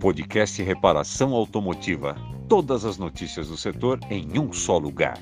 [0.00, 2.16] Podcast Reparação Automotiva.
[2.48, 5.16] Todas as notícias do setor em um só lugar.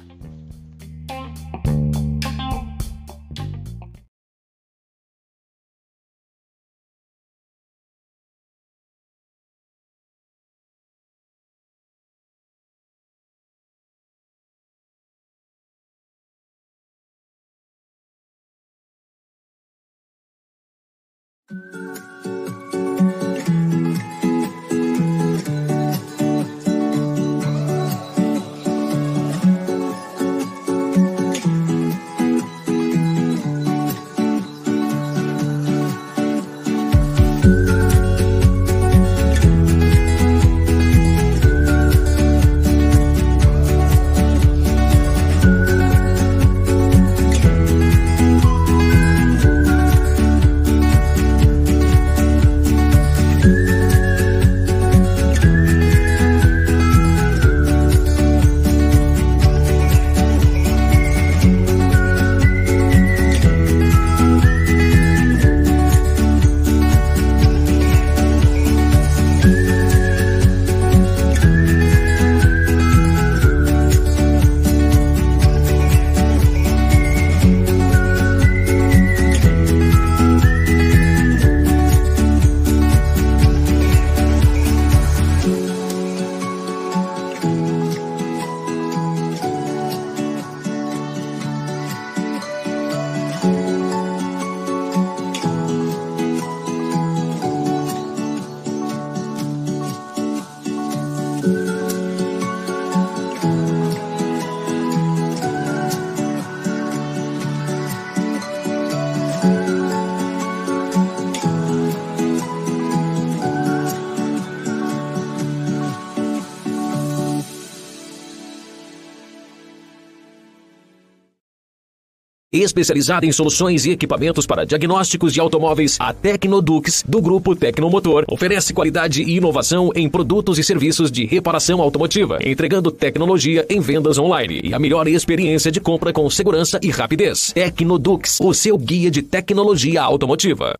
[122.60, 128.74] Especializada em soluções e equipamentos para diagnósticos de automóveis, a Tecnodux, do grupo Tecnomotor, oferece
[128.74, 134.60] qualidade e inovação em produtos e serviços de reparação automotiva, entregando tecnologia em vendas online
[134.62, 137.50] e a melhor experiência de compra com segurança e rapidez.
[137.54, 140.78] Tecnodux, o seu guia de tecnologia automotiva.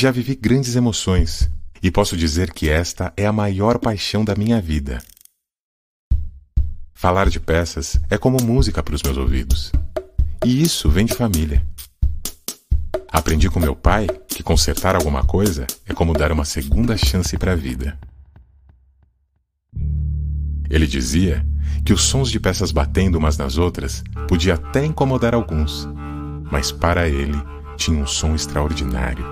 [0.00, 1.50] Já vivi grandes emoções
[1.82, 5.02] e posso dizer que esta é a maior paixão da minha vida.
[6.94, 9.72] Falar de peças é como música para os meus ouvidos.
[10.46, 11.66] E isso vem de família.
[13.10, 17.54] Aprendi com meu pai que consertar alguma coisa é como dar uma segunda chance para
[17.54, 17.98] a vida.
[20.70, 21.44] Ele dizia
[21.84, 25.88] que os sons de peças batendo umas nas outras podia até incomodar alguns,
[26.52, 27.36] mas para ele
[27.76, 29.28] tinha um som extraordinário.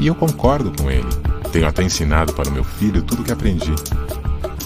[0.00, 1.06] E eu concordo com ele.
[1.52, 3.74] Tenho até ensinado para o meu filho tudo o que aprendi.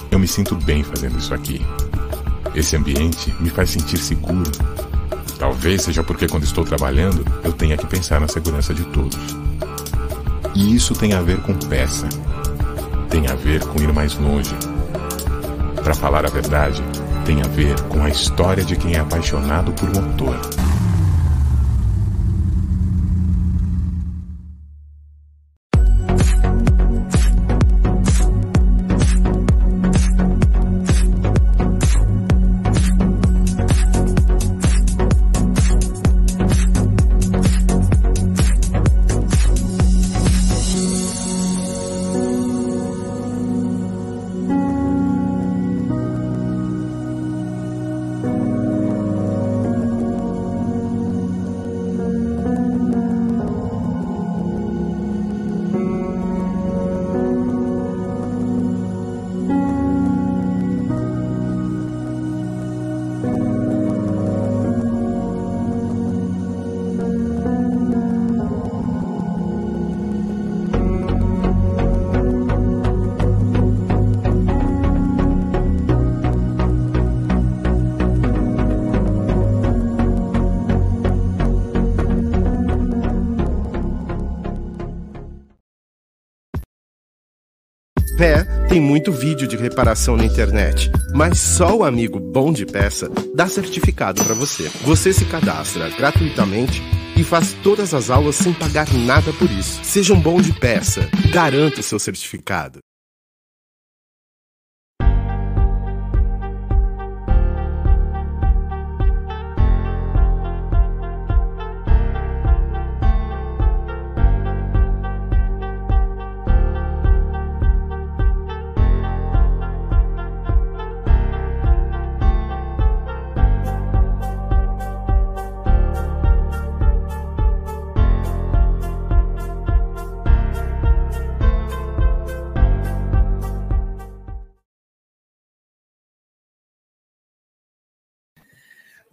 [0.09, 1.61] Eu me sinto bem fazendo isso aqui.
[2.55, 4.49] Esse ambiente me faz sentir seguro.
[5.37, 9.19] Talvez seja porque quando estou trabalhando, eu tenha que pensar na segurança de todos.
[10.55, 12.07] E isso tem a ver com peça.
[13.09, 14.55] Tem a ver com ir mais longe.
[15.83, 16.81] Para falar a verdade,
[17.25, 20.39] tem a ver com a história de quem é apaixonado por motor.
[20.39, 20.74] Pé
[89.05, 94.23] muito vídeo de reparação na internet, mas só o amigo Bom de Peça dá certificado
[94.23, 94.67] para você.
[94.81, 96.81] Você se cadastra gratuitamente
[97.15, 99.79] e faz todas as aulas sem pagar nada por isso.
[99.83, 102.84] Seja um bom de peça, garanta o seu certificado.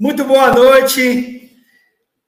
[0.02, 1.48] Muito boa noite.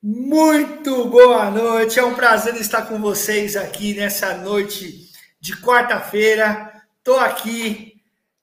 [0.00, 1.98] Muito boa noite.
[1.98, 5.10] É um prazer estar com vocês aqui nessa noite
[5.40, 6.72] de quarta-feira.
[6.98, 7.94] Estou aqui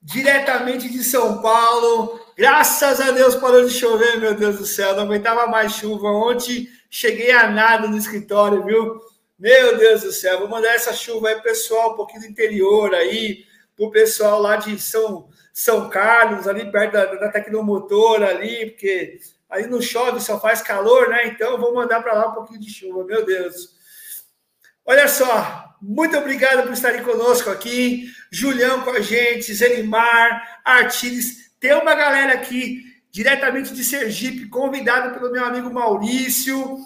[0.02, 2.20] diretamente de São Paulo.
[2.36, 4.94] Graças a Deus parou de chover, meu Deus do céu.
[4.94, 6.08] Não aguentava mais chuva.
[6.10, 9.00] Ontem cheguei a nada no escritório, viu?
[9.38, 10.40] Meu Deus do céu.
[10.40, 14.78] Vou mandar essa chuva aí, pessoal, um pouquinho do interior aí, pro pessoal lá de
[14.78, 19.20] São são Carlos, ali perto da, da ali, porque
[19.50, 21.26] aí não chove, só faz calor, né?
[21.26, 23.70] Então vou mandar para lá um pouquinho de chuva, meu Deus.
[24.84, 28.10] Olha só, muito obrigado por estarem conosco aqui.
[28.30, 31.52] Julião com a gente, Zelimar, Artiles.
[31.60, 36.78] Tem uma galera aqui, diretamente de Sergipe, convidado pelo meu amigo Maurício.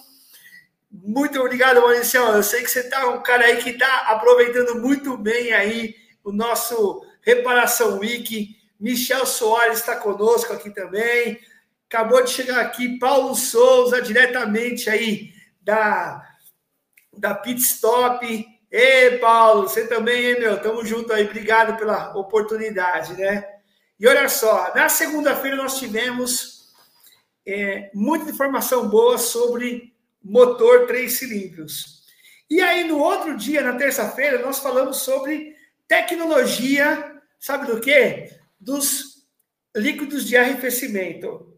[0.90, 2.20] Muito obrigado, Maurício.
[2.20, 6.32] Eu sei que você tá um cara aí que está aproveitando muito bem aí o
[6.32, 8.56] nosso Reparação Week.
[8.78, 11.40] Michel Soares está conosco aqui também.
[11.88, 16.24] Acabou de chegar aqui Paulo Souza, diretamente aí da,
[17.12, 18.46] da Pit Stop.
[18.70, 20.60] Ei, Paulo, você também, hein, meu?
[20.60, 21.24] Tamo junto aí.
[21.24, 23.44] Obrigado pela oportunidade, né?
[23.98, 26.74] E olha só, na segunda-feira nós tivemos
[27.46, 32.02] é, muita informação boa sobre motor três cilindros.
[32.50, 35.56] E aí, no outro dia, na terça-feira, nós falamos sobre
[35.88, 38.30] tecnologia, sabe do quê?
[38.58, 39.26] dos
[39.76, 41.54] líquidos de arrefecimento.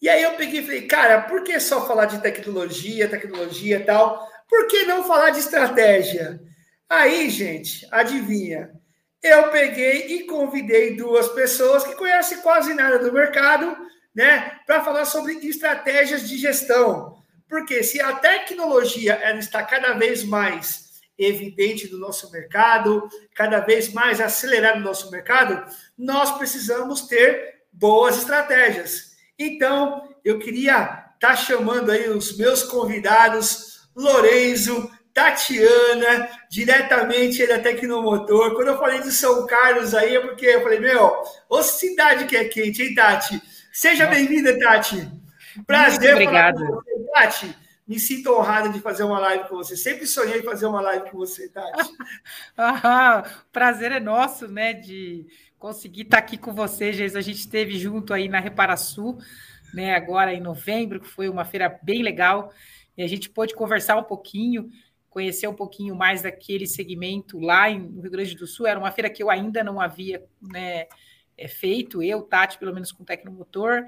[0.00, 3.84] E aí eu peguei e falei, cara, por que só falar de tecnologia, tecnologia e
[3.84, 4.28] tal?
[4.48, 6.40] Por que não falar de estratégia?
[6.88, 8.70] Aí, gente, adivinha?
[9.22, 13.74] Eu peguei e convidei duas pessoas que conhecem quase nada do mercado,
[14.14, 17.22] né, para falar sobre estratégias de gestão.
[17.48, 20.85] Porque se a tecnologia ela está cada vez mais
[21.18, 25.64] evidente do nosso mercado, cada vez mais acelerado no nosso mercado,
[25.96, 29.16] nós precisamos ter boas estratégias.
[29.38, 38.54] Então, eu queria estar tá chamando aí os meus convidados, Lorenzo, Tatiana, diretamente da Tecnomotor.
[38.54, 42.36] Quando eu falei de São Carlos aí, é porque eu falei, meu, ô cidade que
[42.36, 43.40] é quente, hein, Tati?
[43.72, 45.08] Seja bem-vinda, Tati.
[45.66, 46.14] Prazer.
[46.14, 46.66] Muito obrigado.
[46.66, 47.56] Você, Tati.
[47.86, 49.76] Me sinto honrado de fazer uma live com você.
[49.76, 51.88] Sempre sonhei fazer uma live com você, Tati.
[52.58, 53.22] ah,
[53.52, 55.24] prazer é nosso, né, de
[55.56, 56.86] conseguir estar aqui com você.
[56.86, 59.18] A gente esteve junto aí na Reparasul,
[59.72, 62.52] né, agora em novembro, que foi uma feira bem legal,
[62.96, 64.68] e a gente pôde conversar um pouquinho,
[65.08, 68.66] conhecer um pouquinho mais daquele segmento lá no Rio Grande do Sul.
[68.66, 70.86] Era uma feira que eu ainda não havia né,
[71.38, 73.84] é, feito, eu, Tati, pelo menos com o Tecnomotor.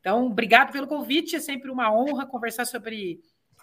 [0.00, 3.20] Então, obrigado pelo convite, é sempre uma honra conversar sobre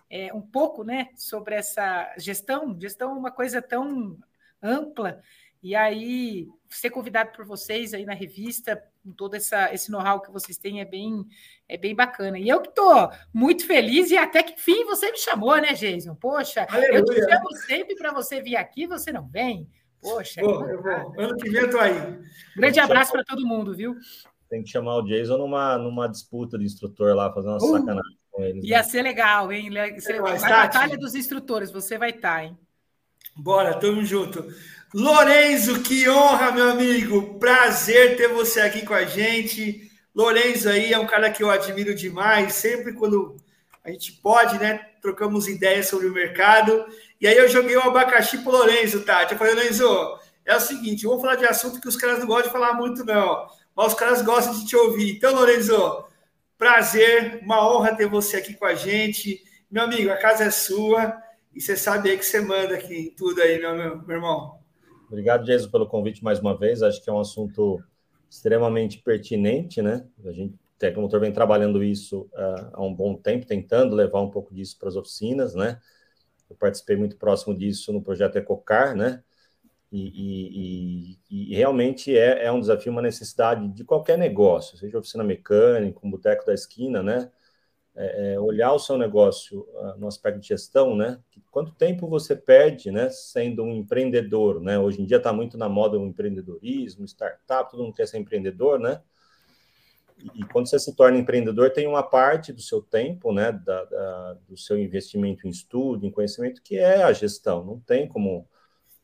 [0.09, 2.77] é, um pouco né, sobre essa gestão.
[2.79, 4.17] Gestão é uma coisa tão
[4.61, 5.21] ampla.
[5.61, 10.31] E aí, ser convidado por vocês aí na revista, com todo essa, esse know-how que
[10.31, 11.25] vocês têm, é bem,
[11.67, 12.37] é bem bacana.
[12.37, 16.13] E eu que estou muito feliz, e até que enfim você me chamou, né, Jason?
[16.15, 16.99] Poxa, Aleluia.
[16.99, 19.67] eu te chamo sempre para você vir aqui, você não vem.
[19.99, 21.19] Poxa, Pô, eu vou.
[21.19, 21.95] ano que vem eu tô aí.
[22.55, 23.95] Grande abraço para todo mundo, viu?
[24.47, 27.59] Tem que chamar o Jason numa, numa disputa de instrutor lá, fazer uma uh.
[27.59, 28.63] sacanagem com eles.
[28.65, 28.83] Ia né?
[28.83, 29.69] ser legal, hein?
[29.99, 30.19] Ser...
[30.19, 32.57] a batalha dos instrutores, você vai estar, tá, hein?
[33.35, 34.45] Bora, tamo junto.
[34.93, 37.37] Lorenzo, que honra, meu amigo.
[37.39, 39.91] Prazer ter você aqui com a gente.
[40.13, 42.53] Lorenzo aí é um cara que eu admiro demais.
[42.53, 43.35] Sempre quando
[43.83, 44.79] a gente pode, né?
[45.01, 46.85] Trocamos ideias sobre o mercado.
[47.19, 49.33] E aí eu joguei o um abacaxi pro Lorenzo, Tati.
[49.33, 52.47] Eu falei, Lorenzo, é o seguinte, vamos falar de assunto que os caras não gostam
[52.47, 53.47] de falar muito, não.
[53.75, 55.17] Mas os caras gostam de te ouvir.
[55.17, 56.04] Então, Lorenzo,
[56.57, 59.43] Prazer, uma honra ter você aqui com a gente.
[59.69, 61.21] Meu amigo, a casa é sua
[61.53, 64.59] e você sabe aí que você manda aqui tudo aí, meu, meu, meu irmão.
[65.07, 66.81] Obrigado, Jesus, pelo convite mais uma vez.
[66.81, 67.83] Acho que é um assunto
[68.29, 70.07] extremamente pertinente, né?
[70.25, 74.53] A gente, Tecnomotor vem trabalhando isso uh, há um bom tempo, tentando levar um pouco
[74.53, 75.79] disso para as oficinas, né?
[76.49, 79.23] Eu participei muito próximo disso no projeto Ecocar, né?
[79.97, 85.23] E, e, e realmente é, é, um desafio, uma necessidade de qualquer negócio, seja oficina
[85.23, 87.31] mecânica, um boteco da esquina, né?
[87.95, 91.17] É, é olhar o seu negócio uh, no aspecto de gestão, né?
[91.49, 93.09] Quanto tempo você perde, né?
[93.09, 94.77] Sendo um empreendedor, né?
[94.77, 98.79] Hoje em dia está muito na moda o empreendedorismo, startup, todo mundo quer ser empreendedor,
[98.79, 99.01] né?
[100.33, 103.53] E quando você se torna empreendedor, tem uma parte do seu tempo, né?
[103.53, 107.63] Da, da, do seu investimento em estudo, em conhecimento, que é a gestão.
[107.63, 108.45] Não tem como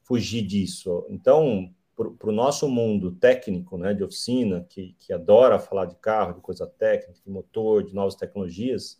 [0.04, 1.06] fugir disso.
[1.10, 6.34] Então, para o nosso mundo técnico, né, de oficina, que, que adora falar de carro,
[6.34, 9.00] de coisa técnica, de motor, de novas tecnologias,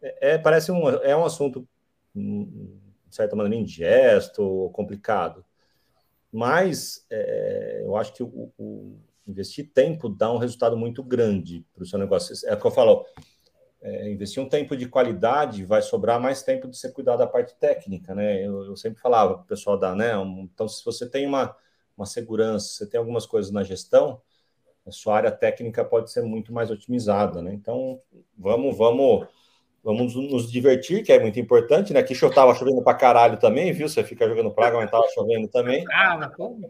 [0.00, 1.66] é, é parece um, é um assunto,
[2.14, 2.78] hum,
[3.08, 5.44] de certa maneira, indigesto ou complicado.
[6.30, 11.82] Mas é, eu acho que o, o, investir tempo dá um resultado muito grande para
[11.82, 12.34] o seu negócio.
[12.48, 13.04] É o que eu falo,
[13.82, 17.54] é, investir um tempo de qualidade, vai sobrar mais tempo de você cuidar da parte
[17.56, 18.46] técnica, né?
[18.46, 20.12] Eu, eu sempre falava para o pessoal da, né?
[20.42, 21.54] Então, se você tem uma,
[21.96, 24.22] uma segurança, você tem algumas coisas na gestão,
[24.86, 27.52] a sua área técnica pode ser muito mais otimizada, né?
[27.52, 28.00] Então,
[28.36, 29.26] vamos, vamos
[29.84, 31.98] Vamos nos divertir, que é muito importante, né?
[31.98, 33.88] Aqui estava chovendo para caralho também, viu?
[33.88, 35.84] Você fica jogando praga, mas estava chovendo também.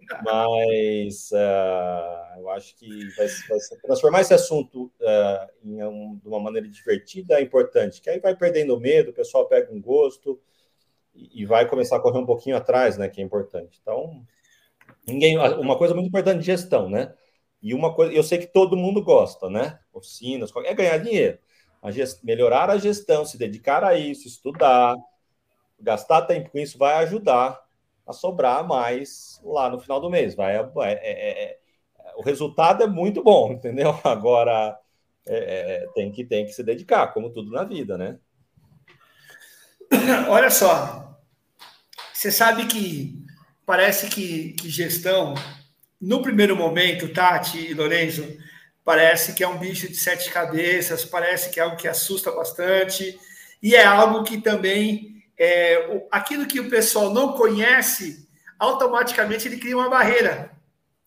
[0.24, 6.40] Mas uh, eu acho que vai, vai transformar esse assunto uh, em um, de uma
[6.40, 10.40] maneira divertida é importante, que aí vai perdendo medo, o pessoal pega um gosto
[11.14, 13.10] e, e vai começar a correr um pouquinho atrás, né?
[13.10, 13.78] Que é importante.
[13.82, 14.24] Então,
[15.06, 15.36] ninguém.
[15.36, 17.12] Uma coisa muito importante de gestão, né?
[17.60, 19.78] E uma coisa, eu sei que todo mundo gosta, né?
[19.92, 21.38] Oficinas, é ganhar dinheiro
[21.82, 22.22] a gest...
[22.22, 24.96] melhorar a gestão, se dedicar a isso, estudar,
[25.80, 27.60] gastar tempo com isso vai ajudar
[28.06, 30.34] a sobrar mais lá no final do mês.
[30.34, 31.58] Vai, é, é, é, é
[32.16, 33.98] o resultado é muito bom, entendeu?
[34.04, 34.78] Agora
[35.26, 38.18] é, é, tem, que, tem que se dedicar, como tudo na vida, né?
[40.28, 41.18] Olha só,
[42.12, 43.20] você sabe que
[43.66, 45.34] parece que, que gestão,
[46.00, 48.24] no primeiro momento, Tati e Lorenzo,
[48.84, 53.18] parece que é um bicho de sete cabeças, parece que é algo que assusta bastante,
[53.62, 59.76] e é algo que também, é, aquilo que o pessoal não conhece, automaticamente ele cria
[59.76, 60.50] uma barreira.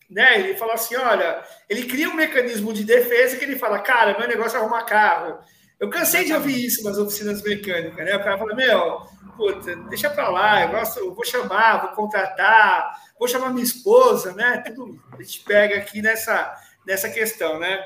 [0.09, 0.39] Né?
[0.39, 4.27] Ele fala assim: olha, ele cria um mecanismo de defesa que ele fala, cara, meu
[4.27, 5.39] negócio é arrumar carro.
[5.79, 8.15] Eu cansei de ouvir isso nas oficinas mecânicas, né?
[8.15, 9.01] O cara fala, meu,
[9.35, 14.33] puta, deixa pra lá, eu, gosto, eu vou chamar, vou contratar, vou chamar minha esposa,
[14.33, 14.63] né?
[14.65, 16.55] Tudo a gente pega aqui nessa,
[16.85, 17.83] nessa questão, né?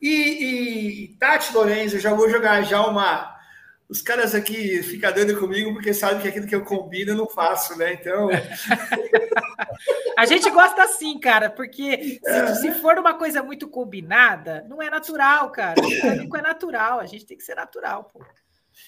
[0.00, 3.34] E, e Tati Lorenzo, já vou jogar já uma.
[3.88, 7.28] Os caras aqui ficam dando comigo porque sabem que aquilo que eu combino eu não
[7.28, 7.92] faço, né?
[7.92, 8.28] Então.
[10.18, 14.90] a gente gosta assim, cara, porque se, se, for uma coisa muito combinada, não é
[14.90, 15.80] natural, cara.
[16.28, 18.18] O é natural, a gente tem que ser natural, pô.
[18.18, 18.24] O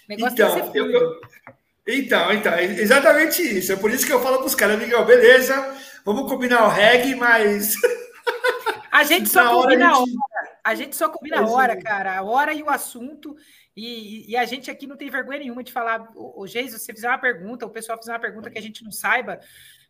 [0.09, 0.99] negócio então, tem que ser fluido.
[0.99, 1.21] Eu,
[1.91, 3.73] então, então, é exatamente isso.
[3.73, 5.75] É por isso que eu falo para os caras, Miguel, beleza,
[6.05, 7.75] vamos combinar o reggae, mas
[8.99, 10.59] a gente só combina a hora.
[10.65, 12.19] A gente só combina a hora, cara.
[12.19, 13.37] A hora e o assunto.
[13.77, 16.09] E, e, a gente aqui não tem vergonha nenhuma de falar.
[16.15, 18.91] O, se você fizer uma pergunta, o pessoal fizer uma pergunta que a gente não
[18.91, 19.39] saiba,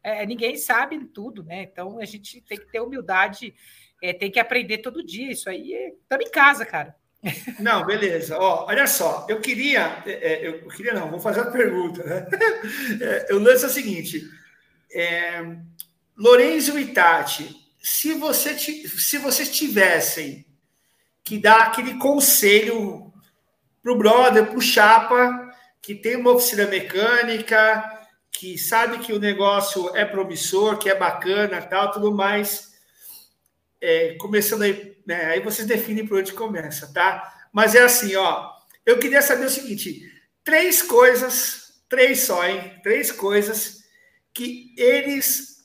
[0.03, 1.63] é, ninguém sabe tudo, né?
[1.63, 3.55] Então a gente tem que ter humildade,
[4.03, 5.33] é, tem que aprender todo dia.
[5.33, 5.73] Isso aí
[6.03, 6.95] estamos é, em casa, cara.
[7.59, 8.39] Não, beleza.
[8.39, 12.05] Ó, olha só, eu queria, é, é eu queria não, vou fazer uma pergunta.
[12.05, 12.27] Né?
[13.33, 14.23] Lance é o seguinte:
[14.93, 15.57] é,
[16.17, 17.55] Lorenzo e Tati,
[17.89, 20.45] se, você, se vocês tivessem
[21.25, 23.11] que dar aquele conselho
[23.83, 27.83] para o brother, para o chapa, que tem uma oficina mecânica,
[28.31, 32.75] que sabe que o negócio é promissor, que é bacana, tal, tudo mais.
[33.81, 37.49] É, começando aí, né, aí vocês definem por onde começa, tá?
[37.53, 38.53] Mas é assim, ó.
[38.85, 40.03] Eu queria saber o seguinte:
[40.45, 42.79] três coisas, três só, hein?
[42.83, 43.79] Três coisas
[44.35, 45.58] que eles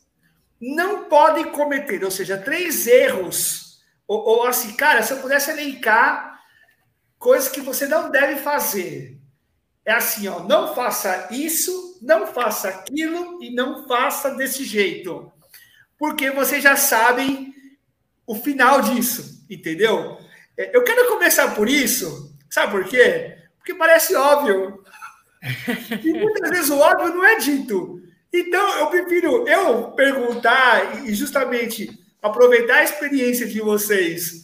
[0.63, 6.39] não podem cometer, ou seja, três erros, ou, ou assim, cara, se eu pudesse elencar
[7.19, 9.19] coisas que você não deve fazer,
[9.85, 15.29] é assim, ó, não faça isso, não faça aquilo e não faça desse jeito,
[15.97, 17.53] porque vocês já sabem
[18.25, 20.17] o final disso, entendeu?
[20.57, 23.37] É, eu quero começar por isso, sabe por quê?
[23.57, 24.81] Porque parece óbvio.
[26.01, 28.01] E muitas vezes o óbvio não é dito.
[28.33, 34.43] Então, eu prefiro eu perguntar e justamente aproveitar a experiência de vocês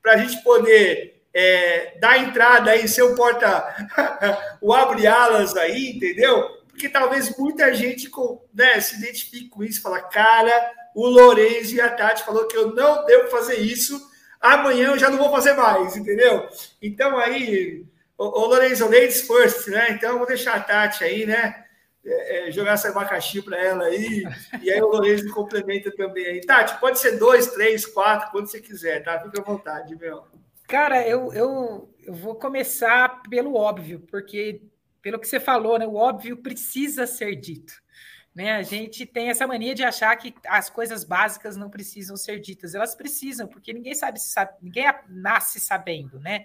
[0.00, 3.74] para a gente poder é, dar entrada aí, ser o porta,
[4.62, 6.42] o abre-alas aí, entendeu?
[6.68, 8.08] Porque talvez muita gente
[8.52, 12.72] né, se identifique com isso, fala, cara, o Lourenço e a Tati falou que eu
[12.72, 14.00] não devo fazer isso,
[14.40, 16.48] amanhã eu já não vou fazer mais, entendeu?
[16.80, 17.84] Então aí,
[18.16, 19.88] o, o Lourenço, ladies first, né?
[19.90, 21.63] Então, vou deixar a Tati aí, né?
[22.06, 24.24] É, é, jogar esse abacaxi para ela aí,
[24.62, 26.40] e aí o Lourenço complementa também aí.
[26.40, 29.20] Tati, pode ser dois, três, quatro, quando você quiser, tá?
[29.20, 30.24] Fica à vontade, meu.
[30.68, 34.62] Cara, eu, eu, eu vou começar pelo óbvio, porque
[35.00, 37.74] pelo que você falou, né, o óbvio precisa ser dito.
[38.34, 38.52] Né?
[38.52, 42.74] A gente tem essa mania de achar que as coisas básicas não precisam ser ditas.
[42.74, 46.44] Elas precisam, porque ninguém sabe, sabe ninguém nasce sabendo, né?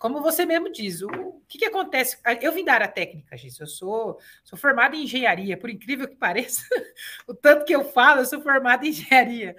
[0.00, 2.18] Como você mesmo diz, o, que, que acontece?
[2.40, 3.60] Eu vim da área técnica, gente.
[3.60, 6.62] Eu sou, sou formada em engenharia, por incrível que pareça,
[7.28, 9.54] o tanto que eu falo, eu sou formada em engenharia.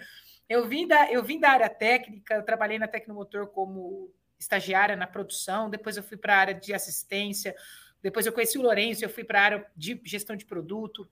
[0.50, 5.06] Eu vim da, eu vim da área técnica, eu trabalhei na Tecnomotor como estagiária na
[5.06, 7.56] produção, depois eu fui para a área de assistência,
[8.02, 11.08] depois eu conheci o Lourenço, eu fui para a área de gestão de produto.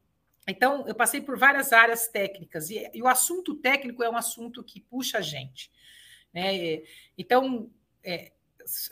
[0.47, 4.63] Então, eu passei por várias áreas técnicas, e, e o assunto técnico é um assunto
[4.63, 5.71] que puxa a gente.
[6.33, 6.81] Né?
[7.15, 7.69] Então,
[8.03, 8.31] é,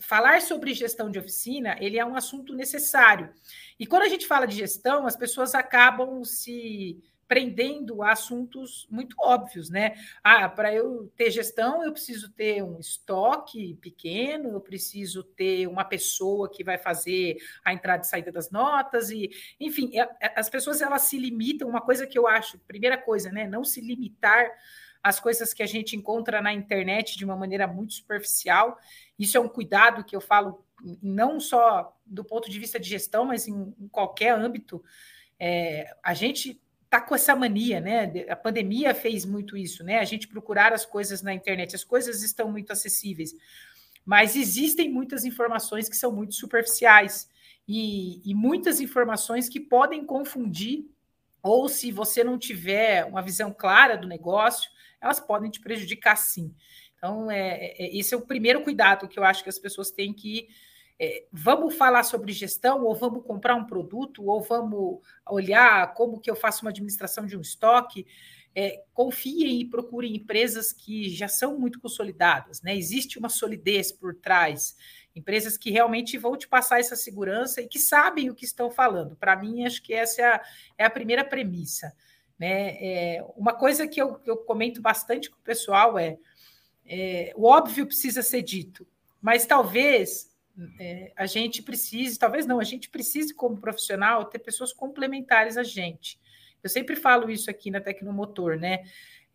[0.01, 3.33] falar sobre gestão de oficina, ele é um assunto necessário.
[3.79, 9.15] E quando a gente fala de gestão, as pessoas acabam se prendendo a assuntos muito
[9.19, 9.95] óbvios, né?
[10.23, 15.83] Ah, para eu ter gestão, eu preciso ter um estoque pequeno, eu preciso ter uma
[15.83, 19.29] pessoa que vai fazer a entrada e saída das notas e,
[19.59, 21.67] enfim, é, é, as pessoas elas se limitam.
[21.67, 23.45] Uma coisa que eu acho, primeira coisa, né?
[23.45, 24.49] Não se limitar
[25.03, 28.77] às coisas que a gente encontra na internet de uma maneira muito superficial
[29.17, 30.63] isso é um cuidado que eu falo
[31.01, 34.83] não só do ponto de vista de gestão, mas em, qualquer âmbito.
[35.39, 38.25] É, a gente está com essa mania, né?
[38.29, 39.99] A pandemia fez muito isso, né?
[39.99, 43.33] A gente procurar as coisas na internet, as coisas estão muito acessíveis,
[44.05, 47.29] mas existem muitas informações que são muito superficiais
[47.67, 50.85] e, e muitas informações que podem confundir,
[51.43, 54.69] ou se você não tiver uma visão clara do negócio,
[55.01, 56.53] elas podem te prejudicar sim.
[56.97, 60.13] Então, é, é, esse é o primeiro cuidado que eu acho que as pessoas têm
[60.13, 60.47] que.
[60.99, 64.99] É, vamos falar sobre gestão, ou vamos comprar um produto, ou vamos
[65.29, 68.05] olhar como que eu faço uma administração de um estoque.
[68.55, 72.75] É, confiem e procurem empresas que já são muito consolidadas, né?
[72.75, 74.75] Existe uma solidez por trás,
[75.15, 79.15] empresas que realmente vão te passar essa segurança e que sabem o que estão falando.
[79.15, 80.41] Para mim, acho que essa é a,
[80.79, 81.93] é a primeira premissa.
[82.39, 82.77] Né?
[82.79, 86.17] É, uma coisa que eu, eu comento bastante com o pessoal é
[86.87, 88.87] é, o óbvio precisa ser dito,
[89.21, 90.31] mas talvez
[90.79, 95.63] é, a gente precise, talvez não, a gente precise, como profissional, ter pessoas complementares a
[95.63, 96.19] gente.
[96.63, 98.83] Eu sempre falo isso aqui na Tecnomotor, né?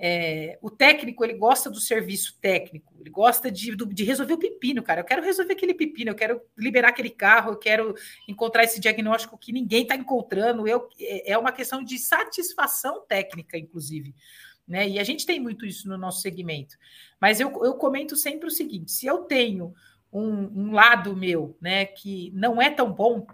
[0.04, 4.82] É, o técnico ele gosta do serviço técnico, ele gosta de, de resolver o pepino,
[4.82, 5.00] cara.
[5.00, 7.94] Eu quero resolver aquele pepino, eu quero liberar aquele carro, eu quero
[8.26, 10.66] encontrar esse diagnóstico que ninguém está encontrando.
[10.66, 14.12] Eu, é, é uma questão de satisfação técnica, inclusive
[14.66, 14.88] né?
[14.88, 16.76] E a gente tem muito isso no nosso segmento.
[17.20, 19.74] Mas eu, eu comento sempre o seguinte: se eu tenho
[20.12, 23.26] um, um lado meu, né, que não é tão bom,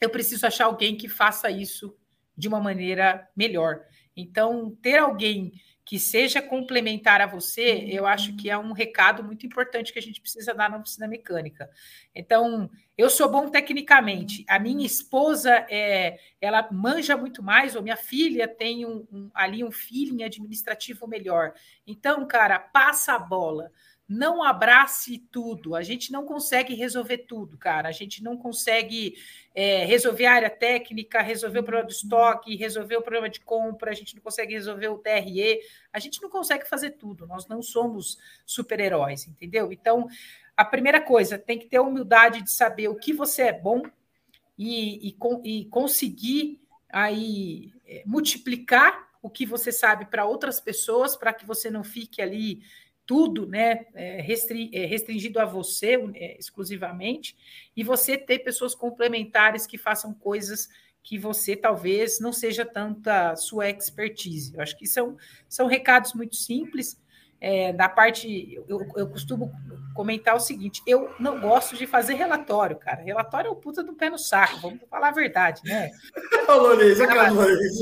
[0.00, 1.96] eu preciso achar alguém que faça isso
[2.36, 3.82] de uma maneira melhor.
[4.16, 5.52] Então, ter alguém
[5.86, 10.02] que seja complementar a você, eu acho que é um recado muito importante que a
[10.02, 11.70] gente precisa dar na oficina mecânica.
[12.12, 12.68] Então,
[12.98, 18.48] eu sou bom tecnicamente, a minha esposa é, ela manja muito mais, ou minha filha
[18.48, 21.54] tem um, um, ali um feeling administrativo melhor.
[21.86, 23.70] Então, cara, passa a bola
[24.08, 25.74] não abrace tudo.
[25.74, 27.88] A gente não consegue resolver tudo, cara.
[27.88, 29.16] A gente não consegue
[29.54, 33.90] é, resolver a área técnica, resolver o problema do estoque, resolver o problema de compra,
[33.90, 35.60] a gente não consegue resolver o TRE.
[35.92, 37.26] A gente não consegue fazer tudo.
[37.26, 39.72] Nós não somos super-heróis, entendeu?
[39.72, 40.06] Então,
[40.56, 43.82] a primeira coisa, tem que ter a humildade de saber o que você é bom
[44.56, 51.32] e, e, e conseguir aí é, multiplicar o que você sabe para outras pessoas, para
[51.32, 52.62] que você não fique ali
[53.06, 57.36] tudo né, é, é, restringido a você é, exclusivamente,
[57.74, 60.68] e você ter pessoas complementares que façam coisas
[61.02, 64.56] que você talvez não seja tanta sua expertise.
[64.56, 65.16] Eu acho que são,
[65.48, 67.00] são recados muito simples.
[67.40, 69.52] É, da parte, eu, eu costumo
[69.94, 73.02] comentar o seguinte: eu não gosto de fazer relatório, cara.
[73.02, 75.90] Relatório é o puta do pé no saco, vamos falar a verdade, né?
[76.46, 77.74] Falou, Luiz, acabou, Luiz.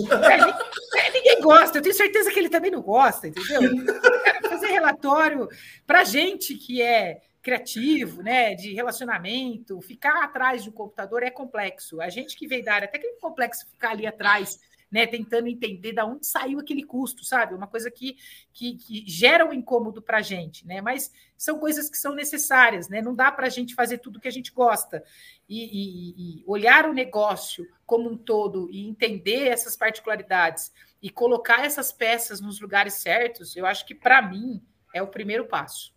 [1.14, 3.62] Ninguém gosta, eu tenho certeza que ele também não gosta, entendeu?
[4.74, 5.48] relatório
[5.86, 12.00] para gente que é criativo, né, de relacionamento, ficar atrás de um computador é complexo.
[12.00, 14.58] A gente que veio da área até que é complexo ficar ali atrás,
[14.94, 17.52] né, tentando entender de onde saiu aquele custo, sabe?
[17.52, 18.16] Uma coisa que,
[18.52, 20.80] que, que gera um incômodo para a gente, né?
[20.80, 23.02] Mas são coisas que são necessárias, né?
[23.02, 25.02] Não dá para a gente fazer tudo que a gente gosta.
[25.48, 31.64] E, e, e olhar o negócio como um todo e entender essas particularidades e colocar
[31.64, 34.62] essas peças nos lugares certos, eu acho que para mim
[34.94, 35.92] é o primeiro passo.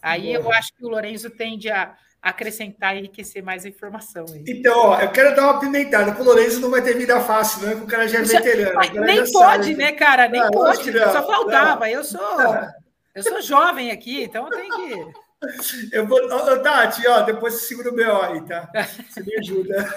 [0.00, 0.36] Aí Boa.
[0.36, 4.26] eu acho que o Lourenço tende a acrescentar e enriquecer mais a informação.
[4.32, 4.44] Aí.
[4.46, 7.74] Então, ó, eu quero dar uma pimentada, o Lourenço não vai ter vida fácil, né?
[7.74, 8.74] O cara já é veterano.
[8.74, 9.76] Mas, nem pode, sabe.
[9.76, 10.28] né, cara?
[10.28, 10.92] Nem ah, pode.
[10.92, 11.80] Só faltava.
[11.80, 11.86] Não.
[11.86, 12.20] Eu sou.
[13.12, 15.92] Eu sou jovem aqui, então tem que.
[15.92, 16.28] Eu vou.
[16.62, 18.70] Tati, ó, depois você segura o BO aí, tá?
[19.08, 19.92] Você me ajuda.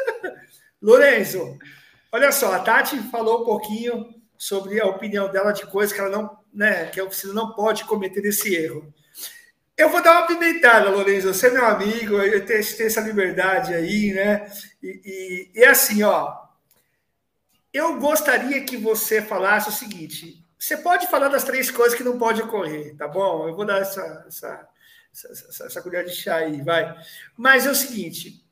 [0.80, 1.58] Lourenço,
[2.10, 6.10] olha só, a Tati falou um pouquinho sobre a opinião dela de coisas que ela
[6.10, 8.92] não, né, que a oficina não pode cometer esse erro.
[9.76, 11.32] Eu vou dar uma pimentada, Lourenço.
[11.34, 14.50] Você é meu amigo, eu tenho, tenho essa liberdade aí, né?
[14.82, 16.34] E, e, e assim, ó,
[17.72, 22.18] eu gostaria que você falasse o seguinte: você pode falar das três coisas que não
[22.18, 23.46] pode ocorrer, tá bom?
[23.46, 24.68] Eu vou dar essa, essa,
[25.12, 26.96] essa, essa colher de chá aí, vai.
[27.36, 28.42] Mas é o seguinte: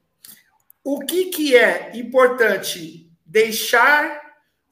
[0.83, 4.21] o que, que é importante deixar,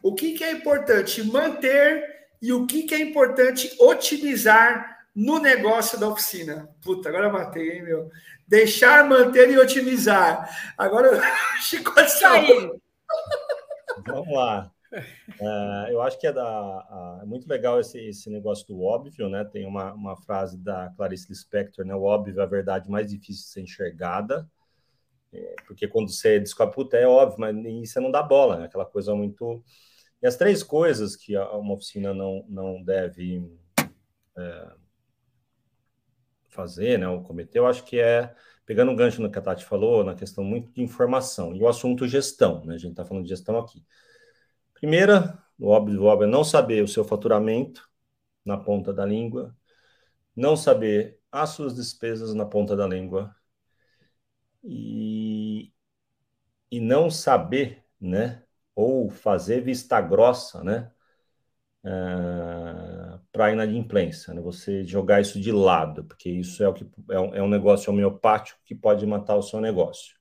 [0.03, 2.05] o que, que é importante manter
[2.43, 6.68] e o que, que é importante otimizar no negócio da oficina.
[6.83, 8.11] Puta, agora matei, hein, meu?
[8.46, 10.48] Deixar, manter e otimizar.
[10.77, 11.20] Agora,
[11.61, 12.81] Chicote saiu.
[14.07, 14.70] Vamos lá.
[15.40, 19.44] Uh, eu acho que é, da, uh, muito legal esse, esse negócio do óbvio, né?
[19.44, 21.94] Tem uma, uma frase da Clarice Lispector, né?
[21.94, 24.48] O óbvio é a verdade mais difícil de ser enxergada.
[25.33, 28.64] É, porque quando você descobre, puta, é óbvio, mas você não dá bola, né?
[28.66, 29.64] Aquela coisa muito.
[30.22, 33.51] E as três coisas que uma oficina não, não deve
[34.37, 34.72] é,
[36.53, 37.09] fazer, né?
[37.09, 38.35] Ou cometer, eu acho que é
[38.65, 41.69] pegando um gancho no que a Tati falou, na questão muito de informação, e o
[41.69, 42.75] assunto gestão, né?
[42.75, 43.85] A gente está falando de gestão aqui.
[44.75, 47.88] Primeira, o óbvio, o óbvio é não saber o seu faturamento
[48.45, 49.57] na ponta da língua,
[50.37, 53.35] não saber as suas despesas na ponta da língua
[54.62, 55.73] e,
[56.71, 58.43] e não saber, né,
[58.75, 60.91] ou fazer vista grossa, né,
[61.85, 63.02] uh,
[63.33, 67.18] para a inadimplência, né, você jogar isso de lado, porque isso é, o que, é,
[67.18, 70.14] um, é um negócio homeopático que pode matar o seu negócio.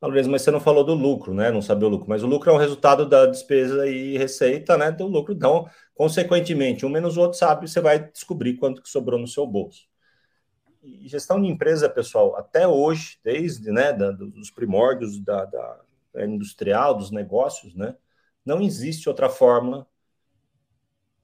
[0.00, 1.50] Talvez, mas você não falou do lucro, né?
[1.50, 4.90] Não sabe o lucro, mas o lucro é o resultado da despesa e receita, né?
[4.90, 5.34] Do lucro.
[5.34, 9.46] Então, consequentemente, um menos o outro sabe, você vai descobrir quanto que sobrou no seu
[9.46, 9.86] bolso.
[10.82, 15.80] E gestão de empresa, pessoal, até hoje, desde né, da, dos primórdios da, da,
[16.14, 17.94] da industrial, dos negócios, né?
[18.44, 19.86] Não existe outra fórmula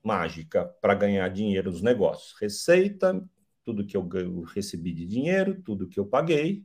[0.06, 2.34] mágica para ganhar dinheiro nos negócios.
[2.40, 3.20] Receita,
[3.64, 4.08] tudo que eu
[4.54, 6.64] recebi de dinheiro, tudo que eu paguei,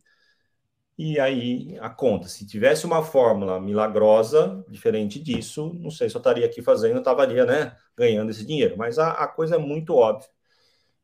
[0.98, 2.28] e aí a conta.
[2.28, 7.00] Se tivesse uma fórmula milagrosa, diferente disso, não sei se eu estaria aqui fazendo, eu
[7.00, 8.78] estaria né, ganhando esse dinheiro.
[8.78, 10.30] Mas a, a, coisa é muito óbvia.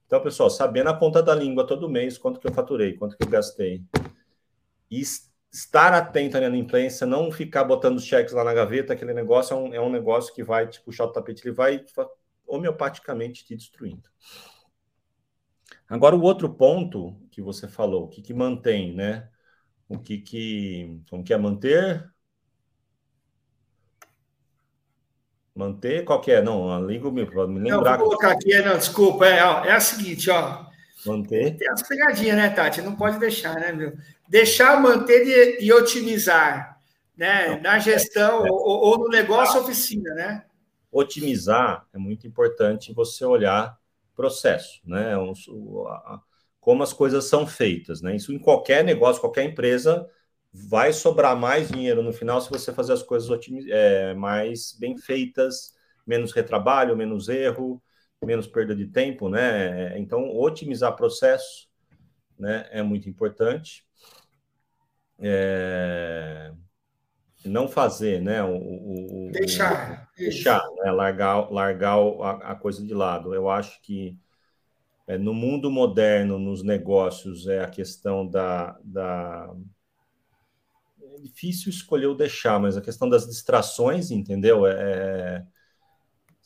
[0.06, 3.24] Então, pessoal, sabendo a ponta da língua todo mês, quanto que eu faturei, quanto que
[3.26, 3.84] eu gastei,
[4.92, 5.02] e
[5.52, 9.58] estar atento na imprensa, não ficar botando os cheques lá na gaveta, aquele negócio é
[9.58, 11.80] um, é um negócio que vai te puxar o tapete, ele vai
[12.48, 14.10] homeopaticamente te destruindo.
[15.90, 19.30] Agora, o outro ponto que você falou, o que, que mantém, né?
[19.90, 22.10] o que que como que é manter?
[25.56, 26.42] Manter qual que é?
[26.42, 29.80] Não a língua me, me lembrar não, vou colocar aqui não desculpa é, é a
[29.80, 30.68] seguinte ó.
[31.06, 31.56] Manter.
[31.56, 32.82] Tem as pegadinhas né Tati?
[32.82, 33.94] Não pode deixar né meu?
[34.28, 36.80] Deixar manter e, e otimizar
[37.16, 38.52] né não, na gestão é, é.
[38.52, 40.44] Ou, ou, no negócio oficina né
[40.92, 43.78] otimizar é muito importante você olhar
[44.16, 46.22] processo né a,
[46.68, 48.14] como as coisas são feitas, né?
[48.14, 50.06] Isso em qualquer negócio, qualquer empresa,
[50.52, 53.30] vai sobrar mais dinheiro no final se você fazer as coisas
[53.70, 55.74] é, mais bem feitas,
[56.06, 57.82] menos retrabalho, menos erro,
[58.22, 59.98] menos perda de tempo, né?
[59.98, 61.70] Então, otimizar processo,
[62.38, 63.86] né, é muito importante.
[65.20, 66.52] É...
[67.48, 68.44] Não fazer, né?
[68.44, 70.92] O, o deixar, deixar, né?
[70.92, 73.34] largar, largar a, a coisa de lado.
[73.34, 74.18] Eu acho que
[75.08, 79.54] é, no mundo moderno, nos negócios, é a questão da, da.
[81.02, 84.68] É difícil escolher o deixar, mas a questão das distrações, entendeu?
[84.68, 85.46] É, é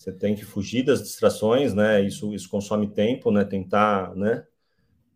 [0.02, 2.02] você tem que fugir das distrações, né?
[2.02, 3.46] Isso, isso consome tempo, né?
[3.46, 4.44] Tentar, né?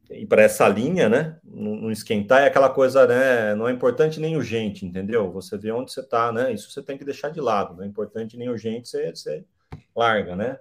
[0.10, 1.40] Ir para essa linha, né?
[1.44, 3.56] Não, não, esquentar é aquela coisa, né?
[3.56, 5.32] Não é importante nem urgente, entendeu?
[5.32, 6.54] Você vê onde você está, né?
[6.54, 7.76] Isso você tem que deixar de lado.
[7.76, 9.46] Não é importante nem urgente, você, você
[9.96, 10.60] larga, né?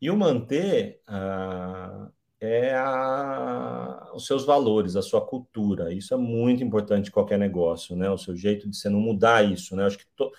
[0.00, 2.08] E o manter ah,
[2.40, 5.92] é a, os seus valores, a sua cultura.
[5.92, 8.10] Isso é muito importante em qualquer negócio, né?
[8.10, 9.86] O seu jeito de você não mudar isso, né?
[9.86, 10.30] Acho que to,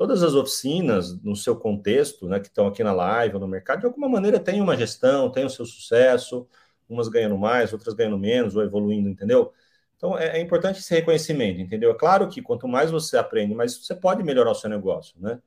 [0.00, 3.80] todas as oficinas, no seu contexto, né, que estão aqui na live ou no mercado,
[3.80, 6.48] de alguma maneira tem uma gestão, tem o seu sucesso,
[6.94, 9.52] umas ganhando mais, outras ganhando menos, ou evoluindo, entendeu?
[9.96, 11.90] Então é, é importante esse reconhecimento, entendeu?
[11.90, 15.40] É claro que quanto mais você aprende, mais você pode melhorar o seu negócio, né?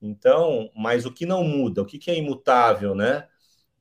[0.00, 3.28] Então, mas o que não muda, o que, que é imutável, né?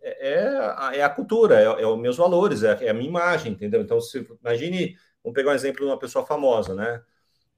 [0.01, 3.07] é, é, a, é a cultura, é, é, os meus valores, é, é, a minha
[3.07, 3.81] imagem, entendeu?
[3.81, 7.01] Então, se, imagine, vamos pegar um exemplo de uma pessoa famosa, né?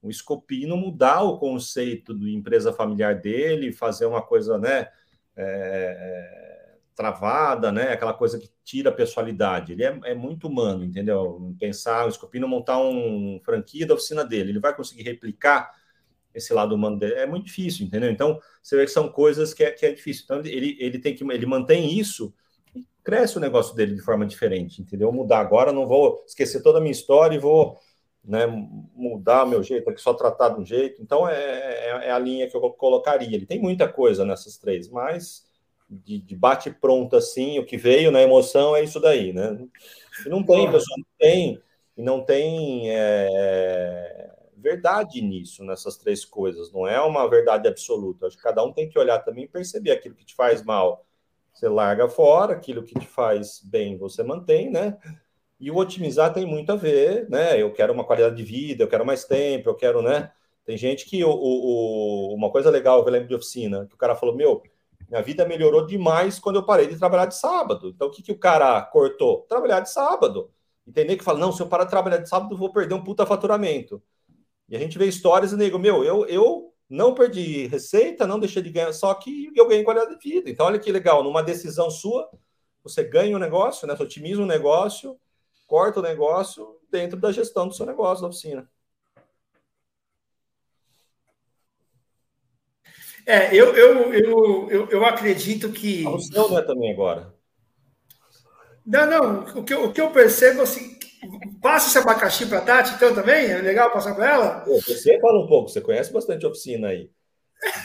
[0.02, 4.90] O Scopino mudar o conceito de empresa familiar dele, fazer uma coisa, né?
[5.36, 6.53] É,
[6.96, 7.92] travada, né?
[7.92, 9.74] Aquela coisa que tira a pessoalidade.
[9.74, 11.56] Ele é, é muito humano, entendeu?
[11.60, 15.72] Pensar o Scopino montar um franquia da oficina dele, ele vai conseguir replicar
[16.34, 17.14] esse lado humano dele.
[17.14, 18.10] É muito difícil, entendeu?
[18.10, 20.24] Então, você vê que são coisas que é, que é difícil.
[20.26, 22.34] Então, ele, ele tem que ele mantém isso
[22.76, 25.12] e cresce o negócio dele de forma diferente, entendeu?
[25.12, 27.78] Mudar agora, não vou esquecer toda a minha história e vou
[28.24, 28.46] né,
[28.96, 31.02] mudar o meu jeito, só tratar de um jeito.
[31.02, 33.36] Então, é, é, é, a linha que eu colocaria.
[33.36, 35.46] Ele tem muita coisa nessas três, mas
[36.04, 39.58] de, de bate pronto assim, o que veio na emoção é isso daí, né?
[40.26, 41.62] E não tem, pessoal, não tem,
[41.98, 42.90] e não tem.
[42.90, 46.72] É, verdade nisso, nessas três coisas.
[46.72, 48.26] Não é uma verdade absoluta.
[48.26, 51.06] Acho que cada um tem que olhar também e perceber aquilo que te faz mal.
[51.54, 54.98] Você larga fora, aquilo que te faz bem, você mantém, né?
[55.60, 57.62] E o otimizar tem muito a ver, né?
[57.62, 60.32] Eu quero uma qualidade de vida, eu quero mais tempo, eu quero, né?
[60.66, 64.16] Tem gente que o, o, uma coisa legal, eu lembro de oficina, que o cara
[64.16, 64.64] falou: Meu,
[65.10, 67.90] minha vida melhorou demais quando eu parei de trabalhar de sábado.
[67.90, 69.42] Então, o que, que o cara cortou?
[69.48, 70.52] Trabalhar de sábado.
[70.88, 73.04] Entender que fala: Não, se eu parar de trabalhar de sábado, eu vou perder um
[73.04, 74.02] puta faturamento.
[74.68, 78.62] E a gente vê histórias e nego, meu, eu, eu não perdi receita, não deixei
[78.62, 80.50] de ganhar, só que eu ganhei qualidade de vida.
[80.50, 82.30] Então, olha que legal, numa decisão sua,
[82.84, 83.96] você ganha o um negócio, né?
[83.96, 85.20] Você otimiza o um negócio,
[85.68, 88.70] corta o negócio dentro da gestão do seu negócio, da oficina.
[93.26, 96.06] É, eu, eu, eu, eu, eu acredito que.
[96.06, 97.34] Ah, o seu não é também agora.
[98.86, 99.60] Não, não.
[99.60, 100.94] O que, eu, o que eu percebo assim,
[101.62, 103.50] Passa esse abacaxi para a Tati, então, também?
[103.50, 104.60] É legal passar para ela?
[104.62, 107.10] Pô, você fala um pouco, você conhece bastante oficina aí.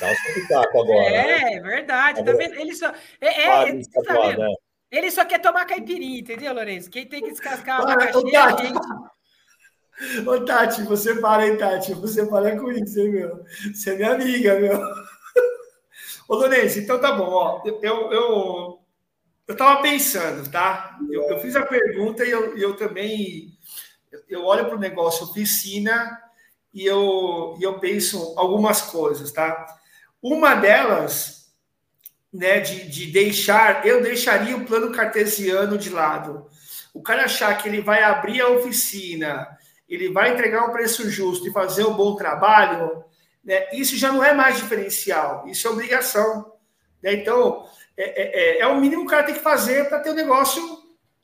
[0.01, 1.07] Dá um pitaco agora.
[1.07, 1.61] É, né?
[1.61, 2.25] verdade.
[2.25, 2.55] Tá vendo?
[2.55, 4.43] Ele só, é, é, tá vendo?
[4.43, 4.55] É.
[4.91, 6.91] Ele só quer tomar caipirinha, entendeu, Lourenço?
[6.91, 10.29] Quem tem que descascar o abacaxi é a gente.
[10.29, 11.95] Ô, Tati, você para aí, Tati.
[11.95, 13.45] Você para com isso, hein, meu?
[13.73, 14.81] Você é minha amiga, meu.
[16.29, 17.63] Ô, Lourenço, então tá bom, ó.
[17.65, 18.81] Eu, eu,
[19.47, 20.99] eu estava pensando, tá?
[21.11, 23.57] Eu, eu, fiz a pergunta e eu, eu também
[24.29, 26.19] eu olho para o negócio oficina
[26.73, 29.67] e eu, e eu penso algumas coisas, tá?
[30.23, 31.51] Uma delas,
[32.33, 36.47] né, de, de deixar, eu deixaria o plano cartesiano de lado.
[36.93, 39.49] O cara achar que ele vai abrir a oficina,
[39.89, 43.05] ele vai entregar um preço justo e fazer um bom trabalho,
[43.49, 46.53] né, isso já não é mais diferencial, isso é obrigação.
[47.03, 47.15] Né?
[47.15, 50.11] Então, é, é, é, é, o mínimo que o cara tem que fazer para ter
[50.11, 50.63] o um negócio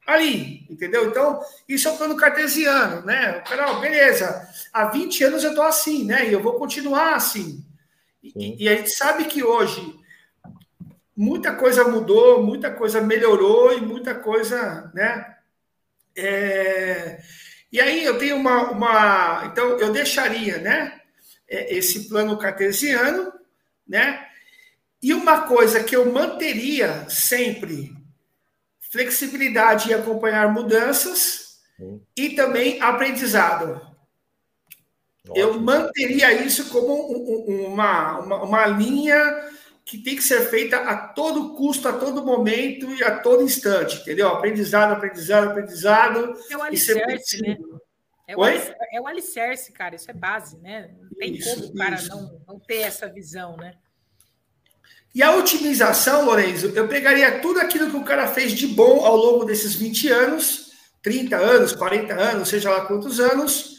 [0.06, 1.06] ali, entendeu?
[1.06, 3.38] Então, isso é o plano cartesiano, né?
[3.38, 6.26] O cara, beleza, há 20 anos eu estou assim, né?
[6.26, 7.62] E eu vou continuar assim.
[8.22, 9.94] E, e, a gente sabe que hoje
[11.14, 15.36] muita coisa mudou, muita coisa melhorou e muita coisa, né?
[16.16, 17.20] É...
[17.70, 19.42] E aí eu tenho uma, uma.
[19.44, 21.02] Então, eu deixaria, né?
[21.48, 23.32] É, esse plano cartesiano,
[23.86, 24.26] né?
[25.02, 27.92] E uma coisa que eu manteria sempre:
[28.90, 32.00] flexibilidade em acompanhar mudanças Sim.
[32.16, 33.94] e também aprendizado.
[35.28, 35.36] Ótimo.
[35.36, 39.20] Eu manteria isso como uma, uma, uma linha
[39.84, 44.00] que tem que ser feita a todo custo, a todo momento e a todo instante,
[44.00, 44.28] entendeu?
[44.28, 46.34] Aprendizado, aprendizado, aprendizado.
[46.50, 47.56] É o alicerce, né?
[48.26, 50.90] É o, alicerce, é o alicerce, cara, isso é base, né?
[50.98, 53.74] Não tem isso, como o cara não, não ter essa visão, né?
[55.14, 59.16] E a otimização, Lorenzo, eu pegaria tudo aquilo que o cara fez de bom ao
[59.16, 63.76] longo desses 20 anos, 30 anos, 40 anos, seja lá quantos anos,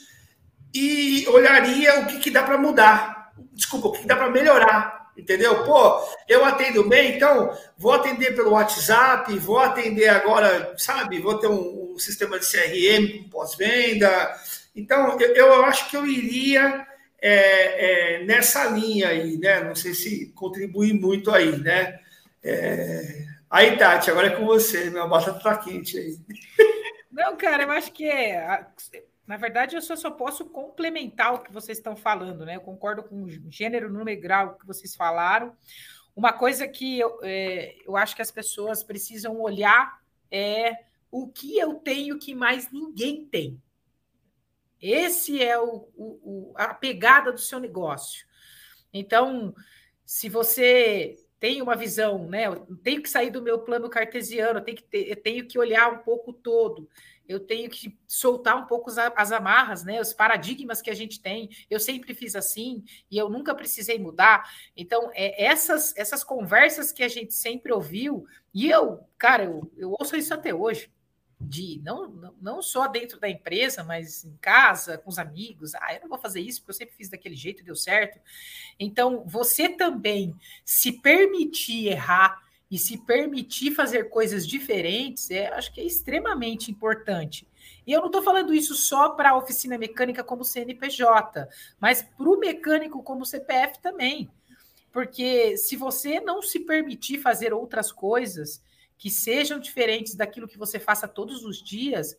[0.73, 3.34] e olharia o que, que dá para mudar.
[3.51, 5.12] Desculpa, o que, que dá para melhorar.
[5.17, 5.63] Entendeu?
[5.63, 11.19] Pô, eu atendo bem, então vou atender pelo WhatsApp, vou atender agora, sabe?
[11.19, 14.36] Vou ter um, um sistema de CRM com pós-venda.
[14.75, 16.86] Então, eu, eu acho que eu iria
[17.21, 19.63] é, é, nessa linha aí, né?
[19.63, 21.99] Não sei se contribui muito aí, né?
[22.43, 23.25] É...
[23.49, 26.17] Aí, Tati, agora é com você, minha batata tá quente aí.
[27.10, 28.65] Não, cara, eu acho que é.
[29.25, 32.58] Na verdade, eu só, só posso complementar o que vocês estão falando, né?
[32.58, 35.55] Eu concordo com o gênero, número grau que vocês falaram.
[36.15, 40.73] Uma coisa que eu, é, eu acho que as pessoas precisam olhar é
[41.15, 43.62] o que eu tenho que mais ninguém tem.
[44.82, 48.25] Esse é o, o, a pegada do seu negócio.
[48.91, 49.56] Então,
[50.06, 52.47] se você tenho uma visão, né?
[52.47, 55.58] Eu tenho que sair do meu plano cartesiano, eu tenho que, ter, eu tenho que
[55.58, 56.89] olhar um pouco todo,
[57.25, 60.01] eu tenho que soltar um pouco as, as amarras, né?
[60.01, 61.49] Os paradigmas que a gente tem.
[61.69, 64.51] Eu sempre fiz assim e eu nunca precisei mudar.
[64.75, 69.91] Então, é, essas, essas conversas que a gente sempre ouviu, e eu, cara, eu, eu
[69.91, 70.93] ouço isso até hoje
[71.39, 75.76] de não, não só dentro da empresa, mas em casa, com os amigos.
[75.76, 78.19] Ah, eu não vou fazer isso porque eu sempre fiz daquele jeito deu certo.
[78.80, 85.82] Então, você também se permitir errar e se permitir fazer coisas diferentes, é, acho que
[85.82, 87.48] é extremamente importante.
[87.86, 91.48] E eu não estou falando isso só para a oficina mecânica como CNPJ,
[91.80, 94.30] mas para o mecânico como CPF também.
[94.91, 98.63] Porque se você não se permitir fazer outras coisas,
[99.06, 102.18] que sejam diferentes daquilo que você faça todos os dias,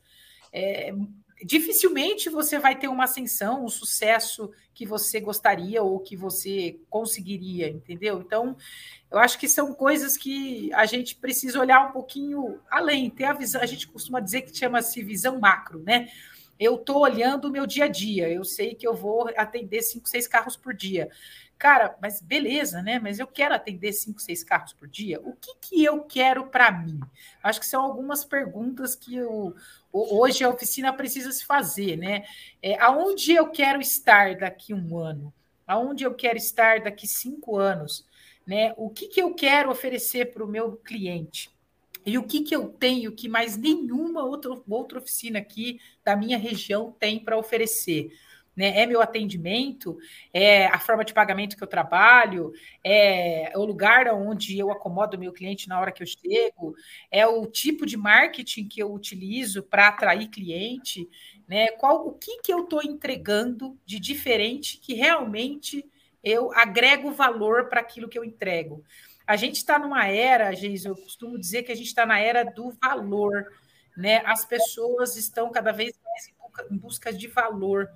[0.52, 0.94] é,
[1.42, 7.68] dificilmente você vai ter uma ascensão, um sucesso que você gostaria ou que você conseguiria,
[7.68, 8.20] entendeu?
[8.24, 8.56] Então,
[9.10, 13.32] eu acho que são coisas que a gente precisa olhar um pouquinho além, ter a
[13.32, 16.08] visão, a gente costuma dizer que chama-se visão macro, né?
[16.56, 20.08] Eu estou olhando o meu dia a dia, eu sei que eu vou atender cinco,
[20.08, 21.10] seis carros por dia.
[21.58, 22.98] Cara, mas beleza, né?
[22.98, 25.20] Mas eu quero atender cinco, seis carros por dia.
[25.20, 27.00] O que, que eu quero para mim?
[27.42, 29.54] Acho que são algumas perguntas que eu,
[29.90, 32.24] hoje a oficina precisa se fazer, né?
[32.62, 35.32] É, aonde eu quero estar daqui um ano?
[35.66, 38.06] Aonde eu quero estar daqui cinco anos?
[38.46, 38.74] Né?
[38.76, 41.50] O que, que eu quero oferecer para o meu cliente?
[42.04, 46.38] E o que, que eu tenho que mais nenhuma outra, outra oficina aqui da minha
[46.38, 48.12] região tem para oferecer?
[48.56, 48.80] Né?
[48.80, 49.98] É meu atendimento,
[50.32, 55.20] é a forma de pagamento que eu trabalho, é o lugar onde eu acomodo o
[55.20, 56.74] meu cliente na hora que eu chego,
[57.10, 61.08] é o tipo de marketing que eu utilizo para atrair cliente,
[61.46, 61.68] né?
[61.72, 65.84] Qual o que, que eu estou entregando de diferente que realmente
[66.26, 68.82] eu agrego valor para aquilo que eu entrego.
[69.24, 72.44] A gente está numa era, Geis, eu costumo dizer que a gente está na era
[72.44, 73.46] do valor,
[73.96, 74.22] né?
[74.26, 76.34] As pessoas estão cada vez mais
[76.68, 77.88] em busca de valor.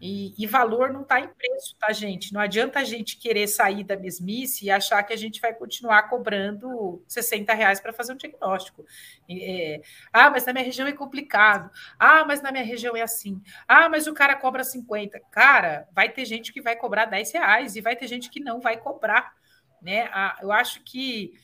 [0.00, 2.32] E, e, valor não está em preço, tá, gente?
[2.32, 6.04] Não adianta a gente querer sair da mesmice e achar que a gente vai continuar
[6.04, 8.86] cobrando 60 reais para fazer um diagnóstico.
[9.28, 11.70] É, ah, mas na minha região é complicado.
[11.98, 13.42] Ah, mas na minha região é assim.
[13.68, 15.20] Ah, mas o cara cobra 50.
[15.30, 18.58] Cara, vai ter gente que vai cobrar 10 reais e vai ter gente que não
[18.58, 19.34] vai cobrar.
[19.82, 20.08] Né?
[20.12, 21.34] Ah, eu acho que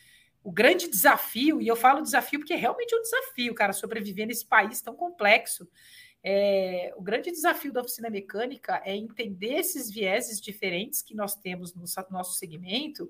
[0.42, 4.46] o grande desafio, e eu falo desafio porque é realmente um desafio, cara, sobreviver nesse
[4.46, 5.68] país tão complexo.
[6.28, 11.72] É, o grande desafio da oficina mecânica é entender esses vieses diferentes que nós temos
[11.72, 13.08] no nosso segmento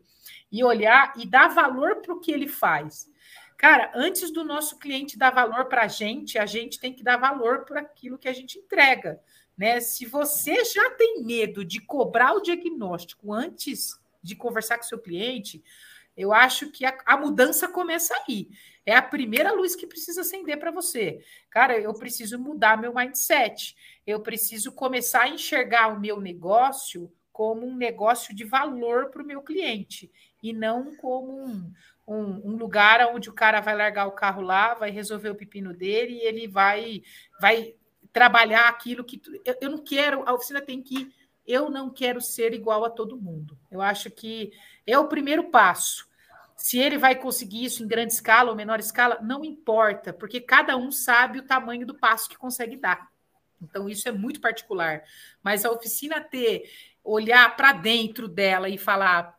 [0.52, 3.10] e olhar e dar valor para o que ele faz.
[3.56, 7.16] Cara, antes do nosso cliente dar valor para a gente, a gente tem que dar
[7.16, 9.18] valor para aquilo que a gente entrega.
[9.56, 9.80] Né?
[9.80, 15.64] Se você já tem medo de cobrar o diagnóstico antes de conversar com seu cliente,
[16.14, 18.50] eu acho que a, a mudança começa aí.
[18.86, 21.20] É a primeira luz que precisa acender para você.
[21.50, 23.76] Cara, eu preciso mudar meu mindset.
[24.06, 29.26] Eu preciso começar a enxergar o meu negócio como um negócio de valor para o
[29.26, 30.10] meu cliente
[30.42, 31.72] e não como um,
[32.06, 35.74] um, um, lugar onde o cara vai largar o carro lá, vai resolver o pepino
[35.74, 37.02] dele e ele vai,
[37.40, 37.74] vai
[38.12, 39.20] trabalhar aquilo que.
[39.44, 41.12] Eu, eu não quero, a oficina tem que.
[41.46, 43.58] Eu não quero ser igual a todo mundo.
[43.70, 44.52] Eu acho que
[44.86, 46.08] é o primeiro passo.
[46.56, 50.76] Se ele vai conseguir isso em grande escala ou menor escala, não importa, porque cada
[50.76, 53.10] um sabe o tamanho do passo que consegue dar.
[53.60, 55.02] Então, isso é muito particular.
[55.42, 56.70] Mas a oficina ter,
[57.04, 59.36] olhar para dentro dela e falar,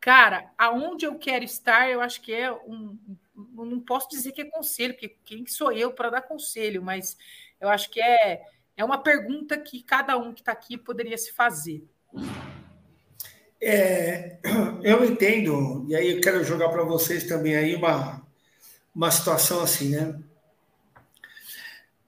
[0.00, 2.98] cara, aonde eu quero estar, eu acho que é um.
[3.34, 7.16] Não posso dizer que é conselho, porque quem sou eu para dar conselho, mas
[7.60, 8.42] eu acho que é,
[8.76, 11.86] é uma pergunta que cada um que está aqui poderia se fazer.
[13.60, 14.36] É,
[14.82, 18.22] eu entendo, e aí eu quero jogar para vocês também aí uma,
[18.94, 20.14] uma situação assim, né?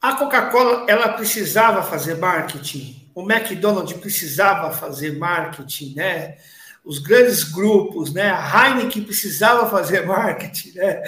[0.00, 6.36] A Coca-Cola, ela precisava fazer marketing, o McDonald's precisava fazer marketing, né?
[6.84, 8.30] Os grandes grupos, né?
[8.30, 11.02] A Heineken precisava fazer marketing, né?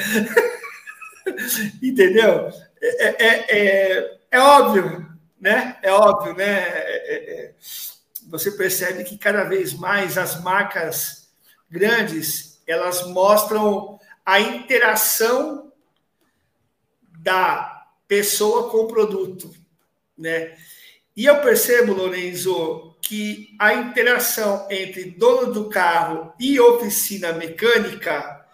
[1.82, 2.50] Entendeu?
[2.80, 5.08] É, é, é, é, óbvio,
[5.40, 5.76] né?
[5.82, 7.52] É óbvio, né?
[8.32, 11.28] Você percebe que cada vez mais as marcas
[11.70, 15.70] grandes elas mostram a interação
[17.18, 19.54] da pessoa com o produto,
[20.16, 20.56] né?
[21.14, 28.46] E eu percebo, Lorenzo, que a interação entre dono do carro e oficina mecânica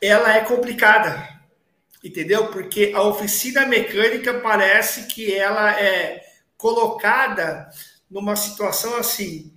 [0.00, 1.28] ela é complicada,
[2.04, 2.46] entendeu?
[2.52, 6.24] Porque a oficina mecânica parece que ela é
[6.56, 7.68] colocada
[8.10, 9.52] numa situação assim,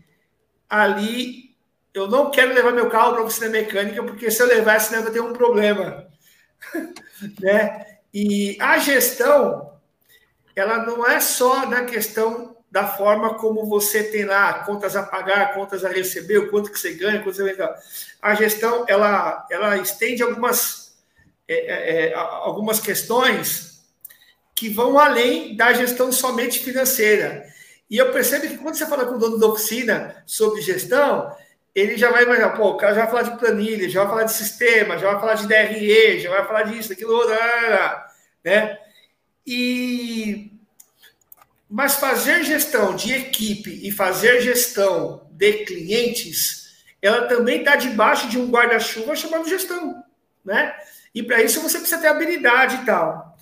[0.69, 1.55] ali
[1.93, 4.95] eu não quero levar meu carro para a oficina mecânica, porque se eu levar, esse
[4.95, 6.07] vou ter um problema.
[7.41, 7.85] né?
[8.13, 9.73] E a gestão,
[10.55, 15.53] ela não é só na questão da forma como você tem lá contas a pagar,
[15.53, 17.57] contas a receber, o quanto que você ganha, quanto você.
[18.21, 20.97] A gestão, ela, ela estende algumas,
[21.47, 23.81] é, é, é, algumas questões
[24.53, 27.47] que vão além da gestão somente financeira.
[27.89, 31.35] E eu percebo que quando você fala com o dono da oficina sobre gestão,
[31.73, 34.23] ele já vai imaginar, pô, o cara já vai falar de planilha, já vai falar
[34.23, 37.19] de sistema, já vai falar de DRE, já vai falar disso, daquilo,
[38.43, 38.77] né?
[39.45, 40.51] E
[41.69, 48.39] mas fazer gestão de equipe e fazer gestão de clientes, ela também está debaixo de
[48.39, 50.03] um guarda-chuva chamado gestão,
[50.43, 50.75] né?
[51.13, 53.37] E para isso você precisa ter habilidade e tal.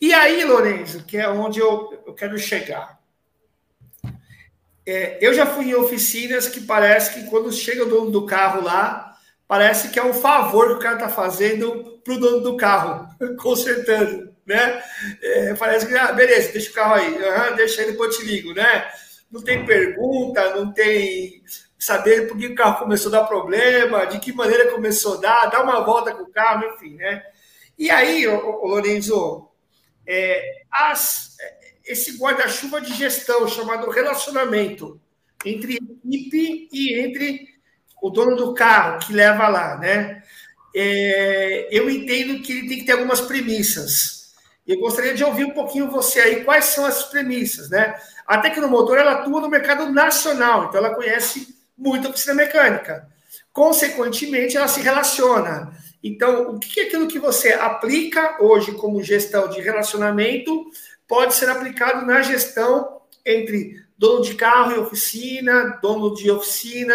[0.00, 2.95] E aí, Lorenzo, que é onde eu, eu quero chegar.
[4.86, 8.62] É, eu já fui em oficinas que parece que quando chega o dono do carro
[8.62, 9.16] lá,
[9.48, 13.08] parece que é um favor que o cara está fazendo para o dono do carro,
[13.40, 14.82] consertando, né?
[15.20, 18.26] É, parece que, ah, beleza, deixa o carro aí, uhum, deixa aí, depois eu te
[18.26, 18.86] ligo, né?
[19.30, 21.42] Não tem pergunta, não tem
[21.78, 25.46] saber por que o carro começou a dar problema, de que maneira começou a dar,
[25.46, 27.22] dar uma volta com o carro, enfim, né?
[27.78, 29.48] E aí, Lorenzo,
[30.06, 31.36] é, as,
[31.86, 35.00] esse guarda-chuva de gestão chamado relacionamento
[35.44, 37.46] entre equipe e entre
[38.02, 40.22] o dono do carro que leva lá, né?
[40.74, 44.34] É, eu entendo que ele tem que ter algumas premissas.
[44.66, 47.94] Eu gostaria de ouvir um pouquinho você aí, quais são essas premissas, né?
[48.26, 53.08] A Tecnomotor, ela atua no mercado nacional, então ela conhece muito a oficina mecânica.
[53.52, 55.72] Consequentemente, ela se relaciona.
[56.02, 60.66] Então, o que é aquilo que você aplica hoje como gestão de relacionamento
[61.06, 66.94] pode ser aplicado na gestão entre dono de carro e oficina, dono de oficina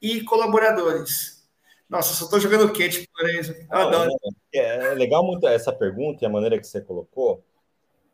[0.00, 1.42] e colaboradores?
[1.88, 3.54] Nossa, só estou jogando quente por isso.
[3.70, 4.10] Adoro.
[4.54, 7.44] É, é legal muito essa pergunta e a maneira que você colocou,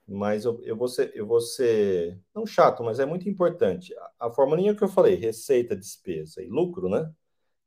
[0.06, 3.94] mas eu, eu, vou ser, eu vou ser não chato, mas é muito importante.
[4.18, 7.08] A, a formulinha que eu falei, receita, despesa e lucro, né?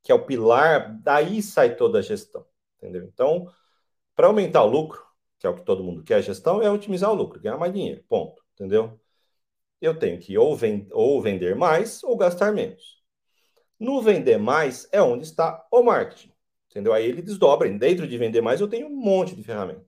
[0.04, 2.46] Que é o pilar, daí sai toda a gestão,
[2.78, 3.04] entendeu?
[3.04, 3.48] Então,
[4.16, 5.02] para aumentar o lucro,
[5.42, 8.04] que é o que todo mundo quer, gestão é otimizar o lucro, ganhar mais dinheiro,
[8.08, 9.02] ponto, entendeu?
[9.82, 13.02] Eu tenho que ou, vend ou vender mais ou gastar menos.
[13.80, 16.32] No vender mais é onde está o marketing,
[16.70, 16.94] entendeu?
[16.94, 19.84] Aí ele desdobra, dentro de vender mais eu tenho um monte de ferramenta,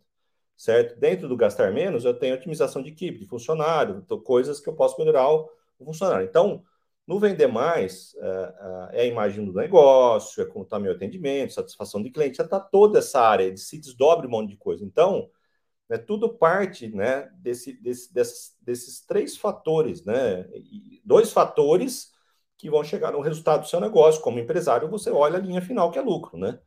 [0.57, 0.99] certo?
[0.99, 4.97] Dentro do gastar menos eu tenho otimização de equipe, de funcionário, coisas que eu posso
[4.97, 5.47] melhorar o,
[5.85, 6.25] funcionário.
[6.25, 6.63] Então,
[7.05, 8.53] no vender mais, é,
[8.93, 12.59] é, a imagem do negócio, é como está meu atendimento, satisfação de cliente, já está
[12.59, 14.83] toda essa área, de se desdobra um monte de coisa.
[14.83, 15.29] Então,
[15.89, 20.47] é tudo parte né, desse, desse, desses, desses três fatores, né?
[21.03, 22.11] dois fatores
[22.57, 24.21] que vão chegar no resultado do seu negócio.
[24.21, 26.59] Como empresário, você olha a linha final, que é lucro, né?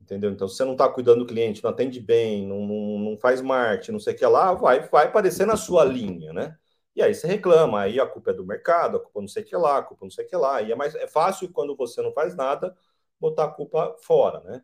[0.00, 0.30] Entendeu?
[0.30, 3.40] Então, se você não está cuidando do cliente, não atende bem, não, não, não, faz
[3.40, 6.56] marketing, não sei o que lá, vai, vai aparecer na sua linha, né?
[6.94, 9.46] E aí você reclama, aí a culpa é do mercado, a culpa não sei o
[9.46, 10.62] que lá, a culpa não sei o que lá.
[10.62, 12.76] E é, mais, é fácil quando você não faz nada
[13.20, 14.62] botar a culpa fora, né?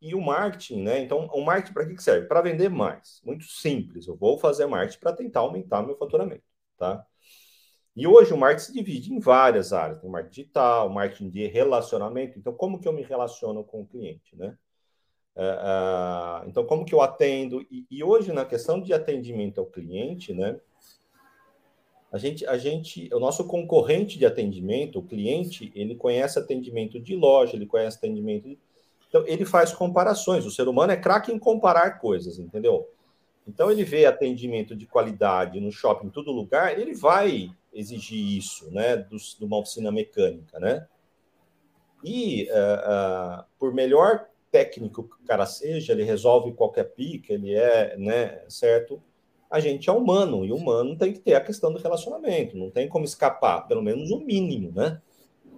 [0.00, 1.00] E o marketing, né?
[1.00, 2.26] Então, o marketing para que serve?
[2.26, 3.20] Para vender mais.
[3.24, 4.06] Muito simples.
[4.06, 6.42] Eu vou fazer marketing para tentar aumentar meu faturamento,
[6.78, 7.04] tá?
[7.94, 10.00] E hoje o marketing se divide em várias áreas.
[10.00, 12.38] Tem marketing digital, marketing de relacionamento.
[12.38, 14.56] Então, como que eu me relaciono com o cliente, né?
[15.36, 17.62] Uh, então, como que eu atendo?
[17.70, 20.58] E, e, hoje, na questão de atendimento ao cliente, né?
[22.12, 27.14] A gente, a gente, o nosso concorrente de atendimento, o cliente, ele conhece atendimento de
[27.14, 28.58] loja, ele conhece atendimento de
[29.10, 30.46] então, ele faz comparações.
[30.46, 32.88] O ser humano é craque em comparar coisas, entendeu?
[33.46, 38.70] Então, ele vê atendimento de qualidade no shopping, em todo lugar, ele vai exigir isso,
[38.70, 40.86] né, do, de uma oficina mecânica, né?
[42.04, 47.54] E, uh, uh, por melhor técnico que o cara seja, ele resolve qualquer pica, ele
[47.54, 49.02] é, né, certo?
[49.50, 52.88] A gente é humano, e humano tem que ter a questão do relacionamento, não tem
[52.88, 55.02] como escapar, pelo menos o mínimo, né?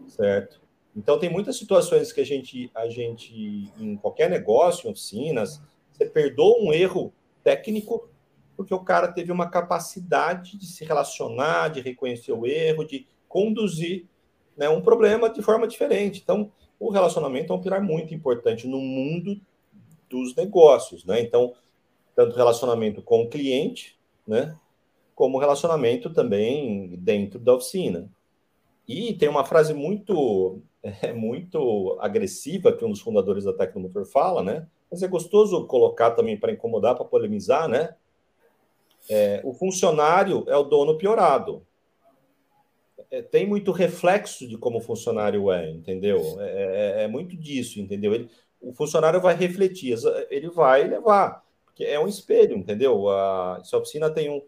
[0.08, 0.61] Certo?
[0.94, 6.04] Então, tem muitas situações que a gente, a gente, em qualquer negócio, em oficinas, você
[6.06, 7.12] perdoa um erro
[7.42, 8.08] técnico
[8.56, 14.06] porque o cara teve uma capacidade de se relacionar, de reconhecer o erro, de conduzir
[14.56, 16.20] né, um problema de forma diferente.
[16.22, 19.40] Então, o relacionamento é um pilar muito importante no mundo
[20.08, 21.20] dos negócios, né?
[21.20, 21.54] Então,
[22.14, 24.56] tanto relacionamento com o cliente, né,
[25.14, 28.10] como relacionamento também dentro da oficina.
[28.86, 34.42] E tem uma frase muito é muito agressiva que um dos fundadores da Tecnomotor fala,
[34.42, 34.66] né?
[34.90, 37.94] Mas é gostoso colocar também para incomodar, para polemizar, né?
[39.08, 41.66] É, o funcionário é o dono piorado.
[43.10, 46.40] é, tem muito reflexo de como o funcionário é, entendeu?
[46.40, 48.14] É, é, é muito disso, entendeu?
[48.14, 48.30] Ele,
[48.60, 49.94] o funcionário vai refletir,
[50.30, 53.08] ele vai levar, porque é um espelho, entendeu?
[53.10, 54.42] A, se a oficina tem um,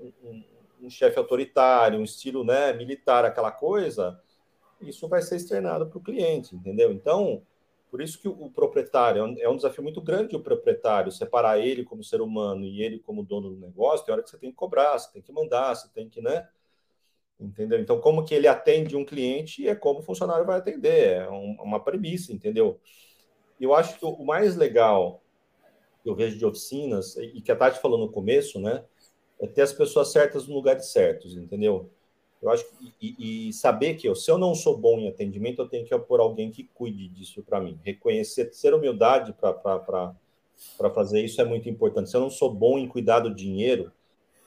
[0.00, 0.44] um,
[0.82, 4.20] um chefe autoritário, um estilo né, militar, aquela coisa,
[4.88, 6.92] isso vai ser externado para o cliente, entendeu?
[6.92, 7.42] Então,
[7.90, 11.58] por isso que o proprietário é um, é um, desafio muito grande o proprietário separar
[11.58, 14.04] ele como ser humano e ele como dono do negócio.
[14.04, 16.48] Tem hora que você tem que cobrar, você tem que mandar, você tem que, né?
[17.38, 17.80] Entendeu?
[17.80, 21.56] Então, como que ele atende um cliente é como o funcionário vai atender, é um,
[21.60, 22.80] uma premissa, entendeu?
[23.60, 25.22] Eu acho que o mais legal
[26.02, 28.84] que eu vejo de oficinas, e que a Tati falou no começo, né?
[29.40, 31.90] É ter as pessoas certas no lugares certos, entendeu?
[32.42, 35.62] Eu acho que, e, e, saber que eu, se eu não sou bom em atendimento,
[35.62, 37.78] eu tenho que pôr alguém que cuide disso para mim.
[37.84, 42.10] Reconhecer, ter humildade para fazer isso é muito importante.
[42.10, 43.92] Se eu não sou bom em cuidar do dinheiro,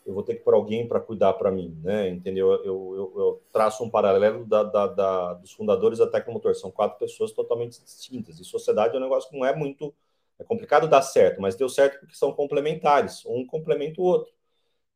[0.05, 2.09] eu vou ter que pôr alguém para cuidar para mim, né?
[2.09, 2.51] Entendeu?
[2.51, 6.53] Eu, eu, eu, traço um paralelo da, da, da, dos fundadores da Tecnomotor.
[6.53, 8.39] São quatro pessoas totalmente distintas.
[8.41, 9.93] E sociedade é um negócio que não é muito.
[10.37, 13.25] É complicado dar certo, mas deu certo porque são complementares.
[13.25, 14.33] Um complementa o outro.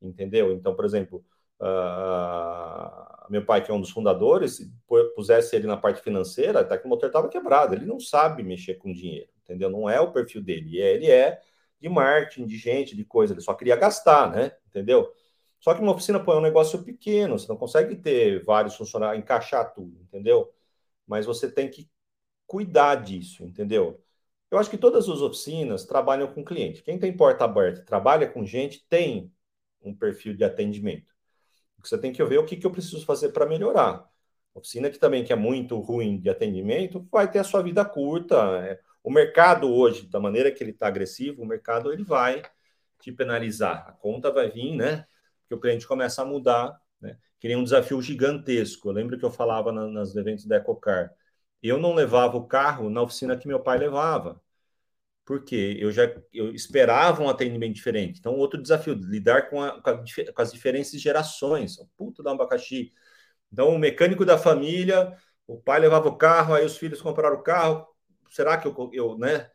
[0.02, 0.52] Entendeu?
[0.52, 1.24] Então, por exemplo
[1.62, 4.72] uh, meu pai, que é um dos fundadores, se
[5.16, 7.76] pusesse ele na parte financeira, até que o motor estava quebrado.
[7.76, 9.70] Ele não sabe mexer com dinheiro, entendeu?
[9.70, 10.82] Não é o perfil dele.
[10.82, 11.40] É, ele é
[11.80, 13.34] de marketing, de gente, de coisa.
[13.34, 14.52] Ele só queria gastar, né?
[14.68, 15.12] Entendeu?
[15.60, 19.74] Só que uma oficina põe um negócio pequeno, você não consegue ter vários funcionários, encaixar
[19.74, 20.52] tudo, entendeu?
[21.06, 21.90] Mas você tem que
[22.48, 24.02] cuidar disso, entendeu?
[24.50, 26.82] Eu acho que todas as oficinas trabalham com cliente.
[26.82, 29.32] Quem tem porta aberta, trabalha com gente, tem
[29.82, 31.14] um perfil de atendimento.
[31.84, 34.08] Você tem que ver o que, que eu preciso fazer para melhorar.
[34.54, 38.36] Oficina que também que é muito ruim de atendimento vai ter a sua vida curta.
[38.64, 42.42] É, o mercado hoje, da maneira que ele está agressivo, o mercado ele vai
[43.00, 43.86] te penalizar.
[43.88, 45.06] A conta vai vir, né?
[45.48, 47.18] Que o cliente começa a mudar, né?
[47.40, 48.90] Que um desafio gigantesco.
[48.90, 51.14] Eu lembro que eu falava na, nas eventos da Ecocar.
[51.64, 54.42] Eu não levava o carro na oficina que meu pai levava
[55.30, 58.18] porque eu já eu esperava um atendimento diferente.
[58.20, 59.98] Então, outro desafio, lidar com, a, com, a,
[60.34, 61.78] com as diferentes gerações.
[61.96, 62.92] Puta do abacaxi.
[63.54, 65.16] Então, o mecânico da família,
[65.46, 67.86] o pai levava o carro, aí os filhos compraram o carro.
[68.32, 69.52] Será que eu, eu né?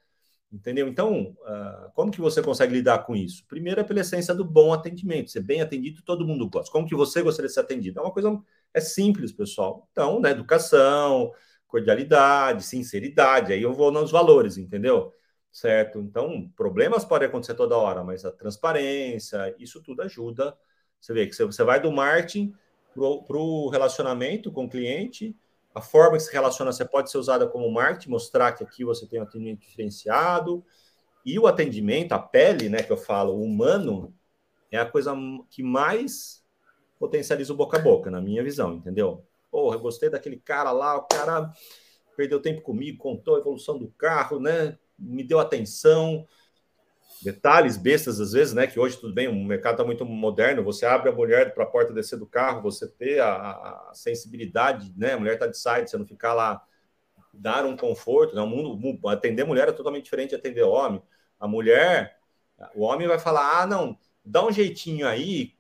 [0.53, 0.87] Entendeu?
[0.87, 3.45] Então, uh, como que você consegue lidar com isso?
[3.49, 5.33] Primeiro é pela essência do bom atendimento.
[5.33, 6.71] Ser bem atendido, todo mundo gosta.
[6.71, 7.99] Como que você gostaria de ser atendido?
[7.99, 8.41] É uma coisa,
[8.73, 9.89] é simples, pessoal.
[9.91, 11.33] Então, né, educação,
[11.67, 15.13] cordialidade, sinceridade, aí eu vou nos valores, entendeu?
[15.55, 16.01] Certo?
[16.01, 20.59] Então, problemas podem acontecer toda hora, mas a transparência, isso tudo ajuda.
[21.01, 22.53] Você vê que você vai do marketing
[22.93, 25.37] para o relacionamento com o cliente,
[25.73, 29.07] a forma que se relaciona você pode ser usada como marketing, mostrar que aqui você
[29.07, 30.65] tem um atendimento diferenciado,
[31.25, 34.13] e o atendimento, a pele, né, que eu falo, humano,
[34.73, 35.15] é a coisa
[35.49, 36.45] que mais
[36.99, 39.25] potencializa o boca a boca, na minha visão, entendeu?
[39.53, 41.53] Porra, eu gostei daquele cara lá, o cara
[42.17, 44.77] perdeu tempo comigo, contou a evolução do carro, né?
[44.99, 46.27] Me deu atenção.
[47.23, 48.67] Detalhes bestas, às vezes, né?
[48.67, 50.63] Que hoje tudo bem, o mercado está muito moderno.
[50.65, 54.93] Você abre a mulher para a porta descer do carro, você ter a, a sensibilidade,
[54.97, 55.15] né?
[55.15, 56.63] A mulher está de side, você não ficar lá,
[57.33, 58.35] dar um conforto.
[58.35, 58.43] Né?
[58.43, 61.03] O mundo, atender mulher é totalmente diferente de atender homem.
[61.39, 62.19] A mulher,
[62.75, 65.55] o homem vai falar: ah, não, dá um jeitinho aí,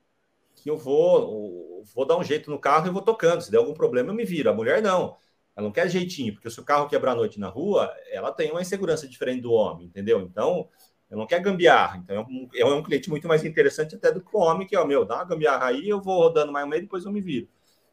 [0.54, 3.42] que eu vou, vou dar um jeito no carro e vou tocando.
[3.42, 4.50] Se der algum problema, eu me viro.
[4.50, 5.16] A mulher não.
[5.56, 8.50] Ela não quer jeitinho, porque se o carro quebrar à noite na rua, ela tem
[8.50, 10.20] uma insegurança diferente do homem, entendeu?
[10.20, 10.68] Então,
[11.08, 11.98] ela não quer gambiarra.
[11.98, 14.76] Então, é um, é um cliente muito mais interessante até do que o homem, que,
[14.76, 17.20] ó, meu, dá uma gambiarra aí, eu vou rodando mais um meio, depois eu me
[17.20, 17.48] viro.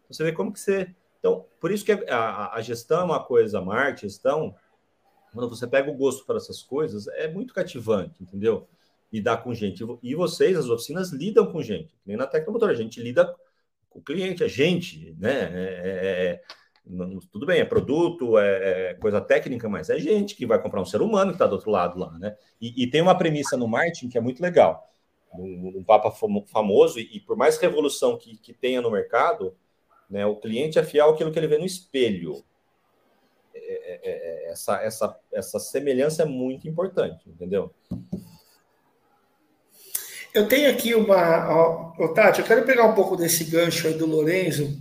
[0.10, 0.94] Você vê como que você...
[1.20, 4.56] Então, por isso que a, a gestão é uma coisa, marketing, gestão,
[5.34, 8.68] quando você pega o gosto para essas coisas, é muito cativante, entendeu?
[9.14, 9.84] Lidar com gente.
[10.02, 11.94] E vocês, as oficinas, lidam com gente.
[12.06, 13.34] Nem na Tecnomotor, a gente lida
[13.90, 15.44] com o cliente, a gente, né?
[15.54, 16.44] É, é,
[16.86, 20.82] é tudo bem, é produto, é, é, coisa técnica, mas é gente que vai comprar
[20.82, 22.36] um ser humano que está do outro lado lá, né?
[22.60, 24.90] E, e, tem uma premissa no marketing que é muito legal.
[25.34, 29.56] Um, um papa famoso, e, e, por mais revolução que, que tenha no mercado,
[30.10, 32.44] né, o cliente é fiel àquilo que ele vê no espelho.
[33.54, 37.74] É, é, é, é essa, essa, essa semelhança é muito importante, entendeu?
[40.34, 41.50] Eu tenho aqui uma.
[41.50, 44.81] Ó, Tati, eu quero pegar um pouco desse gancho aí do Lorenzo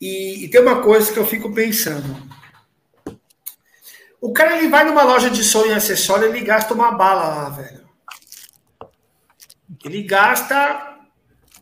[0.00, 2.16] e, e, tem uma coisa que eu fico pensando.
[4.20, 7.48] O cara ele vai numa loja de som e acessório ele gasta uma bala lá,
[7.50, 7.88] velho.
[9.84, 10.98] Ele gasta.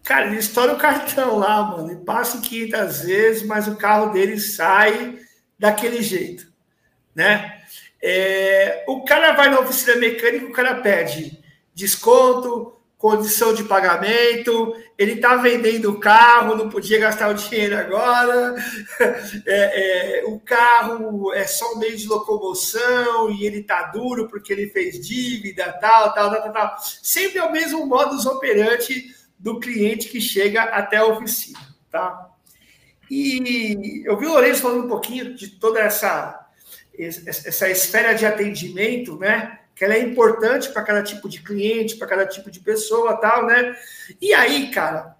[0.04, 1.90] Cara, ele estoura o cartão lá, mano.
[1.90, 5.18] Ele passa 500 vezes, mas o carro dele sai
[5.58, 6.50] daquele jeito,
[7.14, 7.60] né?
[8.00, 11.42] É, o cara vai na oficina mecânica, o cara pede
[11.74, 18.56] desconto, condição de pagamento, ele está vendendo o carro, não podia gastar o dinheiro agora,
[19.46, 24.52] é, é, o carro é só um meio de locomoção e ele está duro porque
[24.52, 26.76] ele fez dívida, tal, tal, tal, tal.
[27.00, 31.60] Sempre é o mesmo modus operandi do cliente que chega até a oficina,
[31.92, 32.28] tá?
[33.08, 36.46] E eu vi o Lourenço falando um pouquinho de toda essa,
[36.98, 39.57] essa esfera de atendimento, né?
[39.78, 43.46] Que ela é importante para cada tipo de cliente, para cada tipo de pessoa, tal,
[43.46, 43.76] né?
[44.20, 45.16] E aí, cara,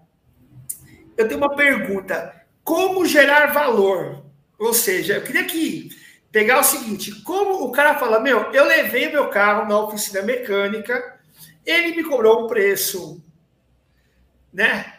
[1.15, 4.25] eu tenho uma pergunta: como gerar valor?
[4.59, 5.89] Ou seja, eu queria que
[6.29, 11.17] pegar o seguinte: como o cara fala, meu, eu levei meu carro na oficina mecânica,
[11.65, 13.23] ele me cobrou um preço,
[14.51, 14.93] né?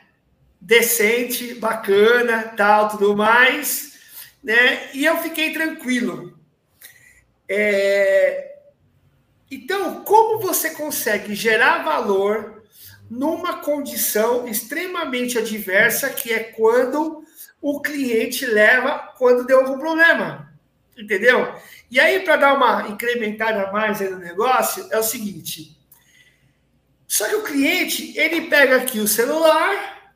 [0.59, 3.99] Decente, bacana, tal, tudo mais,
[4.43, 4.89] né?
[4.95, 6.35] E eu fiquei tranquilo.
[7.47, 8.50] É,
[9.51, 12.63] então, como você consegue gerar valor
[13.11, 17.25] numa condição extremamente adversa, que é quando
[17.61, 20.53] o cliente leva quando deu algum problema?
[20.97, 21.53] Entendeu?
[21.91, 25.77] E aí, para dar uma incrementada mais no negócio, é o seguinte.
[27.09, 30.13] Só que o cliente, ele pega aqui o celular,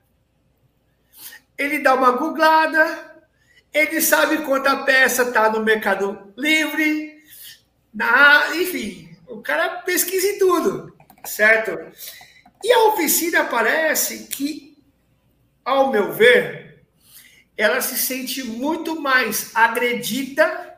[1.59, 3.17] ele dá uma googlada,
[3.73, 7.19] ele sabe quanta peça está no Mercado Livre,
[7.93, 11.79] na, enfim, o cara pesquisa em tudo, certo?
[12.63, 14.77] E a oficina parece que,
[15.65, 16.85] ao meu ver,
[17.57, 20.75] ela se sente muito mais agredida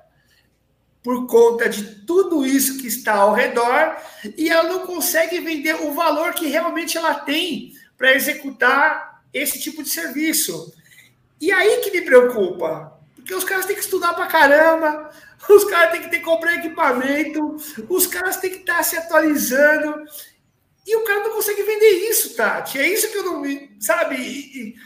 [1.03, 3.97] por conta de tudo isso que está ao redor
[4.37, 9.83] e ela não consegue vender o valor que realmente ela tem para executar esse tipo
[9.83, 10.75] de serviço.
[11.41, 15.11] E aí que me preocupa, porque os caras têm que estudar para caramba,
[15.51, 17.57] os caras têm que ter que comprar equipamento,
[17.89, 20.05] os caras têm que estar se atualizando.
[20.87, 22.79] E o cara não consegue vender isso, Tati.
[22.79, 23.77] É isso que eu não me.
[23.81, 24.77] Sabe?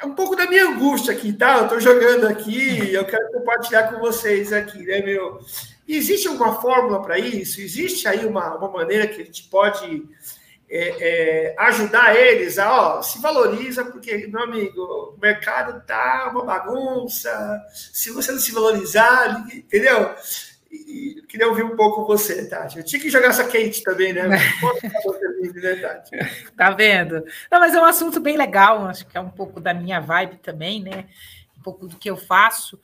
[0.00, 1.58] É um pouco da minha angústia aqui, tá?
[1.58, 5.40] Eu estou jogando aqui, eu quero compartilhar com vocês aqui, né, meu?
[5.86, 7.60] Existe alguma fórmula para isso?
[7.60, 10.04] Existe aí uma, uma maneira que a gente pode
[10.70, 16.44] é, é, ajudar eles a, ó, se valoriza, porque, meu amigo, o mercado tá uma
[16.44, 20.14] bagunça, se você não se valorizar, entendeu?
[20.70, 22.78] E, queria ouvir um pouco você, Tati.
[22.78, 24.28] Eu tinha que jogar essa quente também, né?
[26.56, 27.24] tá vendo?
[27.50, 30.36] Não, mas é um assunto bem legal, acho que é um pouco da minha vibe
[30.36, 31.06] também, né?
[31.58, 32.80] Um pouco do que eu faço.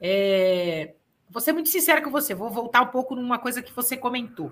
[0.00, 0.94] É...
[1.28, 4.50] Vou ser muito sincera com você, vou voltar um pouco numa coisa que você comentou.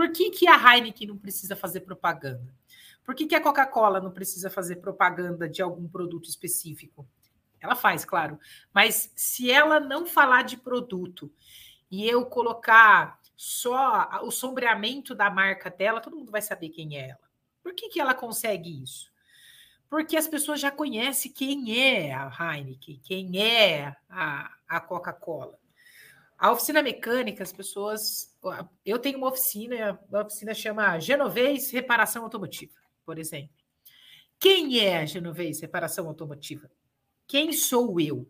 [0.00, 2.54] Por que, que a Heineken não precisa fazer propaganda?
[3.04, 7.06] Por que, que a Coca-Cola não precisa fazer propaganda de algum produto específico?
[7.60, 8.40] Ela faz, claro.
[8.72, 11.30] Mas se ela não falar de produto
[11.90, 17.10] e eu colocar só o sombreamento da marca dela, todo mundo vai saber quem é
[17.10, 17.30] ela.
[17.62, 19.12] Por que, que ela consegue isso?
[19.86, 25.58] Porque as pessoas já conhecem quem é a Heineken, quem é a, a Coca-Cola.
[26.40, 28.34] A oficina mecânica, as pessoas.
[28.82, 32.72] Eu tenho uma oficina, a oficina chama Genovês Reparação Automotiva,
[33.04, 33.54] por exemplo.
[34.38, 36.70] Quem é a Genovês Reparação Automotiva?
[37.28, 38.26] Quem sou eu?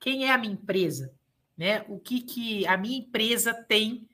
[0.00, 1.14] Quem é a minha empresa?
[1.56, 1.84] Né?
[1.88, 4.08] O que, que a minha empresa tem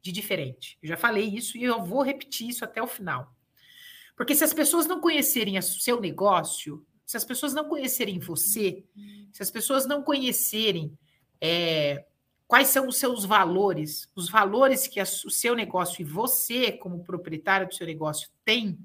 [0.00, 0.78] de diferente?
[0.82, 3.36] Eu já falei isso e eu vou repetir isso até o final.
[4.16, 8.82] Porque se as pessoas não conhecerem o seu negócio, se as pessoas não conhecerem você,
[9.30, 10.96] se as pessoas não conhecerem
[11.38, 12.06] é,
[12.46, 14.10] Quais são os seus valores?
[14.14, 18.78] Os valores que o seu negócio e você, como proprietário do seu negócio, tem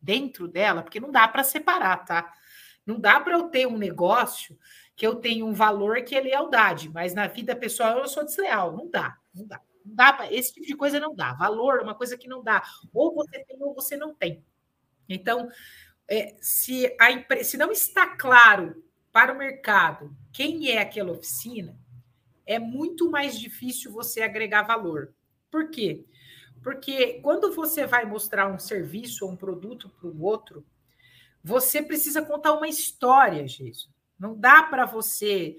[0.00, 2.32] dentro dela, porque não dá para separar, tá?
[2.84, 4.58] Não dá para eu ter um negócio
[4.94, 8.76] que eu tenho um valor que é lealdade, mas na vida pessoal eu sou desleal.
[8.76, 9.60] Não dá, não dá.
[9.84, 11.32] Não dá pra, esse tipo de coisa não dá.
[11.34, 12.62] Valor é uma coisa que não dá.
[12.92, 14.44] Ou você tem ou você não tem.
[15.08, 15.48] Então,
[16.08, 18.82] é, se, a, se não está claro
[19.12, 21.78] para o mercado quem é aquela oficina,
[22.46, 25.14] é muito mais difícil você agregar valor.
[25.50, 26.04] Por quê?
[26.62, 30.64] Porque quando você vai mostrar um serviço ou um produto para o outro,
[31.42, 33.90] você precisa contar uma história, Jesus.
[34.18, 35.56] Não dá para você.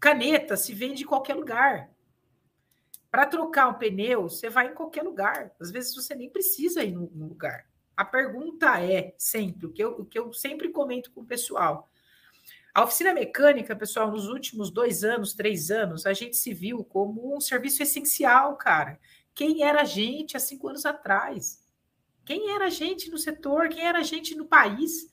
[0.00, 1.90] Caneta se vende em qualquer lugar.
[3.10, 5.52] Para trocar um pneu, você vai em qualquer lugar.
[5.60, 7.66] Às vezes você nem precisa ir no, lugar.
[7.96, 11.88] A pergunta é sempre, o que, eu, o que eu sempre comento com o pessoal:
[12.76, 17.34] a oficina mecânica, pessoal, nos últimos dois anos, três anos, a gente se viu como
[17.34, 19.00] um serviço essencial, cara.
[19.34, 21.64] Quem era a gente há cinco anos atrás?
[22.22, 23.70] Quem era a gente no setor?
[23.70, 25.10] Quem era a gente no país?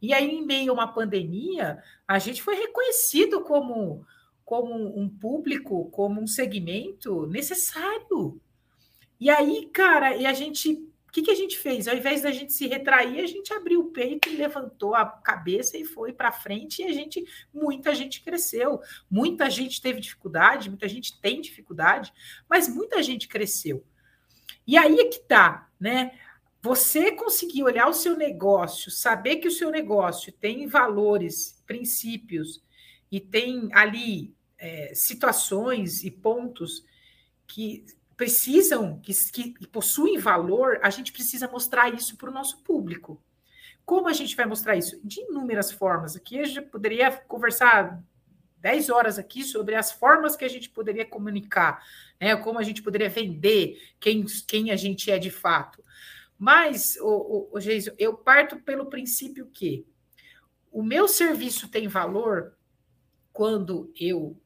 [0.00, 4.06] E aí, em meio a uma pandemia, a gente foi reconhecido como,
[4.42, 8.40] como um público, como um segmento necessário.
[9.20, 11.86] E aí, cara, e a gente O que, que a gente fez?
[11.86, 15.76] Ao invés da gente se retrair, a gente abriu o peito e levantou a cabeça
[15.76, 16.80] e foi para frente.
[16.80, 22.10] E a gente, muita gente cresceu, muita gente teve dificuldade, muita gente tem dificuldade,
[22.48, 23.84] mas muita gente cresceu.
[24.66, 26.18] E aí é que tá, né?
[26.62, 32.64] Você conseguir olhar o seu negócio, saber que o seu negócio tem valores, princípios
[33.10, 36.82] e tem ali é, situações e pontos
[37.46, 37.84] que
[38.22, 43.20] precisam, que, que possuem valor, a gente precisa mostrar isso para o nosso público.
[43.84, 45.00] Como a gente vai mostrar isso?
[45.02, 46.14] De inúmeras formas.
[46.14, 48.00] Aqui a gente poderia conversar
[48.58, 51.84] 10 horas aqui sobre as formas que a gente poderia comunicar,
[52.20, 52.36] né?
[52.36, 55.82] como a gente poderia vender quem, quem a gente é de fato.
[56.38, 57.60] Mas, o, o, o
[57.98, 59.84] eu parto pelo princípio que
[60.70, 62.56] o meu serviço tem valor
[63.32, 64.40] quando eu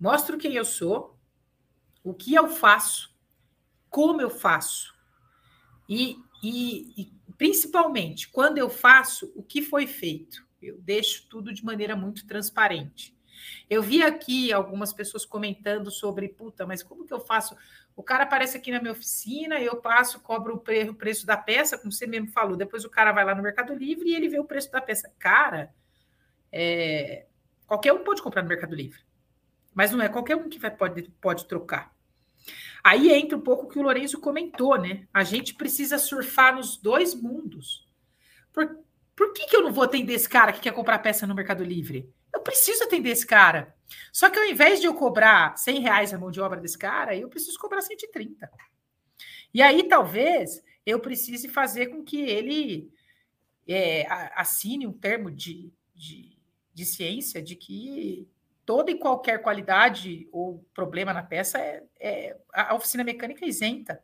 [0.00, 1.13] mostro quem eu sou,
[2.04, 3.12] o que eu faço,
[3.90, 4.94] como eu faço,
[5.88, 10.44] e, e, e principalmente quando eu faço o que foi feito.
[10.62, 13.14] Eu deixo tudo de maneira muito transparente.
[13.68, 17.56] Eu vi aqui algumas pessoas comentando sobre, puta, mas como que eu faço?
[17.96, 21.92] O cara aparece aqui na minha oficina, eu passo, cobro o preço da peça, como
[21.92, 22.56] você mesmo falou.
[22.56, 25.12] Depois o cara vai lá no Mercado Livre e ele vê o preço da peça.
[25.18, 25.74] Cara,
[26.50, 27.26] é...
[27.66, 29.00] qualquer um pode comprar no Mercado Livre,
[29.74, 31.93] mas não é qualquer um que vai, pode, pode trocar.
[32.84, 35.08] Aí entra um pouco o que o Lourenço comentou, né?
[35.12, 37.88] A gente precisa surfar nos dois mundos.
[38.52, 38.78] Por,
[39.16, 41.64] por que, que eu não vou atender esse cara que quer comprar peça no Mercado
[41.64, 42.12] Livre?
[42.32, 43.74] Eu preciso atender esse cara.
[44.12, 47.16] Só que ao invés de eu cobrar 100 reais a mão de obra desse cara,
[47.16, 48.50] eu preciso cobrar 130.
[49.54, 52.92] E aí talvez eu precise fazer com que ele
[53.66, 56.36] é, assine um termo de, de,
[56.74, 58.28] de ciência de que
[58.64, 64.02] toda e qualquer qualidade ou problema na peça é, é, a oficina mecânica é isenta.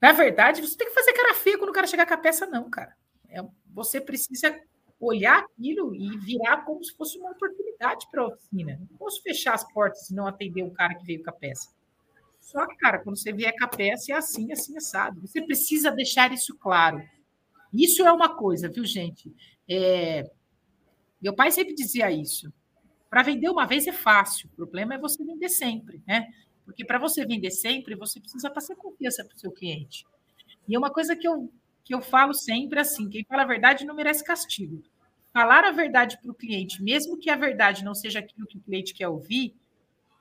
[0.00, 2.46] Na verdade, você tem que fazer cara feia quando o cara chegar com a peça,
[2.46, 2.94] não, cara.
[3.28, 3.40] É,
[3.72, 4.58] você precisa
[5.00, 8.78] olhar aquilo e virar como se fosse uma oportunidade para a oficina.
[8.78, 11.74] Não posso fechar as portas e não atender o cara que veio com a peça.
[12.40, 15.20] Só que, cara, quando você vier com a peça, é assim, assim, assado.
[15.20, 17.02] Você precisa deixar isso claro.
[17.72, 19.34] Isso é uma coisa, viu, gente?
[19.68, 20.30] É...
[21.20, 22.52] Meu pai sempre dizia isso.
[23.08, 26.28] Para vender uma vez é fácil, o problema é você vender sempre, né?
[26.64, 30.04] Porque para você vender sempre, você precisa passar confiança para o seu cliente.
[30.68, 31.50] E é uma coisa que eu,
[31.84, 34.82] que eu falo sempre assim: quem fala a verdade não merece castigo.
[35.32, 38.60] Falar a verdade para o cliente, mesmo que a verdade não seja aquilo que o
[38.60, 39.54] cliente quer ouvir,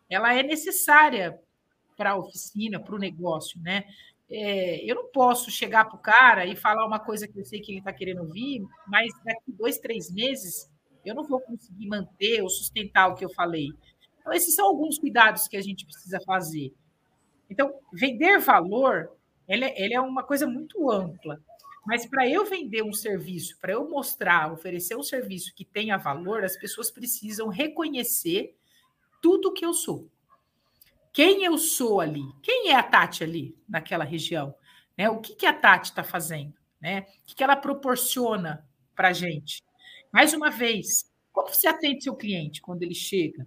[0.09, 1.39] ela é necessária
[1.97, 3.85] para a oficina, para o negócio, né?
[4.29, 7.61] É, eu não posso chegar para o cara e falar uma coisa que eu sei
[7.61, 10.69] que ele está querendo ouvir, mas daqui dois, três meses
[11.09, 13.69] eu não vou conseguir manter ou sustentar o que eu falei.
[14.19, 16.73] Então, esses são alguns cuidados que a gente precisa fazer.
[17.49, 19.11] Então, vender valor,
[19.47, 21.39] ele, ele é uma coisa muito ampla.
[21.85, 26.43] Mas para eu vender um serviço, para eu mostrar, oferecer um serviço que tenha valor,
[26.43, 28.55] as pessoas precisam reconhecer
[29.21, 30.09] tudo que eu sou.
[31.13, 32.23] Quem eu sou ali?
[32.41, 34.55] Quem é a Tati ali, naquela região?
[34.97, 35.09] Né?
[35.09, 36.53] O que, que a Tati está fazendo?
[36.81, 37.01] Né?
[37.01, 39.63] O que, que ela proporciona para a gente?
[40.15, 43.45] Mais uma vez, como você atende seu cliente quando ele chega?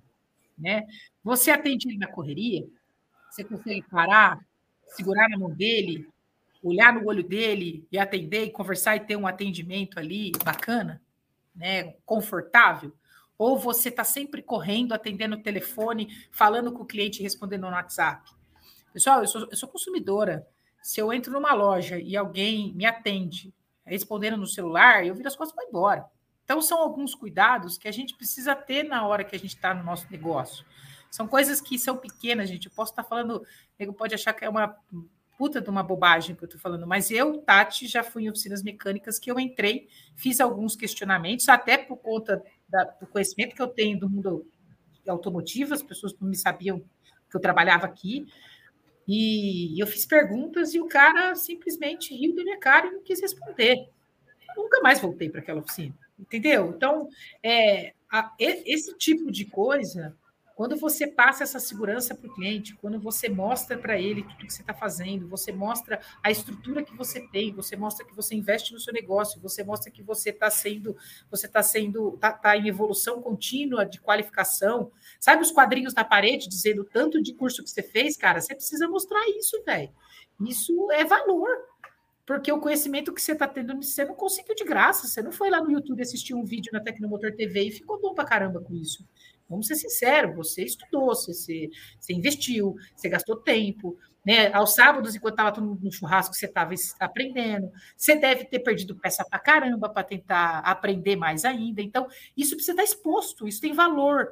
[0.59, 0.87] Né?
[1.25, 2.69] Você atende ele na correria?
[3.31, 4.39] Você consegue parar,
[4.89, 6.07] segurar na mão dele,
[6.63, 11.01] olhar no olho dele e atender e conversar e ter um atendimento ali bacana,
[11.57, 11.95] né?
[12.05, 12.93] confortável?
[13.39, 18.31] Ou você está sempre correndo, atendendo o telefone, falando com o cliente, respondendo no WhatsApp?
[18.93, 20.47] Pessoal, eu sou, eu sou consumidora.
[20.83, 23.55] Se eu entro numa loja e alguém me atende
[23.87, 26.18] respondendo no celular, eu viro as costas e vou embora.
[26.49, 29.75] Então, são alguns cuidados que a gente precisa ter na hora que a gente está
[29.75, 30.65] no nosso negócio.
[31.11, 32.69] São coisas que são pequenas, gente.
[32.69, 33.45] Eu posso estar tá falando,
[33.79, 34.75] nego pode achar que é uma
[35.37, 38.63] puta de uma bobagem que eu estou falando, mas eu, Tati, já fui em oficinas
[38.63, 43.69] mecânicas que eu entrei, fiz alguns questionamentos, até por conta da, do conhecimento que eu
[43.69, 44.51] tenho do mundo
[45.07, 46.81] automotivo, as pessoas não me sabiam
[47.31, 48.27] que eu trabalhava aqui,
[49.07, 53.21] e eu fiz perguntas e o cara simplesmente riu da minha cara e não quis
[53.21, 53.91] responder.
[54.57, 55.95] Eu nunca mais voltei para aquela oficina.
[56.19, 56.73] Entendeu?
[56.77, 57.09] Então,
[57.43, 60.17] é, a, esse tipo de coisa,
[60.59, 64.53] quando você passa essa segurança para o cliente, quando você mostra para ele tudo que
[64.53, 68.73] você está fazendo, você mostra a estrutura que você tem, você mostra que você investe
[68.73, 70.97] no seu negócio, você mostra que você está sendo,
[71.31, 74.91] você está sendo, está tá em evolução contínua de qualificação.
[75.21, 78.41] Sabe os quadrinhos na parede dizendo tanto de curso que você fez, cara?
[78.41, 79.93] Você precisa mostrar isso, velho.
[80.41, 81.68] Isso é valor
[82.29, 85.09] porque o conhecimento que você está tendo, você não conseguiu de graça.
[85.09, 88.13] Você não foi lá no YouTube assistir um vídeo na Tecnomotor TV e ficou bom
[88.13, 89.03] para caramba com isso.
[89.49, 91.33] Vamos ser sinceros, você estudou, você,
[91.99, 94.53] você, investiu, você gastou tempo, né?
[94.53, 97.73] Aos sábados, enquanto estava no churrasco, você estava aprendendo.
[97.97, 101.81] Você deve ter perdido peça para caramba para tentar aprender mais ainda.
[101.81, 102.07] Então,
[102.37, 104.29] isso precisa estar exposto, isso tem valor.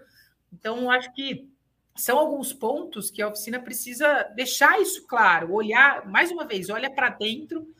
[0.52, 1.48] Então, acho que
[1.94, 6.90] são alguns pontos que a oficina precisa deixar isso claro, olhar, mais uma vez, olha
[6.90, 7.74] para dentro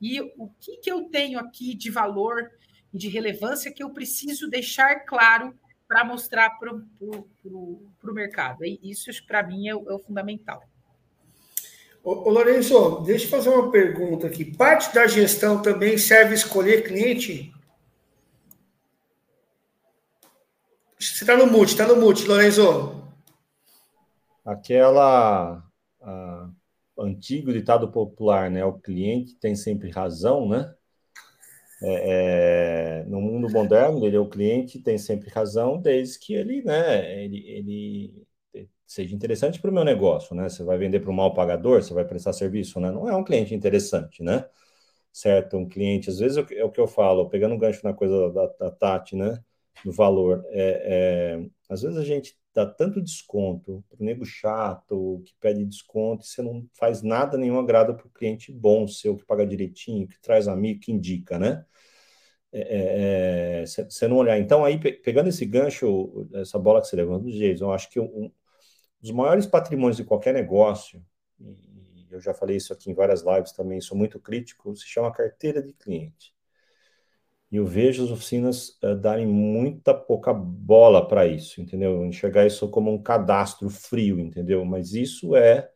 [0.00, 2.50] e o que, que eu tenho aqui de valor
[2.92, 5.54] e de relevância que eu preciso deixar claro
[5.86, 8.64] para mostrar para o mercado.
[8.64, 10.62] E isso, para mim, é o, é o fundamental.
[12.02, 14.44] Ô, ô, Lourenço, deixa eu fazer uma pergunta aqui.
[14.44, 17.52] Parte da gestão também serve escolher cliente?
[20.98, 23.02] Você está no mute, está no mute, Lourenço.
[24.44, 25.62] Aquela
[26.00, 26.48] a,
[27.00, 28.64] antigo ditado popular, né?
[28.64, 30.74] O cliente tem sempre razão, né?
[31.82, 36.62] É, é, no mundo moderno, ele é o cliente tem sempre razão, desde que ele,
[36.62, 37.24] né?
[37.24, 38.26] Ele, ele
[38.86, 40.48] seja interessante para o meu negócio, né?
[40.48, 42.90] Você vai vender para um mal pagador, você vai prestar serviço, né?
[42.90, 44.44] Não é um cliente interessante, né?
[45.12, 45.56] Certo?
[45.56, 48.46] Um cliente, às vezes é o que eu falo, pegando um gancho na coisa da,
[48.58, 49.42] da Tati, né?
[49.84, 50.44] Do valor.
[50.50, 55.64] É, é, às vezes a gente dá tanto desconto para o nego chato, que pede
[55.64, 59.46] desconto, e você não faz nada, nenhum agrado para o cliente bom seu, que paga
[59.46, 61.64] direitinho, que traz amigo, que indica, né?
[63.64, 64.38] Você é, é, não olhar.
[64.38, 68.30] Então, aí, pegando esse gancho, essa bola que você levanta, Jason, eu acho que um,
[69.02, 71.04] os maiores patrimônios de qualquer negócio,
[71.38, 75.12] e eu já falei isso aqui em várias lives também, sou muito crítico, se chama
[75.12, 76.34] carteira de cliente.
[77.50, 82.04] E eu vejo as oficinas uh, darem muita pouca bola para isso, entendeu?
[82.06, 84.64] Enxergar isso como um cadastro frio, entendeu?
[84.64, 85.68] Mas isso é,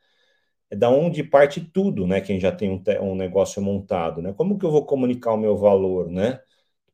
[0.71, 2.21] é da onde parte tudo, né?
[2.21, 4.33] Quem já tem um, um negócio montado, né?
[4.35, 6.41] Como que eu vou comunicar o meu valor, né?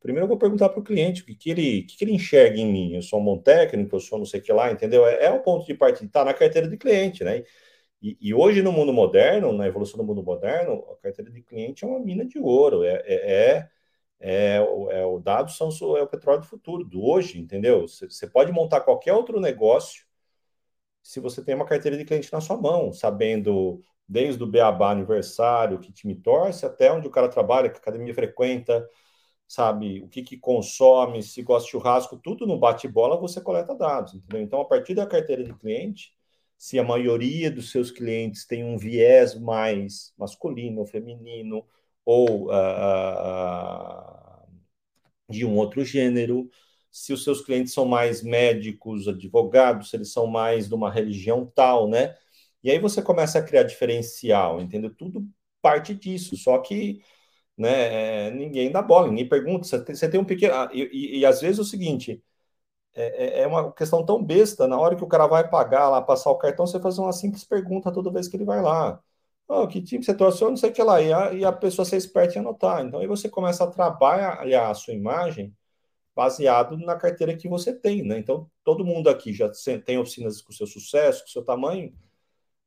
[0.01, 2.57] Primeiro eu vou perguntar para o cliente o que, que, ele, que, que ele enxerga
[2.59, 2.95] em mim.
[2.95, 5.05] Eu sou um bom técnico, eu sou não sei o que lá, entendeu?
[5.07, 7.43] É, é o ponto de partida, está na carteira de cliente, né?
[8.01, 11.83] E, e, hoje no mundo moderno, na evolução do mundo moderno, a carteira de cliente
[11.85, 13.69] é uma mina de ouro, é, é, é,
[14.21, 14.57] é
[14.91, 17.87] é o dado são é o petróleo do futuro, do hoje, entendeu?
[17.87, 20.05] Você pode montar qualquer outro negócio
[21.01, 25.79] se você tem uma carteira de cliente na sua mão, sabendo desde o beabá aniversário,
[25.79, 28.87] que time torce, até onde o cara trabalha, que academia frequenta,
[29.47, 34.13] sabe, o que, que consome, se gosta de churrasco, tudo no bate-bola você coleta dados,
[34.15, 34.41] entendeu?
[34.41, 36.13] Então, a partir da carteira de cliente,
[36.57, 41.65] se a maioria dos seus clientes tem um viés mais masculino feminino,
[42.05, 44.11] ou uh,
[45.29, 46.49] de um outro gênero,
[46.91, 51.45] se os seus clientes são mais médicos, advogados, se eles são mais de uma religião
[51.55, 52.15] tal, né?
[52.63, 54.93] E aí você começa a criar diferencial, entendeu?
[54.93, 55.27] Tudo
[55.61, 57.01] parte disso, só que
[57.57, 58.27] né?
[58.27, 59.65] É, ninguém dá bola, ninguém pergunta.
[59.67, 60.53] Você tem, você tem um pequeno.
[60.73, 60.83] E,
[61.17, 62.23] e, e, às vezes é o seguinte:
[62.95, 66.01] é, é, é, uma questão tão besta, na hora que o cara vai pagar lá,
[66.01, 69.01] passar o cartão, você faz uma simples pergunta toda vez que ele vai lá.
[69.53, 70.49] Oh, que time você torceu?
[70.49, 71.01] Não sei o que lá.
[71.01, 72.85] E a, e a pessoa ser esperta e anotar.
[72.85, 75.55] Então aí você começa a trabalhar a sua imagem
[76.15, 78.19] baseado na carteira que você tem, né?
[78.19, 79.51] Então todo mundo aqui já
[79.85, 81.93] tem oficinas com seu sucesso, com seu tamanho.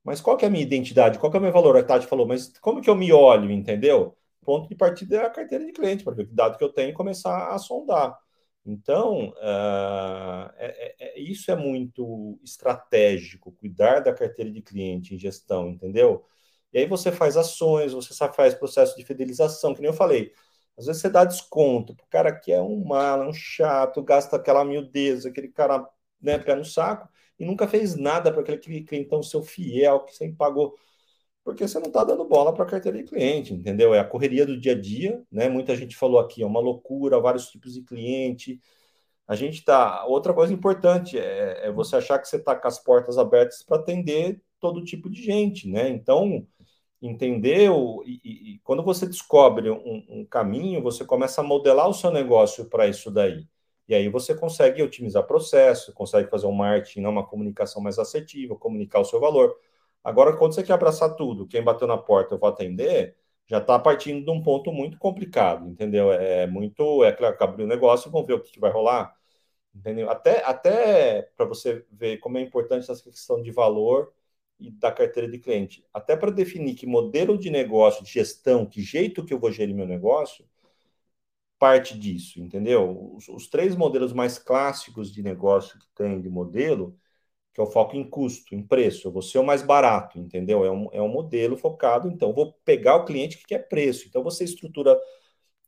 [0.05, 1.18] Mas qual que é a minha identidade?
[1.18, 1.76] Qual que é o meu valor?
[1.76, 4.16] A Tati falou, mas como que eu me olho, entendeu?
[4.45, 6.91] ponto de partida é a carteira de cliente, para ver que dado que eu tenho
[6.91, 8.16] e começar a sondar.
[8.66, 15.68] Então, uh, é, é, isso é muito estratégico, cuidar da carteira de cliente em gestão,
[15.68, 16.24] entendeu?
[16.75, 20.33] E aí você faz ações, você faz processo de fidelização, que nem eu falei.
[20.77, 24.64] Às vezes você dá desconto o cara que é um mala, um chato, gasta aquela
[24.64, 25.89] miudeza, aquele cara
[26.20, 27.09] né, pé no saco,
[27.39, 30.75] e nunca fez nada para aquele clientão seu fiel, que sempre pagou
[31.45, 33.95] porque você não está dando bola para a carteira de cliente, entendeu?
[33.95, 35.49] É a correria do dia a dia, né?
[35.49, 38.59] Muita gente falou aqui, é uma loucura, vários tipos de cliente.
[39.29, 40.05] A gente está.
[40.07, 43.77] Outra coisa importante é, é você achar que você está com as portas abertas para
[43.77, 45.89] atender todo tipo de gente, né?
[45.91, 46.47] Então,
[47.07, 48.02] entendeu?
[48.07, 52.66] E, e quando você descobre um, um, caminho, você começa a modelar o seu negócio
[52.66, 53.46] para isso daí.
[53.86, 57.09] E aí você consegue otimizar processo, consegue fazer um marketing, né?
[57.09, 59.55] uma comunicação mais assertiva, comunicar o seu valor.
[60.02, 63.78] Agora, quando você quer abraçar tudo, quem bateu na porta eu vou atender, já está
[63.78, 66.12] partindo de um ponto muito complicado, entendeu?
[66.12, 67.05] É muito.
[67.05, 69.14] É claro que abriu o negócio, vamos ver o que, que vai rolar,
[69.74, 70.11] entendeu?
[70.11, 74.12] Até, até para você ver como é importante essa questão de valor
[74.59, 75.84] e da carteira de cliente.
[75.92, 79.74] Até para definir que modelo de negócio, de gestão, que jeito que eu vou gerir
[79.74, 80.44] meu negócio,
[81.59, 83.14] parte disso, entendeu?
[83.16, 86.96] Os, os três modelos mais clássicos de negócio que tem de modelo
[87.55, 89.07] que é o foco em custo, em preço.
[89.07, 90.64] Eu vou ser o mais barato, entendeu?
[90.64, 94.09] É um, é um modelo focado, então, vou pegar o cliente que quer preço.
[94.09, 94.98] Então, você estrutura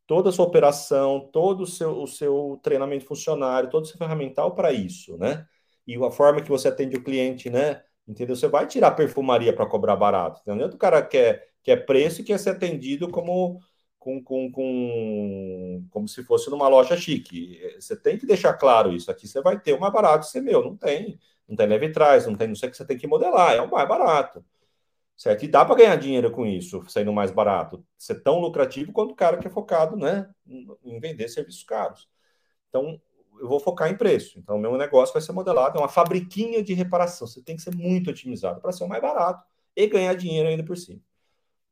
[0.06, 4.54] toda a sua operação, todo o seu, o seu treinamento funcionário, todo o seu ferramental
[4.54, 5.46] para isso, né?
[5.86, 7.82] E a forma que você atende o cliente, né?
[8.06, 8.36] Entendeu?
[8.36, 10.40] Você vai tirar perfumaria para cobrar barato.
[10.40, 10.68] Entendeu?
[10.68, 13.60] O cara quer, quer preço e quer ser atendido como,
[13.98, 17.60] com, com, com, como se fosse numa loja chique.
[17.78, 19.10] Você tem que deixar claro isso.
[19.10, 20.62] Aqui você vai ter o mais barato, você meu.
[20.62, 21.18] Não tem.
[21.48, 23.60] Não tem leve trás, não tem, não sei o que você tem que modelar, é
[23.60, 24.44] o mais barato.
[25.16, 25.44] Certo?
[25.44, 27.84] E dá para ganhar dinheiro com isso, saindo mais barato.
[27.96, 30.28] Ser tão lucrativo quanto o cara que é focado né,
[30.84, 32.08] em vender serviços caros.
[32.68, 33.00] Então,
[33.40, 34.38] eu vou focar em preço.
[34.38, 37.26] Então, o meu negócio vai ser modelado, é uma fabriquinha de reparação.
[37.26, 40.64] Você tem que ser muito otimizado para ser o mais barato e ganhar dinheiro ainda
[40.64, 41.00] por cima.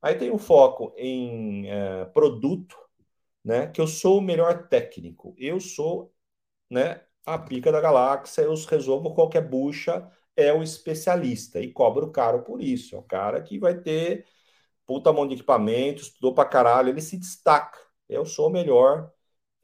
[0.02, 2.76] Aí tem o foco em é, produto,
[3.44, 3.68] né?
[3.68, 5.34] Que eu sou o melhor técnico.
[5.38, 6.12] Eu sou,
[6.70, 7.02] né?
[7.26, 12.60] A pica da galáxia, eu resolvo qualquer bucha, é o especialista e cobro caro por
[12.62, 12.94] isso.
[12.96, 14.26] É o cara que vai ter
[14.86, 17.78] puta mão de equipamento, estudou pra caralho, ele se destaca.
[18.08, 19.10] Eu sou o melhor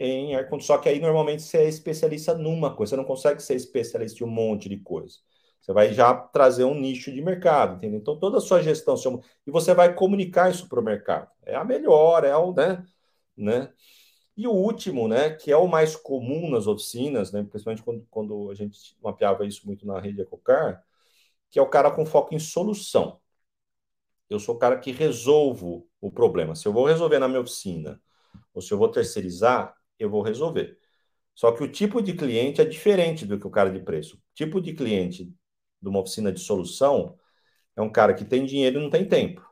[0.01, 3.55] em ar Só que aí normalmente você é especialista numa coisa, você não consegue ser
[3.55, 5.18] especialista em um monte de coisa.
[5.61, 8.01] Você vai já trazer um nicho de mercado, entendeu?
[8.01, 9.22] Então toda a sua gestão, seu...
[9.46, 11.30] e você vai comunicar isso para o mercado.
[11.44, 12.84] É a melhor, é o, né?
[13.36, 13.72] né?
[14.36, 18.51] E o último, né, que é o mais comum nas oficinas, né, principalmente quando, quando
[18.51, 20.82] a gente mapeava isso muito na rede Ecocar,
[21.51, 23.20] que é o cara com foco em solução.
[24.30, 26.55] Eu sou o cara que resolvo o problema.
[26.55, 28.01] Se eu vou resolver na minha oficina,
[28.55, 29.74] ou se eu vou terceirizar,
[30.05, 30.78] eu vou resolver.
[31.34, 34.16] Só que o tipo de cliente é diferente do que o cara de preço.
[34.16, 35.26] O tipo de cliente
[35.82, 37.18] de uma oficina de solução
[37.76, 39.42] é um cara que tem dinheiro e não tem tempo.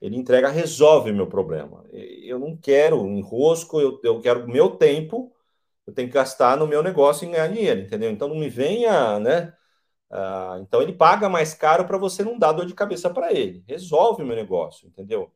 [0.00, 1.84] Ele entrega, resolve meu problema.
[1.92, 5.34] Eu não quero enrosco, eu, eu quero meu tempo,
[5.86, 8.10] eu tenho que gastar no meu negócio e ganhar dinheiro, entendeu?
[8.10, 9.54] Então não me venha, né?
[10.10, 13.64] Ah, então ele paga mais caro para você não dar dor de cabeça para ele.
[13.68, 15.32] Resolve meu negócio, entendeu?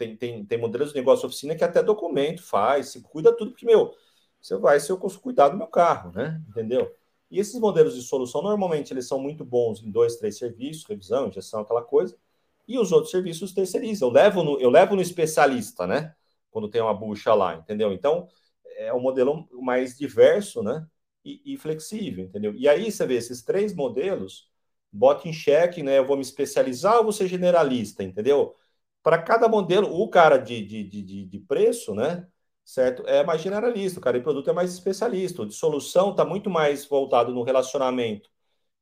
[0.00, 3.66] Tem, tem, tem modelos de negócio oficina que até documento faz, se cuida tudo, porque,
[3.66, 3.94] meu,
[4.40, 6.42] você vai ser eu cuidar do meu carro, né?
[6.48, 6.90] Entendeu?
[7.30, 11.28] E esses modelos de solução, normalmente, eles são muito bons em dois, três serviços, revisão,
[11.28, 12.16] injeção, aquela coisa,
[12.66, 14.08] e os outros serviços terceirizam.
[14.08, 16.14] Eu levo no, eu levo no especialista, né?
[16.50, 17.92] Quando tem uma bucha lá, entendeu?
[17.92, 18.26] Então,
[18.76, 20.86] é um modelo mais diverso, né?
[21.22, 22.54] E, e flexível, entendeu?
[22.54, 24.50] E aí você vê esses três modelos,
[24.90, 25.98] bota em xeque, né?
[25.98, 28.56] Eu vou me especializar ou vou ser generalista, entendeu?
[29.02, 32.26] Para cada modelo, o cara de, de, de, de, preço, né?
[32.64, 33.04] Certo?
[33.06, 35.42] É mais generalista, o cara de produto é mais especialista.
[35.42, 38.30] O de solução está muito mais voltado no relacionamento.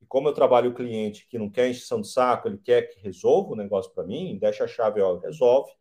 [0.00, 3.00] E como eu trabalho o cliente que não quer encheção de saco, ele quer que
[3.00, 5.72] resolva o negócio para mim, deixa a chave, ó, resolve.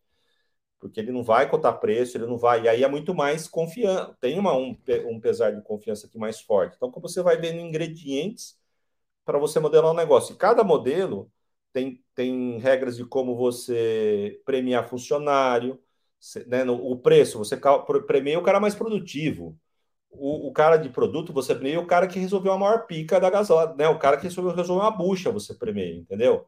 [0.79, 2.63] Porque ele não vai cotar preço, ele não vai.
[2.63, 4.15] E aí é muito mais confiança.
[4.21, 4.77] Tem uma, um,
[5.07, 6.75] um pesar de confiança aqui mais forte.
[6.77, 8.57] Então, como você vai vendo ingredientes
[9.27, 10.33] para você modelar um negócio.
[10.33, 11.31] E cada modelo
[11.73, 15.79] tem, tem regras de como você premiar funcionário,
[16.47, 16.63] né?
[16.63, 17.55] No, o preço, você
[18.07, 19.55] premia o cara mais produtivo.
[20.09, 23.29] O, o, cara de produto, você premia o cara que resolveu a maior pica da
[23.29, 23.87] gasolina, né?
[23.87, 26.47] O cara que resolveu resolver uma bucha, você premia, entendeu?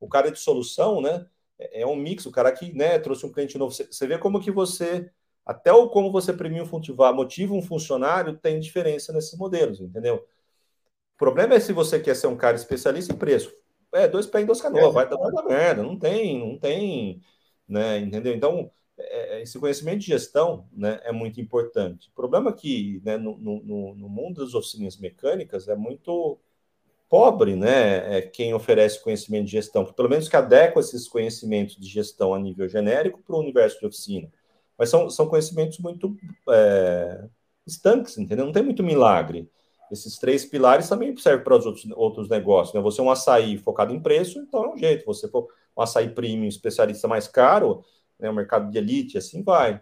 [0.00, 1.26] O cara de solução, né?
[1.58, 3.74] É, é um mix, o cara que né, trouxe um cliente novo.
[3.74, 5.10] Você, vê como que você,
[5.44, 10.26] até o como você premia um motiva um funcionário, tem diferença nesses modelos, entendeu?
[11.14, 13.54] O problema é se você quer ser um cara especialista em preço
[13.92, 16.58] é, dois pés em duas canoas, é, vai, dar, vai dar merda, não tem, não
[16.58, 17.20] tem,
[17.68, 18.34] né, entendeu?
[18.34, 22.08] Então, é, é, esse conhecimento de gestão né, é muito importante.
[22.08, 26.38] O problema é que né, no, no, no, mundo das oficinas mecânicas é muito
[27.08, 31.88] pobre né, é quem oferece conhecimento de gestão, pelo menos que adequa esses conhecimentos de
[31.88, 34.30] gestão a nível genérico para o universo de oficina.
[34.78, 36.16] Mas são, são conhecimentos muito
[36.48, 37.24] é,
[37.66, 38.46] estanques, entendeu?
[38.46, 39.50] Não tem muito milagre.
[39.90, 42.74] Esses três pilares também servem para os outros, outros negócios.
[42.74, 42.80] Né?
[42.80, 45.04] Você é um açaí focado em preço, então é um jeito.
[45.06, 47.84] Você for um açaí premium, especialista mais caro,
[48.18, 48.30] né?
[48.30, 49.80] um mercado de elite, assim vai.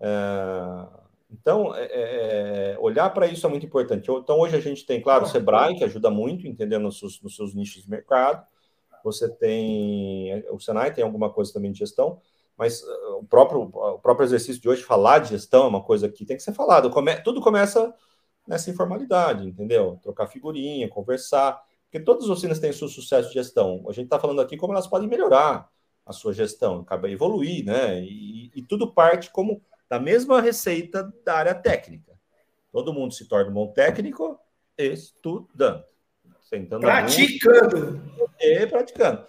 [0.00, 1.04] É...
[1.30, 4.08] Então, é, é, é olhar para isso é muito importante.
[4.10, 7.54] Então, hoje a gente tem, claro, o Sebrae, que ajuda muito, entendendo nos seus, seus
[7.54, 8.46] nichos de mercado.
[9.02, 12.20] Você tem, o Senai tem alguma coisa também de gestão,
[12.56, 16.08] mas uh, o próprio, o próprio exercício de hoje, falar de gestão é uma coisa
[16.08, 16.88] que tem que ser falado.
[16.88, 17.92] Come, tudo começa
[18.46, 19.98] nessa informalidade, entendeu?
[20.02, 21.62] Trocar figurinha, conversar.
[21.84, 23.84] Porque todas as oficinas têm seu sucesso de gestão.
[23.88, 25.68] A gente está falando aqui como elas podem melhorar
[26.04, 28.00] a sua gestão, acaba evoluir, né?
[28.02, 32.12] E, e, tudo parte como da mesma receita da área técnica.
[32.70, 34.38] Todo mundo se torna um bom técnico
[34.76, 35.84] estudando.
[36.42, 38.02] Sentando praticando.
[38.38, 39.26] E praticando.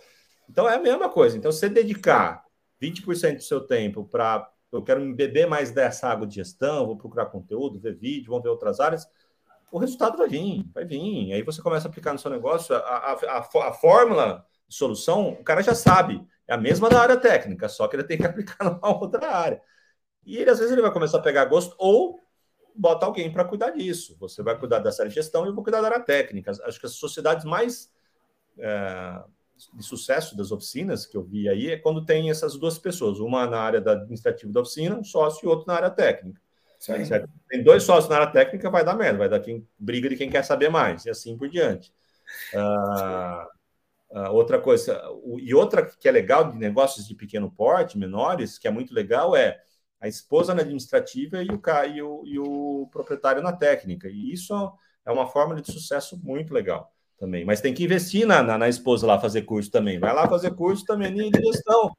[0.49, 1.38] Então é a mesma coisa.
[1.38, 2.43] Então, você dedicar
[2.82, 6.97] 20% do seu tempo para eu quero me beber mais dessa água de gestão, vou
[6.97, 9.07] procurar conteúdo, ver vídeo, vamos ver outras áreas,
[9.71, 11.34] o resultado vai vir, vai vir.
[11.34, 15.30] Aí você começa a aplicar no seu negócio, a, a, a, a fórmula de solução,
[15.30, 18.26] o cara já sabe, é a mesma da área técnica, só que ele tem que
[18.28, 19.61] aplicar numa outra área.
[20.26, 22.19] E ele, às vezes, ele vai começar a pegar gosto, ou
[22.76, 24.17] bota alguém para cuidar disso.
[24.19, 26.51] Você vai cuidar dessa área de gestão e eu vou cuidar da área técnica.
[26.63, 27.93] Acho que as sociedades mais
[28.57, 29.23] é,
[29.74, 33.47] de sucesso das oficinas que eu vi aí é quando tem essas duas pessoas, uma
[33.47, 36.41] na área da administrativa da oficina, um sócio e outro na área técnica.
[37.49, 40.30] Tem dois sócios na área técnica, vai dar merda, vai dar quem briga de quem
[40.30, 41.93] quer saber mais, e assim por diante.
[42.53, 43.47] Ah,
[44.12, 45.01] ah, outra coisa,
[45.39, 49.36] e outra que é legal de negócios de pequeno porte, menores, que é muito legal,
[49.36, 49.60] é
[49.99, 54.08] a esposa na administrativa e o, e o, e o proprietário na técnica.
[54.10, 54.53] E isso
[55.06, 57.45] é uma fórmula de sucesso muito legal também.
[57.45, 59.99] Mas tem que investir na, na, na, esposa lá fazer curso também.
[59.99, 61.95] Vai lá fazer curso também de gestão.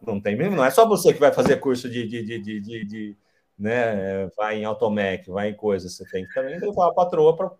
[0.00, 2.60] Não tem mesmo, não é só você que vai fazer curso de, de, de, de,
[2.60, 3.16] de, de
[3.58, 4.26] né?
[4.36, 5.96] Vai em Automec, vai em coisas.
[5.96, 7.50] Você tem que também levar a patroa para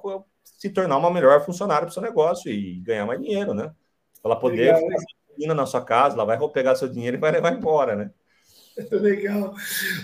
[0.42, 3.72] se tornar uma melhor funcionária para o seu negócio e ganhar mais dinheiro, né?
[4.22, 7.52] Para ela poder Legal, na sua casa, ela vai pegar seu dinheiro e vai levar
[7.52, 8.10] embora, né?
[8.90, 9.54] Legal.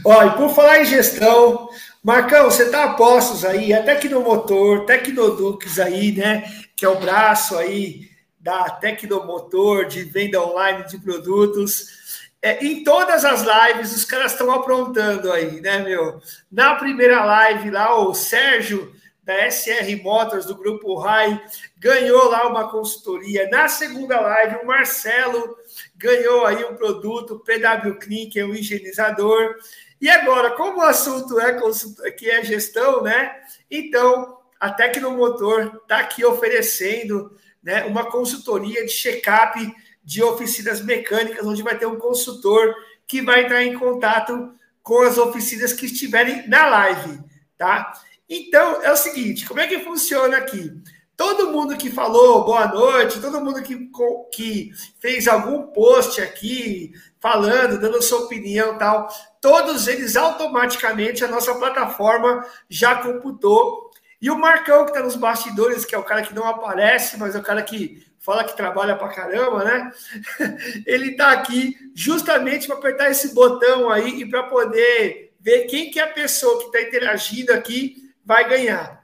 [0.04, 1.68] Olha, por falar em gestão,
[2.02, 6.44] Marcão, você está a postos aí, a Tecnomotor, Tecnodux aí, né?
[6.76, 8.08] Que é o braço aí
[8.38, 12.28] da Tecnomotor de venda online de produtos.
[12.40, 16.20] É, em todas as lives, os caras estão aprontando aí, né, meu?
[16.50, 21.42] Na primeira live lá, o Sérgio da SR Motors, do Grupo Rai,
[21.76, 23.48] ganhou lá uma consultoria.
[23.50, 25.56] Na segunda live, o Marcelo
[25.96, 29.56] ganhou aí um produto, PW Clean, que é um higienizador.
[30.00, 33.34] E agora, como o assunto é que é gestão, né?
[33.70, 39.74] Então, a Tecnomotor está aqui oferecendo né, uma consultoria de check-up
[40.04, 42.74] de oficinas mecânicas, onde vai ter um consultor
[43.06, 44.52] que vai entrar em contato
[44.82, 47.18] com as oficinas que estiverem na live,
[47.58, 47.92] tá?
[48.28, 50.72] Então, é o seguinte, como é que funciona aqui?
[51.16, 53.90] Todo mundo que falou boa noite, todo mundo que,
[54.32, 59.08] que fez algum post aqui, falando, dando sua opinião tal,
[59.40, 63.90] todos eles automaticamente a nossa plataforma já computou.
[64.20, 67.34] E o Marcão, que está nos bastidores, que é o cara que não aparece, mas
[67.34, 69.92] é o cara que fala que trabalha pra caramba, né?
[70.84, 75.98] Ele está aqui justamente para apertar esse botão aí e para poder ver quem que
[75.98, 79.02] é a pessoa que está interagindo aqui vai ganhar.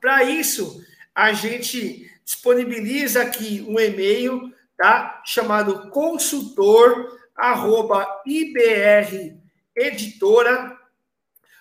[0.00, 0.82] Para isso,
[1.14, 5.22] a gente disponibiliza aqui um e-mail, tá?
[5.24, 9.36] Chamado consultor arroba IBR
[9.74, 10.76] editora,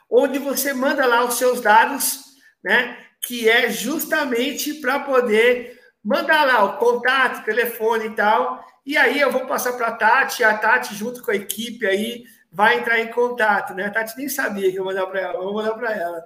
[0.10, 2.24] onde você manda lá os seus dados,
[2.64, 2.97] né?
[3.22, 8.66] Que é justamente para poder mandar lá o contato, telefone e tal.
[8.86, 12.26] E aí eu vou passar para a Tati, a Tati, junto com a equipe aí,
[12.52, 13.86] vai entrar em contato, né?
[13.86, 16.24] A Tati nem sabia que eu mandar para ela, vou mandar para ela.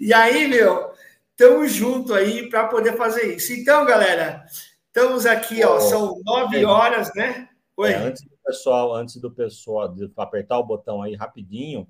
[0.00, 0.92] E aí, meu,
[1.38, 3.52] estamos junto aí para poder fazer isso.
[3.52, 4.44] Então, galera,
[4.88, 7.48] estamos aqui, ó, são nove horas, né?
[7.76, 7.92] Oi.
[7.92, 11.86] É, antes do pessoal, antes do pessoal de apertar o botão aí rapidinho,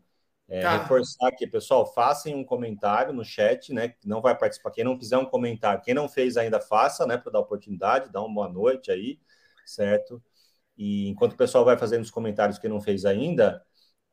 [0.47, 0.77] é, tá.
[0.77, 3.95] reforçar aqui, pessoal, façam um comentário no chat, né?
[4.05, 4.71] Não vai participar.
[4.71, 7.17] Quem não fizer um comentário, quem não fez ainda, faça, né?
[7.17, 9.19] Para dar oportunidade, dá uma boa noite aí,
[9.65, 10.23] certo?
[10.77, 13.65] E enquanto o pessoal vai fazendo os comentários que não fez ainda,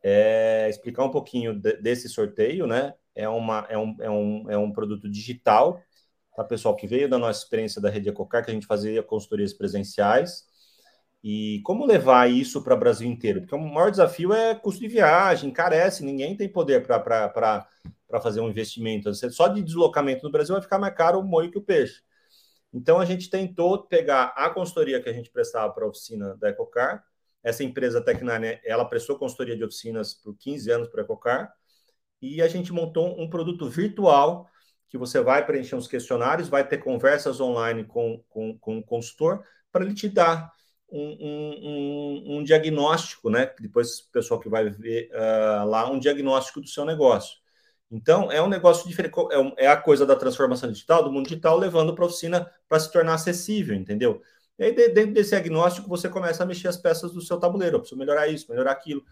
[0.01, 2.93] é, explicar um pouquinho de, desse sorteio, né?
[3.15, 5.81] É, uma, é, um, é, um, é um produto digital,
[6.35, 6.75] tá, pessoal?
[6.75, 10.43] Que veio da nossa experiência da Rede Ecocar, que a gente fazia consultorias presenciais.
[11.23, 13.41] E como levar isso para o Brasil inteiro?
[13.41, 17.67] Porque o maior desafio é custo de viagem, encarece, ninguém tem poder para
[18.21, 19.11] fazer um investimento.
[19.31, 22.01] Só de deslocamento no Brasil vai ficar mais caro o molho que o peixe.
[22.71, 26.49] Então a gente tentou pegar a consultoria que a gente prestava para a oficina da
[26.49, 27.03] Ecocar,
[27.41, 31.53] essa empresa Tecnane, ela prestou consultoria de oficinas por 15 anos para a Ecocar
[32.33, 34.49] e a gente montou um produto virtual
[34.87, 39.43] que você vai preencher uns questionários, vai ter conversas online com, com, com o consultor
[39.71, 40.51] para ele te dar
[40.89, 43.51] um, um, um, diagnóstico, né?
[43.59, 47.37] Depois o pessoal que vai ver uh, lá, um diagnóstico do seu negócio.
[47.91, 49.13] Então, é um negócio diferente,
[49.57, 52.79] é, é a coisa da transformação digital, do mundo digital, levando para a oficina para
[52.79, 54.21] se tornar acessível, entendeu?
[54.57, 57.75] E aí, dentro desse diagnóstico, você começa a mexer as peças do seu tabuleiro.
[57.75, 59.03] Eu preciso melhorar isso, melhorar aquilo.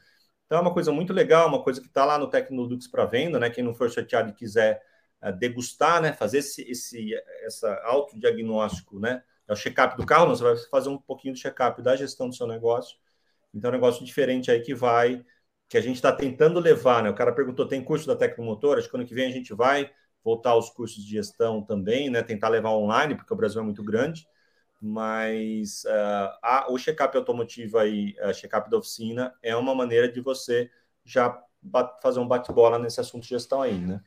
[0.54, 3.39] Então, é uma coisa muito legal, uma coisa que está lá no Tecnodux para venda,
[3.39, 3.49] né?
[3.49, 4.84] Quem não for sorteado e quiser
[5.20, 6.13] uh, degustar, né?
[6.13, 7.12] Fazer esse, esse
[7.43, 9.24] essa autodiagnóstico, né?
[9.47, 12.30] É o check-up do carro, não, você vai fazer um pouquinho do check-up da gestão
[12.30, 13.00] do seu negócio.
[13.51, 15.25] Então, é um negócio diferente aí que vai,
[15.67, 17.09] que a gente está tentando levar, né?
[17.09, 18.78] O cara perguntou, tem curso da Tecnomotor?
[18.78, 19.89] Acho que ano que vem a gente vai
[20.24, 22.21] voltar aos cursos de gestão também, né?
[22.21, 24.28] Tentar levar online, porque o Brasil é muito grande
[24.86, 30.20] mas uh, a, o check-up automotivo aí, a check-up da oficina, é uma maneira de
[30.20, 30.70] você
[31.05, 31.42] já
[32.01, 34.01] fazer um bate-bola nesse assunto de gestão aí, né?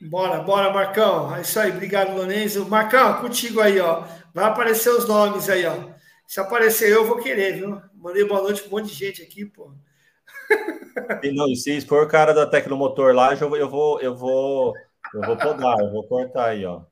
[0.00, 1.36] Bora, bora, Marcão.
[1.36, 2.66] É isso aí, obrigado, Lorenzo.
[2.66, 4.04] Marcão, contigo aí, ó.
[4.32, 5.92] Vai aparecer os nomes aí, ó.
[6.26, 7.78] Se aparecer eu, vou querer, viu?
[7.94, 9.70] Mandei boa noite para um monte de gente aqui, pô.
[11.22, 14.16] E não, e se for o cara da Tecnomotor lá, eu vou, eu vou, eu
[14.16, 14.74] vou,
[15.14, 16.82] eu vou podar, eu vou cortar aí, ó.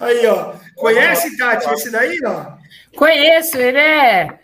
[0.00, 0.54] Aí, ó.
[0.76, 2.52] Conhece, Tati, esse daí, ó?
[2.96, 4.38] Conheço, ele é.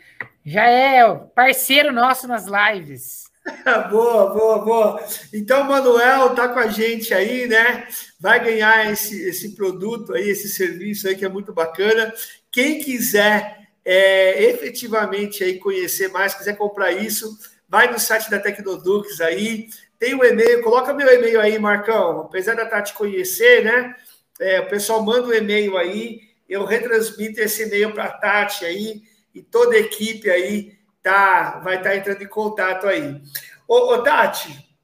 [0.44, 3.28] Já é parceiro nosso nas lives.
[3.90, 5.04] boa, boa, boa.
[5.32, 7.86] Então, Manuel tá com a gente aí, né?
[8.20, 12.12] Vai ganhar esse, esse produto aí, esse serviço aí que é muito bacana.
[12.50, 17.38] Quem quiser é, efetivamente aí conhecer mais, quiser comprar isso,
[17.68, 19.68] vai no site da Tecnodux aí,
[19.98, 22.20] tem o um e-mail, coloca meu e-mail aí, Marcão.
[22.20, 23.94] Apesar da Tati conhecer, né?
[24.40, 28.64] É, o pessoal manda o um e-mail aí, eu retransmito esse e-mail para a Tati
[28.64, 29.02] aí,
[29.34, 33.20] e toda a equipe aí tá, vai estar tá entrando em contato aí.
[33.66, 34.76] Ô, ô, Tati,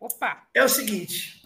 [0.00, 0.46] Opa.
[0.54, 1.42] é o seguinte: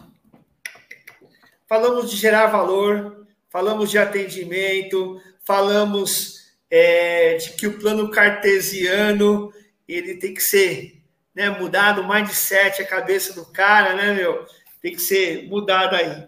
[1.69, 9.53] falamos de gerar valor, falamos de atendimento, falamos é, de que o plano cartesiano
[9.89, 11.03] ele tem que ser
[11.35, 14.47] né, mudado, o mindset, a cabeça do cara, né, meu?
[14.81, 16.27] Tem que ser mudado aí.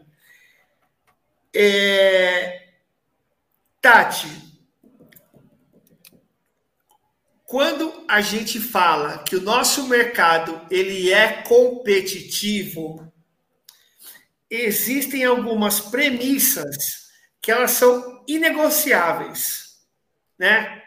[1.55, 2.69] É...
[3.81, 4.29] Tati,
[7.45, 13.11] quando a gente fala que o nosso mercado ele é competitivo,
[14.51, 17.09] existem algumas premissas
[17.41, 19.79] que elas são inegociáveis,
[20.39, 20.83] né?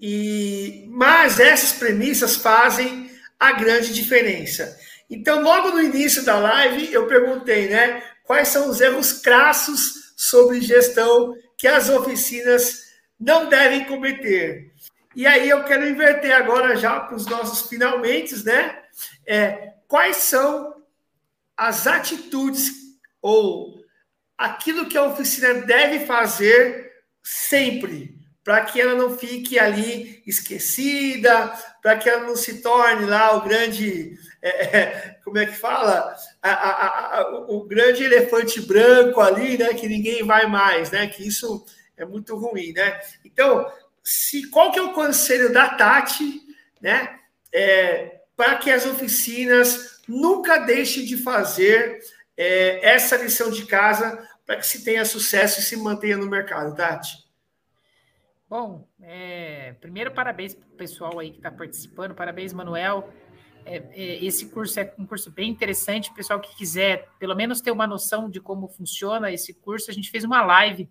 [0.00, 4.78] E mas essas premissas fazem a grande diferença.
[5.10, 10.60] Então, logo no início da live, eu perguntei, né, quais são os erros crassos sobre
[10.60, 12.82] gestão que as oficinas
[13.18, 14.70] não devem cometer.
[15.16, 18.82] E aí eu quero inverter agora já para os nossos finalmente, né?
[19.26, 20.74] É, quais são
[21.56, 22.70] as atitudes
[23.22, 23.82] ou
[24.36, 26.92] aquilo que a oficina deve fazer
[27.22, 28.14] sempre
[28.44, 31.48] para que ela não fique ali esquecida,
[31.82, 36.14] para que ela não se torne lá o grande, é, é, como é que fala,
[36.42, 41.26] a, a, a, o grande elefante branco ali, né, que ninguém vai mais, né, que
[41.26, 41.64] isso
[41.96, 43.00] é muito ruim, né?
[43.24, 43.70] Então,
[44.02, 46.40] se qual que é o conselho da Tati,
[46.80, 47.18] né,
[47.52, 51.98] é, para que as oficinas nunca deixem de fazer
[52.36, 56.74] é, essa lição de casa para que se tenha sucesso e se mantenha no mercado,
[56.74, 57.28] Tati?
[58.48, 63.12] Bom, é, primeiro parabéns para o pessoal aí que está participando, parabéns, Manuel.
[63.68, 66.12] É, é, esse curso é um curso bem interessante.
[66.14, 70.10] Pessoal que quiser, pelo menos, ter uma noção de como funciona esse curso, a gente
[70.10, 70.88] fez uma live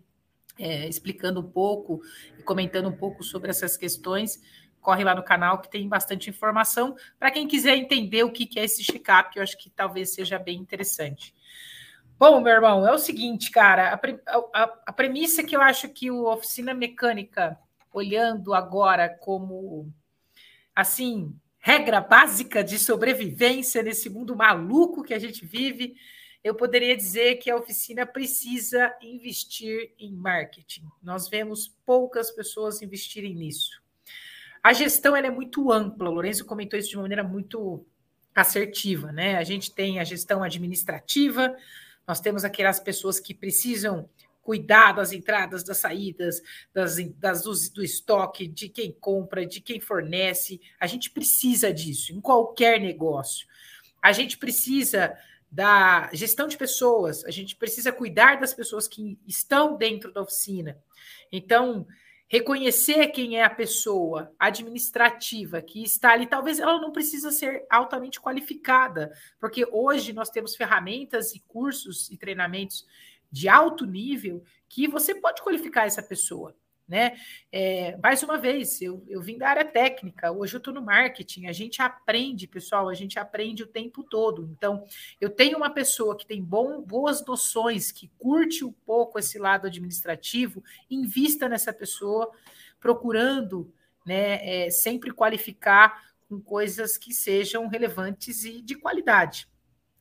[0.59, 2.01] é, explicando um pouco
[2.37, 4.41] e comentando um pouco sobre essas questões.
[4.79, 8.63] Corre lá no canal que tem bastante informação para quem quiser entender o que é
[8.63, 11.35] esse check-up, eu acho que talvez seja bem interessante.
[12.17, 16.09] Bom, meu irmão, é o seguinte, cara, a, a, a premissa que eu acho que
[16.09, 17.59] o oficina mecânica,
[17.93, 19.91] olhando agora como
[20.75, 21.35] assim,
[21.67, 25.97] regra básica de sobrevivência nesse mundo maluco que a gente vive,
[26.41, 30.85] eu poderia dizer que a oficina precisa investir em marketing.
[31.03, 33.81] Nós vemos poucas pessoas investirem nisso.
[34.63, 37.85] A gestão é muito ampla, o Lourenço comentou isso de uma maneira muito
[38.33, 39.35] assertiva, né?
[39.35, 41.53] A gente tem a gestão administrativa,
[42.07, 44.09] nós temos aquelas pessoas que precisam
[44.47, 46.41] cuidar das entradas, das saídas,
[46.73, 50.61] das, das do, do, estoque, de quem compra, de quem fornece.
[50.79, 53.45] A gente precisa disso em qualquer negócio.
[54.01, 55.13] A gente precisa
[55.51, 60.77] da gestão de pessoas, a gente precisa cuidar das pessoas que estão dentro da oficina.
[61.29, 61.85] Então,
[62.25, 68.21] reconhecer quem é a pessoa administrativa que está ali, talvez ela não precisa ser altamente
[68.21, 69.11] qualificada,
[69.41, 72.85] porque hoje nós temos ferramentas e cursos e treinamentos
[73.31, 76.55] de alto nível que você pode qualificar essa pessoa
[76.87, 77.17] né?
[77.51, 81.47] É, mais uma vez, eu, eu vim da área técnica, hoje eu estou no marketing,
[81.47, 84.49] a gente aprende, pessoal, a gente aprende o tempo todo.
[84.51, 84.85] Então,
[85.19, 89.67] eu tenho uma pessoa que tem bom, boas noções, que curte um pouco esse lado
[89.67, 92.31] administrativo, invista nessa pessoa,
[92.79, 93.73] procurando
[94.05, 99.47] né, é, sempre qualificar com coisas que sejam relevantes e de qualidade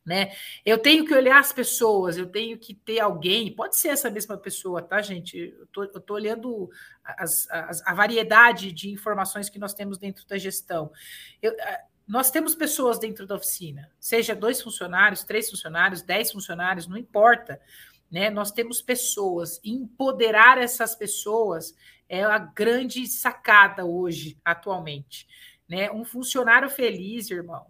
[0.06, 0.30] né?
[0.64, 4.38] Eu tenho que olhar as pessoas, eu tenho que ter alguém, pode ser essa mesma
[4.38, 5.36] pessoa, tá, gente?
[5.58, 6.70] Eu tô, eu tô olhando
[7.04, 10.92] as, as, a variedade de informações que nós temos dentro da gestão.
[11.42, 11.52] Eu,
[12.06, 17.60] nós temos pessoas dentro da oficina, seja dois funcionários, três funcionários, dez funcionários, não importa.
[18.08, 18.30] Né?
[18.30, 21.74] Nós temos pessoas, e empoderar essas pessoas
[22.08, 25.26] é a grande sacada hoje, atualmente.
[25.68, 25.90] Né?
[25.90, 27.66] Um funcionário feliz, irmão,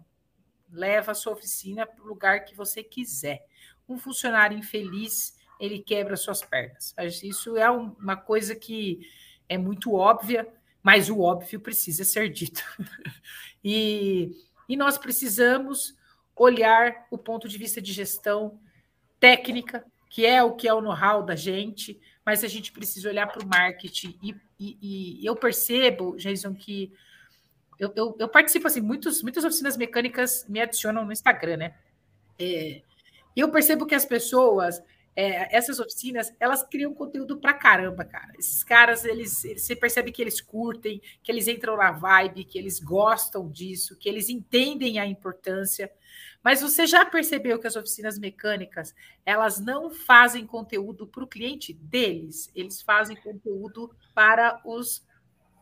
[0.71, 3.45] leva a sua oficina para o lugar que você quiser.
[3.87, 6.93] Um funcionário infeliz, ele quebra suas pernas.
[7.23, 8.99] Isso é uma coisa que
[9.47, 10.47] é muito óbvia,
[10.83, 12.63] mas o óbvio precisa ser dito.
[13.63, 14.31] e,
[14.67, 15.95] e nós precisamos
[16.35, 18.59] olhar o ponto de vista de gestão
[19.19, 23.27] técnica, que é o que é o know-how da gente, mas a gente precisa olhar
[23.27, 24.17] para o marketing.
[24.21, 24.77] E, e,
[25.21, 26.93] e, eu percebo, Jason, que
[27.79, 31.75] eu, eu, eu, participo assim, muitos, muitas oficinas mecânicas me adicionam no Instagram, né?
[32.39, 32.81] É,
[33.35, 34.81] eu percebo que as pessoas
[35.17, 38.33] é, essas oficinas, elas criam conteúdo pra caramba, cara.
[38.37, 42.59] Esses caras, eles, eles, você percebe que eles curtem, que eles entram na vibe, que
[42.59, 45.91] eles gostam disso, que eles entendem a importância.
[46.43, 48.93] Mas você já percebeu que as oficinas mecânicas,
[49.25, 55.03] elas não fazem conteúdo para o cliente deles, eles fazem conteúdo para os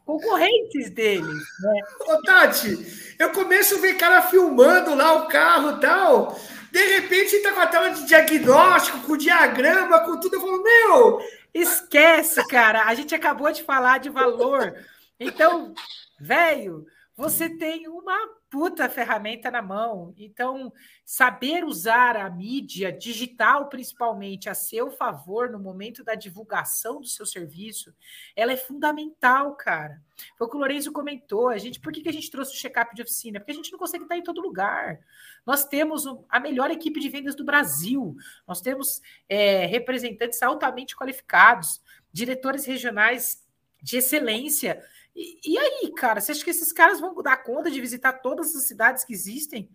[0.06, 1.44] concorrentes deles.
[1.60, 1.82] Né?
[2.07, 6.40] Ô, Tati, eu começo a ver cara filmando lá o carro e tal.
[6.72, 10.36] De repente, tá com a tela de diagnóstico, com diagrama, com tudo.
[10.36, 11.19] Eu falo, meu.
[11.53, 12.84] Esquece, cara.
[12.84, 14.76] A gente acabou de falar de valor.
[15.18, 15.73] Então,
[16.19, 18.18] velho, você tem uma
[18.56, 20.14] puta ferramenta na mão.
[20.15, 20.72] Então,
[21.03, 27.26] saber usar a mídia digital, principalmente, a seu favor no momento da divulgação do seu
[27.26, 27.94] serviço,
[28.34, 30.02] ela é fundamental, cara.
[30.38, 31.49] Foi o que o Lourenço comentou.
[31.49, 33.41] A gente, por que, que a gente trouxe o check-up de oficina?
[33.41, 35.02] Porque a gente não consegue estar em todo lugar.
[35.45, 38.15] Nós temos a melhor equipe de vendas do Brasil.
[38.48, 43.44] Nós temos é, representantes altamente qualificados, diretores regionais
[43.84, 44.82] de excelência
[45.16, 48.54] e, e, aí, cara, você acha que esses caras vão dar conta de visitar todas
[48.56, 49.70] as cidades que existem?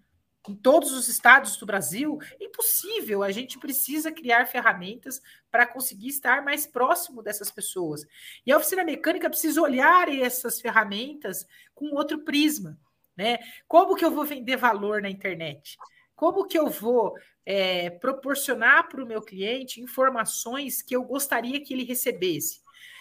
[0.49, 2.19] Em todos os estados do Brasil?
[2.41, 3.23] Impossível.
[3.23, 8.07] A gente precisa criar ferramentas para conseguir estar mais próximo dessas pessoas.
[8.47, 12.79] E a oficina mecânica precisa olhar essas ferramentas com outro prisma.
[13.17, 13.39] Né?
[13.69, 15.77] Como que eu vou vender valor na internet?
[16.15, 17.15] Como que eu vou
[17.45, 22.61] é, proporcionar para o meu cliente informações que eu gostaria que ele recebesse?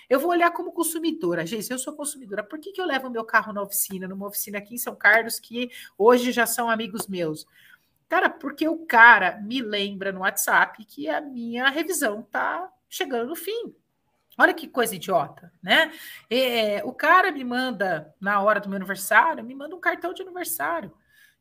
[0.09, 1.45] Eu vou olhar como consumidora.
[1.45, 2.43] Gente, eu sou consumidora.
[2.43, 5.39] Por que, que eu levo meu carro na oficina, numa oficina aqui em São Carlos,
[5.39, 7.45] que hoje já são amigos meus?
[8.07, 13.35] Cara, porque o cara me lembra no WhatsApp que a minha revisão tá chegando no
[13.35, 13.75] fim.
[14.35, 15.91] Olha que coisa idiota, né?
[16.29, 20.21] É, o cara me manda, na hora do meu aniversário, me manda um cartão de
[20.23, 20.91] aniversário.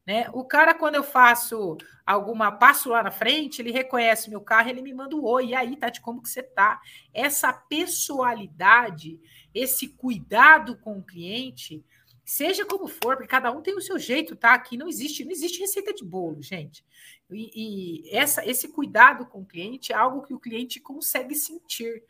[0.08, 0.26] Né?
[0.32, 1.76] O cara, quando eu faço
[2.06, 5.54] alguma, passo lá na frente, ele reconhece meu carro, ele me manda um oi, e
[5.54, 6.80] aí, Tati, como que você tá?
[7.12, 9.20] Essa pessoalidade,
[9.54, 11.84] esse cuidado com o cliente,
[12.24, 14.54] seja como for, porque cada um tem o seu jeito, tá?
[14.54, 16.82] Aqui não existe, não existe receita de bolo, gente.
[17.30, 22.02] E, e essa, esse cuidado com o cliente é algo que o cliente consegue sentir.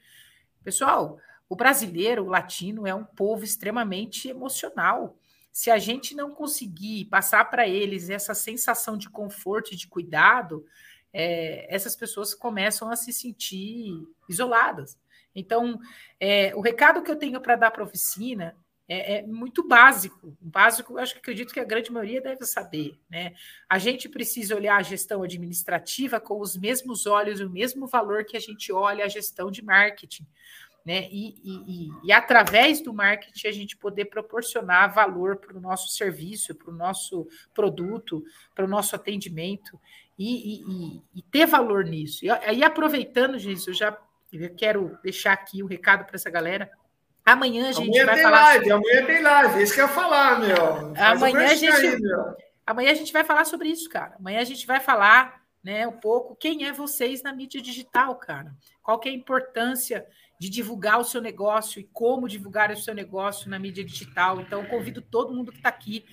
[0.63, 1.19] Pessoal,
[1.49, 5.18] o brasileiro, o latino, é um povo extremamente emocional
[5.59, 10.65] se a gente não conseguir passar para eles essa sensação de conforto e de cuidado,
[11.13, 14.97] é, essas pessoas começam a se sentir isoladas.
[15.35, 15.81] Então,
[16.21, 18.55] é, o recado que eu tenho para dar para a oficina
[18.87, 20.33] é, é, muito básico.
[20.41, 22.97] Básico, acho que acredito que a grande maioria deve saber.
[23.11, 23.35] Né?
[23.69, 28.37] A gente precisa olhar a gestão administrativa com os mesmos olhos, o mesmo valor que
[28.37, 30.25] a gente olha a gestão de marketing
[30.85, 31.07] né?
[31.11, 36.55] E, e, e, através do marketing a gente poder proporcionar valor para o nosso serviço,
[36.55, 38.25] para o nosso produto,
[38.55, 39.79] para o nosso atendimento
[40.19, 42.25] e, e, ter valor nisso.
[42.25, 43.97] E aí, aproveitando, gente, eu já
[44.33, 46.71] eu quero deixar aqui o recado para essa galera.
[47.25, 48.41] Amanhã a gente amanhã vai tem falar.
[48.41, 48.91] Live, sobre...
[48.91, 50.95] Amanhã tem live, isso que eu ia falar, meu.
[50.95, 51.87] Faz amanhã a gente.
[51.87, 51.99] Aí,
[52.67, 54.17] amanhã a gente vai falar sobre isso, cara.
[54.19, 58.55] Amanhã a gente vai falar né, um pouco quem é vocês na mídia digital, cara.
[58.83, 60.07] Qual que é a importância
[60.39, 64.41] de divulgar o seu negócio e como divulgar o seu negócio na mídia digital.
[64.41, 66.05] Então, convido todo mundo que está aqui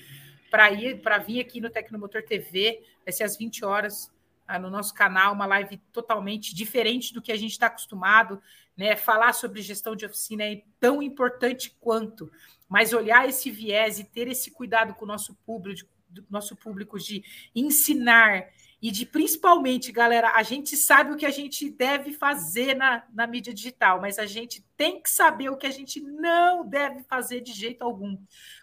[0.49, 4.11] para ir, para vir aqui no Tecnomotor TV, vai ser às 20 horas
[4.47, 8.41] ah, no nosso canal, uma live totalmente diferente do que a gente está acostumado,
[8.77, 8.95] né?
[8.95, 12.31] Falar sobre gestão de oficina é tão importante quanto,
[12.69, 15.89] mas olhar esse viés e ter esse cuidado com o nosso público,
[16.30, 17.23] nosso público de
[17.53, 18.47] ensinar
[18.86, 23.26] e de principalmente, galera, a gente sabe o que a gente deve fazer na, na
[23.26, 27.41] mídia digital, mas a gente tem que saber o que a gente não deve fazer
[27.41, 28.16] de jeito algum,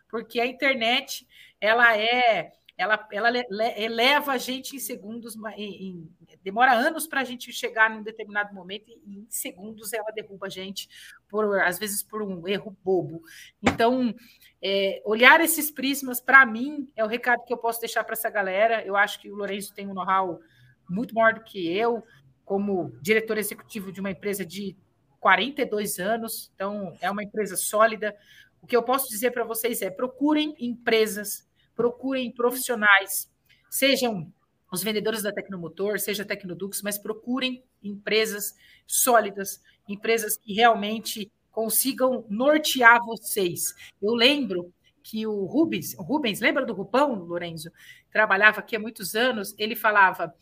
[0.08, 1.26] porque a internet
[1.60, 3.30] ela é ela, ela
[3.76, 6.10] eleva a gente em segundos, em, em,
[6.42, 10.50] demora anos para a gente chegar num determinado momento e em segundos ela derruba a
[10.50, 10.88] gente,
[11.32, 13.22] por, às vezes por um erro bobo.
[13.62, 14.14] Então,
[14.62, 18.28] é, olhar esses prismas, para mim, é o recado que eu posso deixar para essa
[18.28, 18.84] galera.
[18.84, 20.38] Eu acho que o Lourenço tem um know-how
[20.86, 22.04] muito maior do que eu,
[22.44, 24.76] como diretor executivo de uma empresa de
[25.18, 28.14] 42 anos, então é uma empresa sólida.
[28.60, 33.30] O que eu posso dizer para vocês é: procurem empresas procurem profissionais,
[33.70, 34.32] sejam
[34.70, 38.54] os vendedores da Tecnomotor, seja Tecnodux, mas procurem empresas
[38.86, 43.74] sólidas, empresas que realmente consigam nortear vocês.
[44.00, 44.72] Eu lembro
[45.02, 47.70] que o Rubens, Rubens, lembra do Rupão, Lorenzo?
[48.10, 50.34] Trabalhava aqui há muitos anos, ele falava: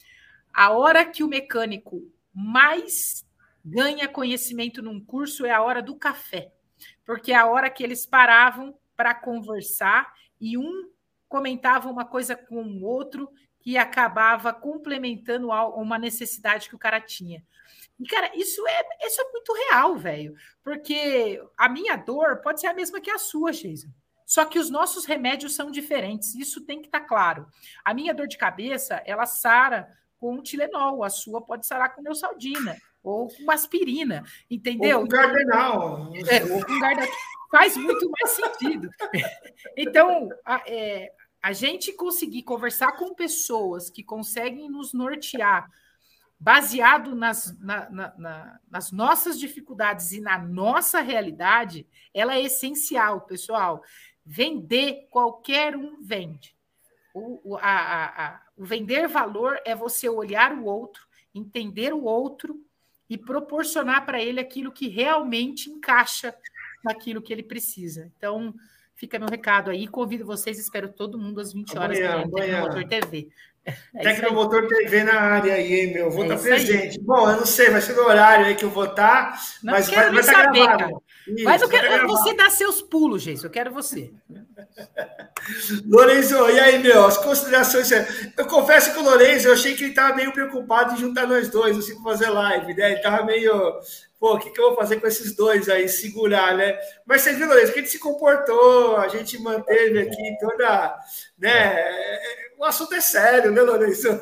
[0.52, 2.02] a hora que o mecânico
[2.32, 3.26] mais
[3.64, 6.52] ganha conhecimento num curso é a hora do café,
[7.04, 10.88] porque é a hora que eles paravam para conversar e um
[11.28, 13.30] comentava uma coisa com o outro
[13.60, 17.44] que acabava complementando uma necessidade que o cara tinha.
[18.00, 20.34] E, cara, isso é, isso é muito real, velho.
[20.64, 23.88] Porque a minha dor pode ser a mesma que a sua, Jason.
[24.24, 26.34] Só que os nossos remédios são diferentes.
[26.34, 27.46] Isso tem que estar tá claro.
[27.84, 31.04] A minha dor de cabeça, ela sara com um Tilenol.
[31.04, 32.76] A sua pode sarar com neosaldina.
[33.02, 34.24] Ou com uma aspirina.
[34.50, 35.00] Entendeu?
[35.00, 36.12] Ou com Gardenal.
[36.28, 37.12] É, ou com Gardenal.
[37.50, 38.88] Faz muito mais sentido.
[39.76, 41.12] Então, a, é,
[41.42, 45.68] a gente conseguir conversar com pessoas que conseguem nos nortear
[46.40, 53.20] baseado nas, na, na, na, nas nossas dificuldades e na nossa realidade, ela é essencial,
[53.20, 53.84] pessoal.
[54.24, 56.56] Vender, qualquer um vende.
[57.12, 62.04] O, o, a, a, a, o vender valor é você olhar o outro, entender o
[62.04, 62.58] outro
[63.08, 66.34] e proporcionar para ele aquilo que realmente encaixa
[66.82, 68.10] naquilo que ele precisa.
[68.16, 68.54] Então,
[68.94, 69.86] fica meu recado aí.
[69.86, 73.28] Convido vocês, espero todo mundo às 20 horas amanhã, no Tecnomotor TV.
[73.66, 76.10] É Tecnomotor TV na área aí, meu?
[76.10, 76.98] Vou é estar presente.
[76.98, 77.04] Aí.
[77.04, 79.88] Bom, eu não sei, vai ser no horário aí que eu vou estar, não mas
[79.88, 80.78] vai, vai estar saber, gravado.
[80.78, 81.02] Cara.
[81.28, 83.44] Isso, mas eu quero você dar seus pulos, gente.
[83.44, 84.10] Eu quero você.
[85.86, 87.06] Lourenço, e aí, meu?
[87.06, 87.90] As considerações.
[88.36, 91.48] Eu confesso que o Lourenço, eu achei que ele estava meio preocupado em juntar nós
[91.48, 92.90] dois, assim, para fazer live, né?
[92.90, 93.80] Ele estava meio
[94.20, 96.78] pô, o que, que eu vou fazer com esses dois aí, segurar, né?
[97.06, 100.98] Mas você viu, Lourenço, que a gente se comportou, a gente manteve aqui toda,
[101.38, 102.18] né?
[102.58, 104.12] O assunto é sério, né, Lourenço?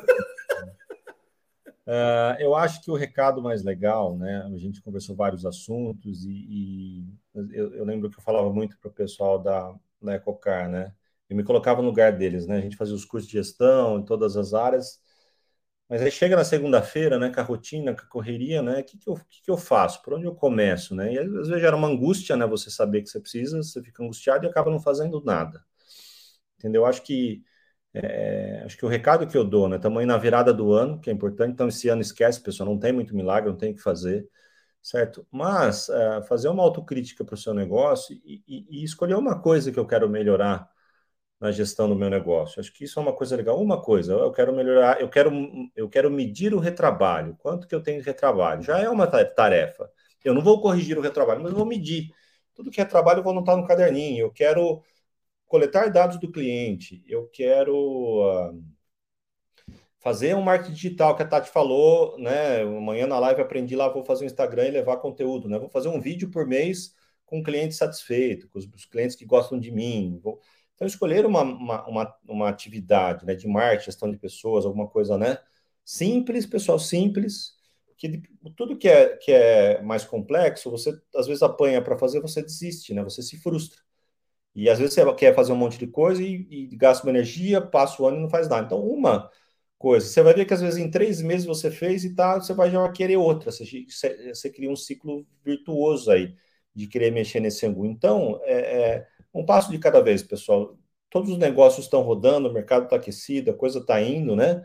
[1.85, 4.49] Uh, eu acho que o recado mais legal, né?
[4.53, 7.05] A gente conversou vários assuntos e, e
[7.35, 10.93] eu, eu, lembro que eu falava muito para o pessoal da, da Ecocar, né?
[11.29, 12.57] Eu me colocava no lugar deles, né?
[12.57, 14.99] A gente fazia os cursos de gestão em todas as áreas
[15.89, 18.95] mas aí chega na segunda-feira, né, com a rotina, com a correria, né, o que,
[18.97, 20.03] que, que, que eu faço?
[20.03, 21.13] Por onde eu começo, né?
[21.13, 24.45] E às vezes gera uma angústia, né, você saber que você precisa, você fica angustiado
[24.45, 25.63] e acaba não fazendo nada.
[26.57, 26.85] Entendeu?
[26.85, 27.43] Acho que
[27.93, 31.09] é, acho que o recado que eu dou, né, aí na virada do ano, que
[31.09, 33.81] é importante, então esse ano esquece, pessoal, não tem muito milagre, não tem o que
[33.81, 34.27] fazer,
[34.89, 35.25] certo?
[35.31, 39.71] Mas é, fazer uma autocrítica para o seu negócio e, e, e escolher uma coisa
[39.71, 40.69] que eu quero melhorar,
[41.39, 42.59] na gestão do meu negócio.
[42.59, 43.61] Acho que isso é uma coisa legal.
[43.61, 45.31] Uma coisa, eu quero melhorar, eu quero,
[45.75, 47.35] eu quero medir o retrabalho.
[47.39, 48.61] Quanto que eu tenho de retrabalho?
[48.61, 49.89] Já é uma tarefa.
[50.23, 52.11] Eu não vou corrigir o retrabalho, mas eu vou medir.
[52.53, 54.19] Tudo que é trabalho eu vou anotar no caderninho.
[54.25, 54.83] Eu quero
[55.47, 57.03] coletar dados do cliente.
[57.07, 58.63] Eu quero uh,
[59.99, 62.61] fazer um marketing digital que a Tati falou, né?
[62.61, 65.59] Amanhã na live aprendi lá, vou fazer um Instagram e levar conteúdo, né?
[65.59, 66.93] Vou fazer um vídeo por mês
[67.25, 70.19] com um cliente satisfeito, com os, os clientes que gostam de mim.
[70.23, 70.39] Vou
[70.79, 75.17] então, escolher uma, uma, uma, uma atividade né, de marketing, gestão de pessoas, alguma coisa
[75.17, 75.37] né,
[75.83, 77.53] simples, pessoal, simples,
[77.97, 78.21] que
[78.55, 82.93] tudo que é, que é mais complexo, você às vezes apanha para fazer, você desiste,
[82.93, 83.81] né, você se frustra.
[84.55, 87.59] E às vezes você quer fazer um monte de coisa e, e gasta uma energia,
[87.61, 88.65] passa o ano e não faz nada.
[88.65, 89.29] Então, uma
[89.79, 92.53] coisa, você vai ver que às vezes em três meses você fez e tá, você
[92.53, 93.51] vai já querer outra.
[93.51, 93.85] Você,
[94.33, 96.35] você, cria um ciclo virtuoso aí
[96.75, 97.87] de querer mexer nesse ângulo.
[97.87, 100.77] Então, é, é um passo de cada vez, pessoal.
[101.09, 104.63] Todos os negócios estão rodando, o mercado está aquecido, a coisa está indo, né?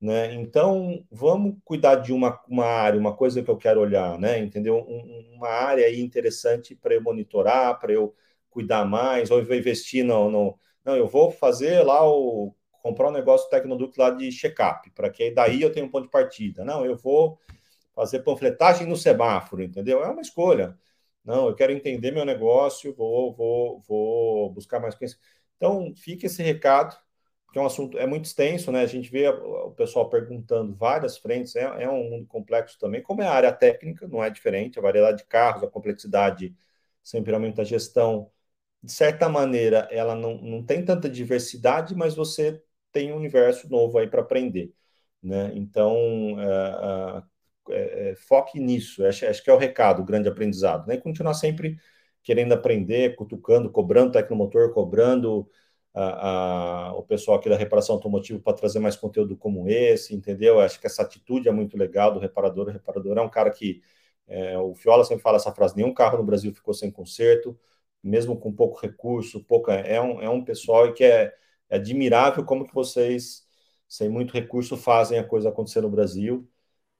[0.00, 0.34] né?
[0.34, 4.38] Então, vamos cuidar de uma, uma área, uma coisa que eu quero olhar, né?
[4.38, 4.76] Entendeu?
[4.78, 8.14] Um, uma área aí interessante para eu monitorar, para eu
[8.48, 12.54] cuidar mais, ou eu investir no, no, Não, eu vou fazer lá o.
[12.82, 16.10] comprar um negócio Tecnoduct lá de check-up, para que daí eu tenha um ponto de
[16.10, 16.64] partida.
[16.64, 17.38] Não, eu vou
[17.94, 20.02] fazer panfletagem no semáforo, entendeu?
[20.02, 20.78] É uma escolha.
[21.24, 25.26] Não, eu quero entender meu negócio, vou, vou, vou buscar mais conhecimento.
[25.56, 26.96] Então, fica esse recado,
[27.52, 28.82] que é um assunto é muito extenso, né?
[28.82, 33.22] A gente vê o pessoal perguntando várias frentes, é, é um mundo complexo também, como
[33.22, 36.54] é a área técnica, não é diferente, a variedade de carros, a complexidade
[37.02, 38.30] sempre aumenta a gestão.
[38.82, 42.62] De certa maneira, ela não, não tem tanta diversidade, mas você
[42.92, 44.72] tem um universo novo aí para aprender.
[45.22, 45.52] Né?
[45.54, 47.22] Então, uh,
[47.70, 50.94] é, é, foque nisso, acho, acho, que é o recado, o grande aprendizado, né?
[50.94, 51.78] E continuar sempre
[52.22, 55.48] querendo aprender, cutucando, cobrando tecnomotor, cobrando
[55.94, 60.60] a, a, o pessoal aqui da reparação automotiva para trazer mais conteúdo como esse, entendeu?
[60.60, 62.68] Acho que essa atitude é muito legal do reparador.
[62.68, 63.82] O reparador é um cara que,
[64.28, 67.58] é, o Fiola sempre fala essa frase, nenhum carro no Brasil ficou sem conserto,
[68.02, 71.34] mesmo com pouco recurso, pouca, é, um, é um pessoal que é,
[71.70, 73.46] é admirável como que vocês,
[73.88, 76.48] sem muito recurso, fazem a coisa acontecer no Brasil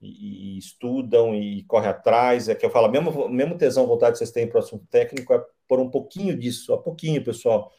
[0.01, 2.49] e, e, estudam e correm atrás.
[2.49, 5.33] É que eu falo, mesmo, mesmo tesão, vontade que vocês têm para o assunto técnico,
[5.33, 7.71] é por um pouquinho disso, a pouquinho, pessoal,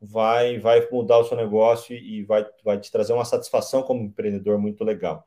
[0.00, 4.58] vai, vai mudar o seu negócio e vai, vai te trazer uma satisfação como empreendedor
[4.58, 5.26] muito legal.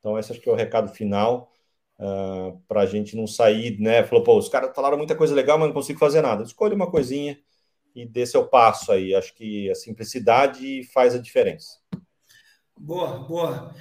[0.00, 1.52] Então, esse acho que é o recado final.
[1.98, 4.04] uh, para a gente não sair, né?
[4.04, 6.42] Falou, pô, os caras falaram muita coisa legal, mas não consigo fazer nada.
[6.42, 7.38] Escolha uma coisinha
[8.02, 9.14] e dê seu passo aí.
[9.14, 11.78] Acho que a simplicidade faz a diferença.
[12.76, 13.74] Boa, boa.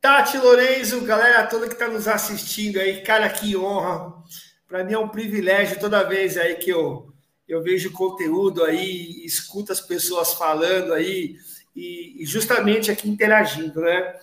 [0.00, 4.14] Tati Lorenzo, galera toda que está nos assistindo aí, cara, que honra.
[4.66, 7.12] Para mim é um privilégio toda vez aí que eu,
[7.46, 11.36] eu vejo conteúdo aí, escuto as pessoas falando aí
[11.76, 14.16] e, e justamente aqui interagindo, né?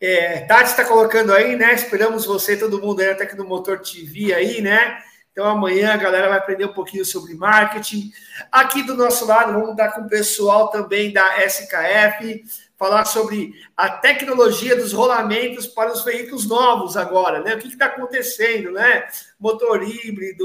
[0.00, 1.74] É, Tati está colocando aí, né?
[1.74, 5.02] Esperamos você, todo mundo aí, até que no Motor TV aí, né?
[5.40, 8.12] Então amanhã a galera vai aprender um pouquinho sobre marketing.
[8.52, 12.44] Aqui do nosso lado, vamos dar com o pessoal também da SKF,
[12.78, 17.54] falar sobre a tecnologia dos rolamentos para os veículos novos agora, né?
[17.54, 19.08] O que está acontecendo, né?
[19.38, 20.44] Motor híbrido,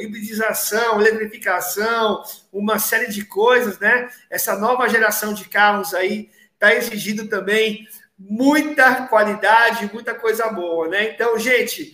[0.00, 4.08] hibridização, eletrificação, uma série de coisas, né?
[4.30, 7.86] Essa nova geração de carros aí está exigindo também
[8.18, 11.10] muita qualidade, muita coisa boa, né?
[11.10, 11.92] Então, gente,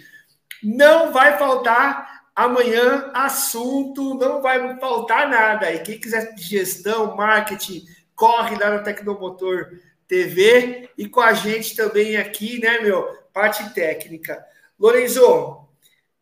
[0.62, 5.70] não vai faltar amanhã assunto, não vai faltar nada.
[5.72, 7.84] E quem quiser gestão, marketing,
[8.14, 9.70] corre lá no Tecnomotor
[10.08, 13.02] TV e com a gente também aqui, né, meu?
[13.32, 14.44] Parte técnica.
[14.78, 15.66] Lorenzo,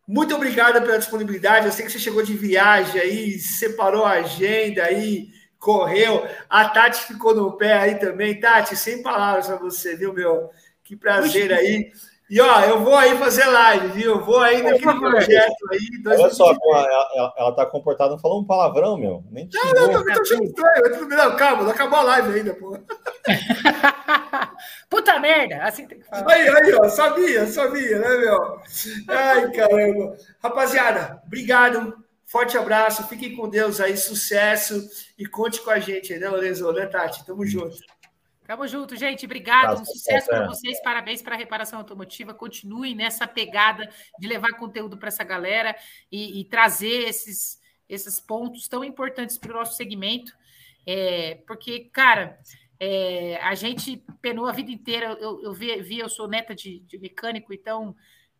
[0.06, 1.66] muito obrigado pela disponibilidade.
[1.66, 5.28] Eu sei que você chegou de viagem aí, separou a agenda aí,
[5.58, 6.26] correu.
[6.48, 8.40] A Tati ficou no pé aí também.
[8.40, 10.50] Tati, sem palavras para você, viu, meu?
[10.82, 11.92] Que prazer aí.
[12.30, 14.12] E ó, eu vou aí fazer live, viu?
[14.12, 15.78] Eu vou aí naquele projeto aí.
[16.06, 19.24] Olha só, ela, ela, ela tá comportada, não falou um palavrão, meu.
[19.30, 21.08] Nem não, não, não, tô achando estranho.
[21.08, 22.76] Não, calma, não acabou a live ainda, pô.
[24.90, 26.30] Puta merda, assim tem que falar.
[26.30, 28.60] Aí, aí, ó, sabia, sabia, né, meu?
[29.08, 30.16] Ai, caramba.
[30.42, 31.94] Rapaziada, obrigado.
[32.26, 34.86] Forte abraço, fiquem com Deus aí, sucesso
[35.18, 37.24] e conte com a gente, né, Lorenzo, né, Tati?
[37.24, 37.78] Tamo junto.
[38.48, 39.26] Tamo junto, gente.
[39.26, 39.82] Obrigado.
[39.82, 40.80] Um sucesso para vocês.
[40.80, 42.32] Parabéns para a reparação automotiva.
[42.32, 43.86] Continuem nessa pegada
[44.18, 45.76] de levar conteúdo para essa galera
[46.10, 50.32] e, e, trazer esses, esses pontos tão importantes para o nosso segmento.
[50.86, 52.38] É, porque, cara,
[52.80, 55.08] é, a gente penou a vida inteira.
[55.20, 57.94] Eu, eu vi, vi, eu sou neta de, de mecânico, então,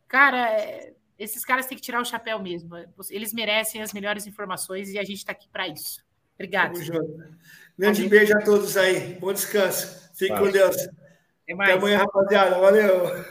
[0.09, 2.71] cara, é, esses caras têm que tirar o chapéu mesmo.
[3.11, 6.03] Eles merecem as melhores informações e a gente está aqui para isso.
[6.35, 6.79] Obrigado.
[7.79, 9.17] Grande beijo a todos aí.
[9.21, 10.11] Bom descanso.
[10.15, 10.77] Fique com Deus.
[10.77, 12.59] Até, Até amanhã, rapaziada.
[12.59, 13.25] Valeu.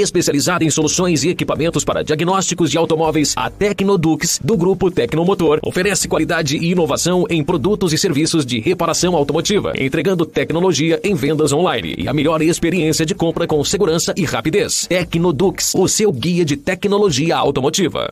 [0.00, 6.08] Especializada em soluções e equipamentos para diagnósticos de automóveis, a Tecnodux, do grupo Tecnomotor, oferece
[6.08, 11.94] qualidade e inovação em produtos e serviços de reparação automotiva, entregando tecnologia em vendas online
[11.98, 14.86] e a melhor experiência de compra com segurança e rapidez.
[14.86, 18.10] Tecnodux, o seu guia de tecnologia automotiva.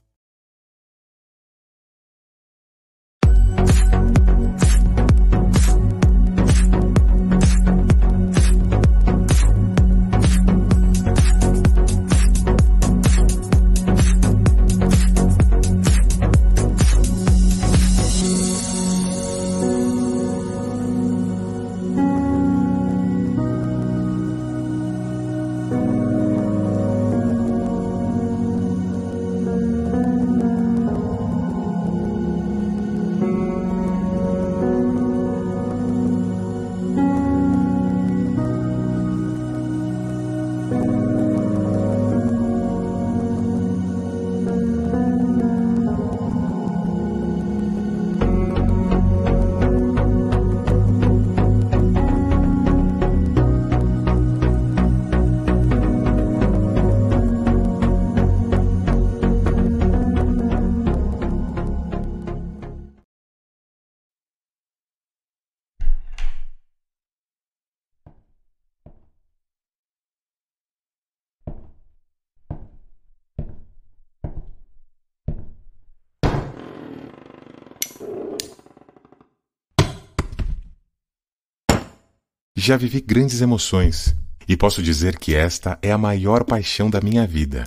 [82.68, 84.14] Já vivi grandes emoções
[84.46, 87.66] e posso dizer que esta é a maior paixão da minha vida.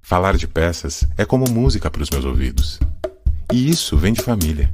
[0.00, 2.78] Falar de peças é como música para os meus ouvidos.
[3.52, 4.72] E isso vem de família.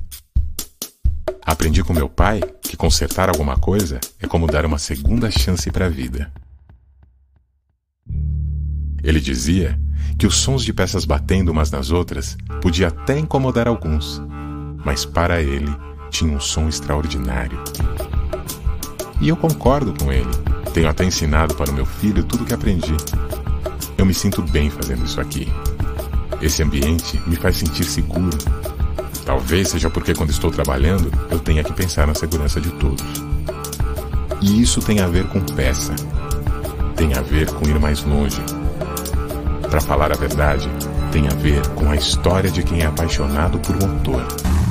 [1.41, 5.87] Aprendi com meu pai que consertar alguma coisa é como dar uma segunda chance para
[5.87, 6.31] a vida.
[9.03, 9.81] Ele dizia
[10.19, 14.21] que os sons de peças batendo umas nas outras podia até incomodar alguns,
[14.85, 15.75] mas para ele
[16.11, 17.59] tinha um som extraordinário.
[19.21, 20.31] E eu concordo com ele.
[20.75, 22.97] Tenho até ensinado para o meu filho tudo o que aprendi.
[23.97, 25.51] Eu me sinto bem fazendo isso aqui.
[26.43, 28.37] Esse ambiente me faz sentir seguro.
[29.25, 33.05] Talvez seja porque quando estou trabalhando, eu tenha que pensar na segurança de todos.
[34.41, 35.95] E isso tem a ver com peça.
[36.95, 38.41] Tem a ver com ir mais longe.
[39.69, 40.69] Para falar a verdade,
[41.11, 44.23] tem a ver com a história de quem é apaixonado por motor.
[44.23, 44.66] Pé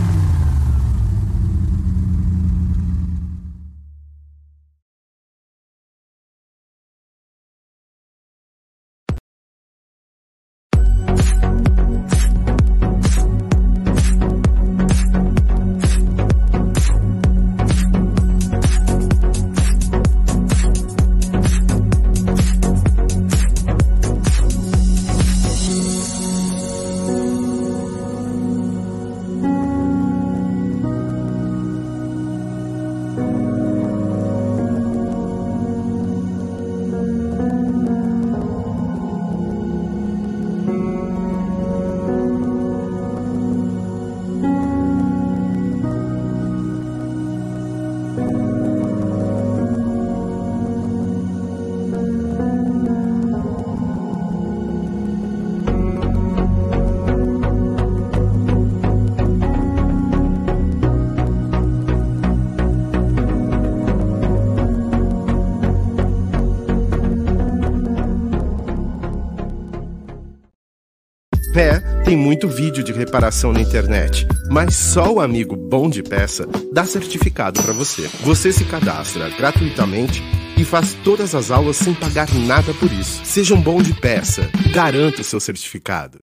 [72.25, 77.61] muito vídeo de reparação na internet, mas só o amigo Bom de Peça dá certificado
[77.61, 78.09] para você.
[78.21, 80.23] Você se cadastra gratuitamente
[80.57, 83.21] e faz todas as aulas sem pagar nada por isso.
[83.23, 86.24] Seja um bom de peça, garanta o seu certificado.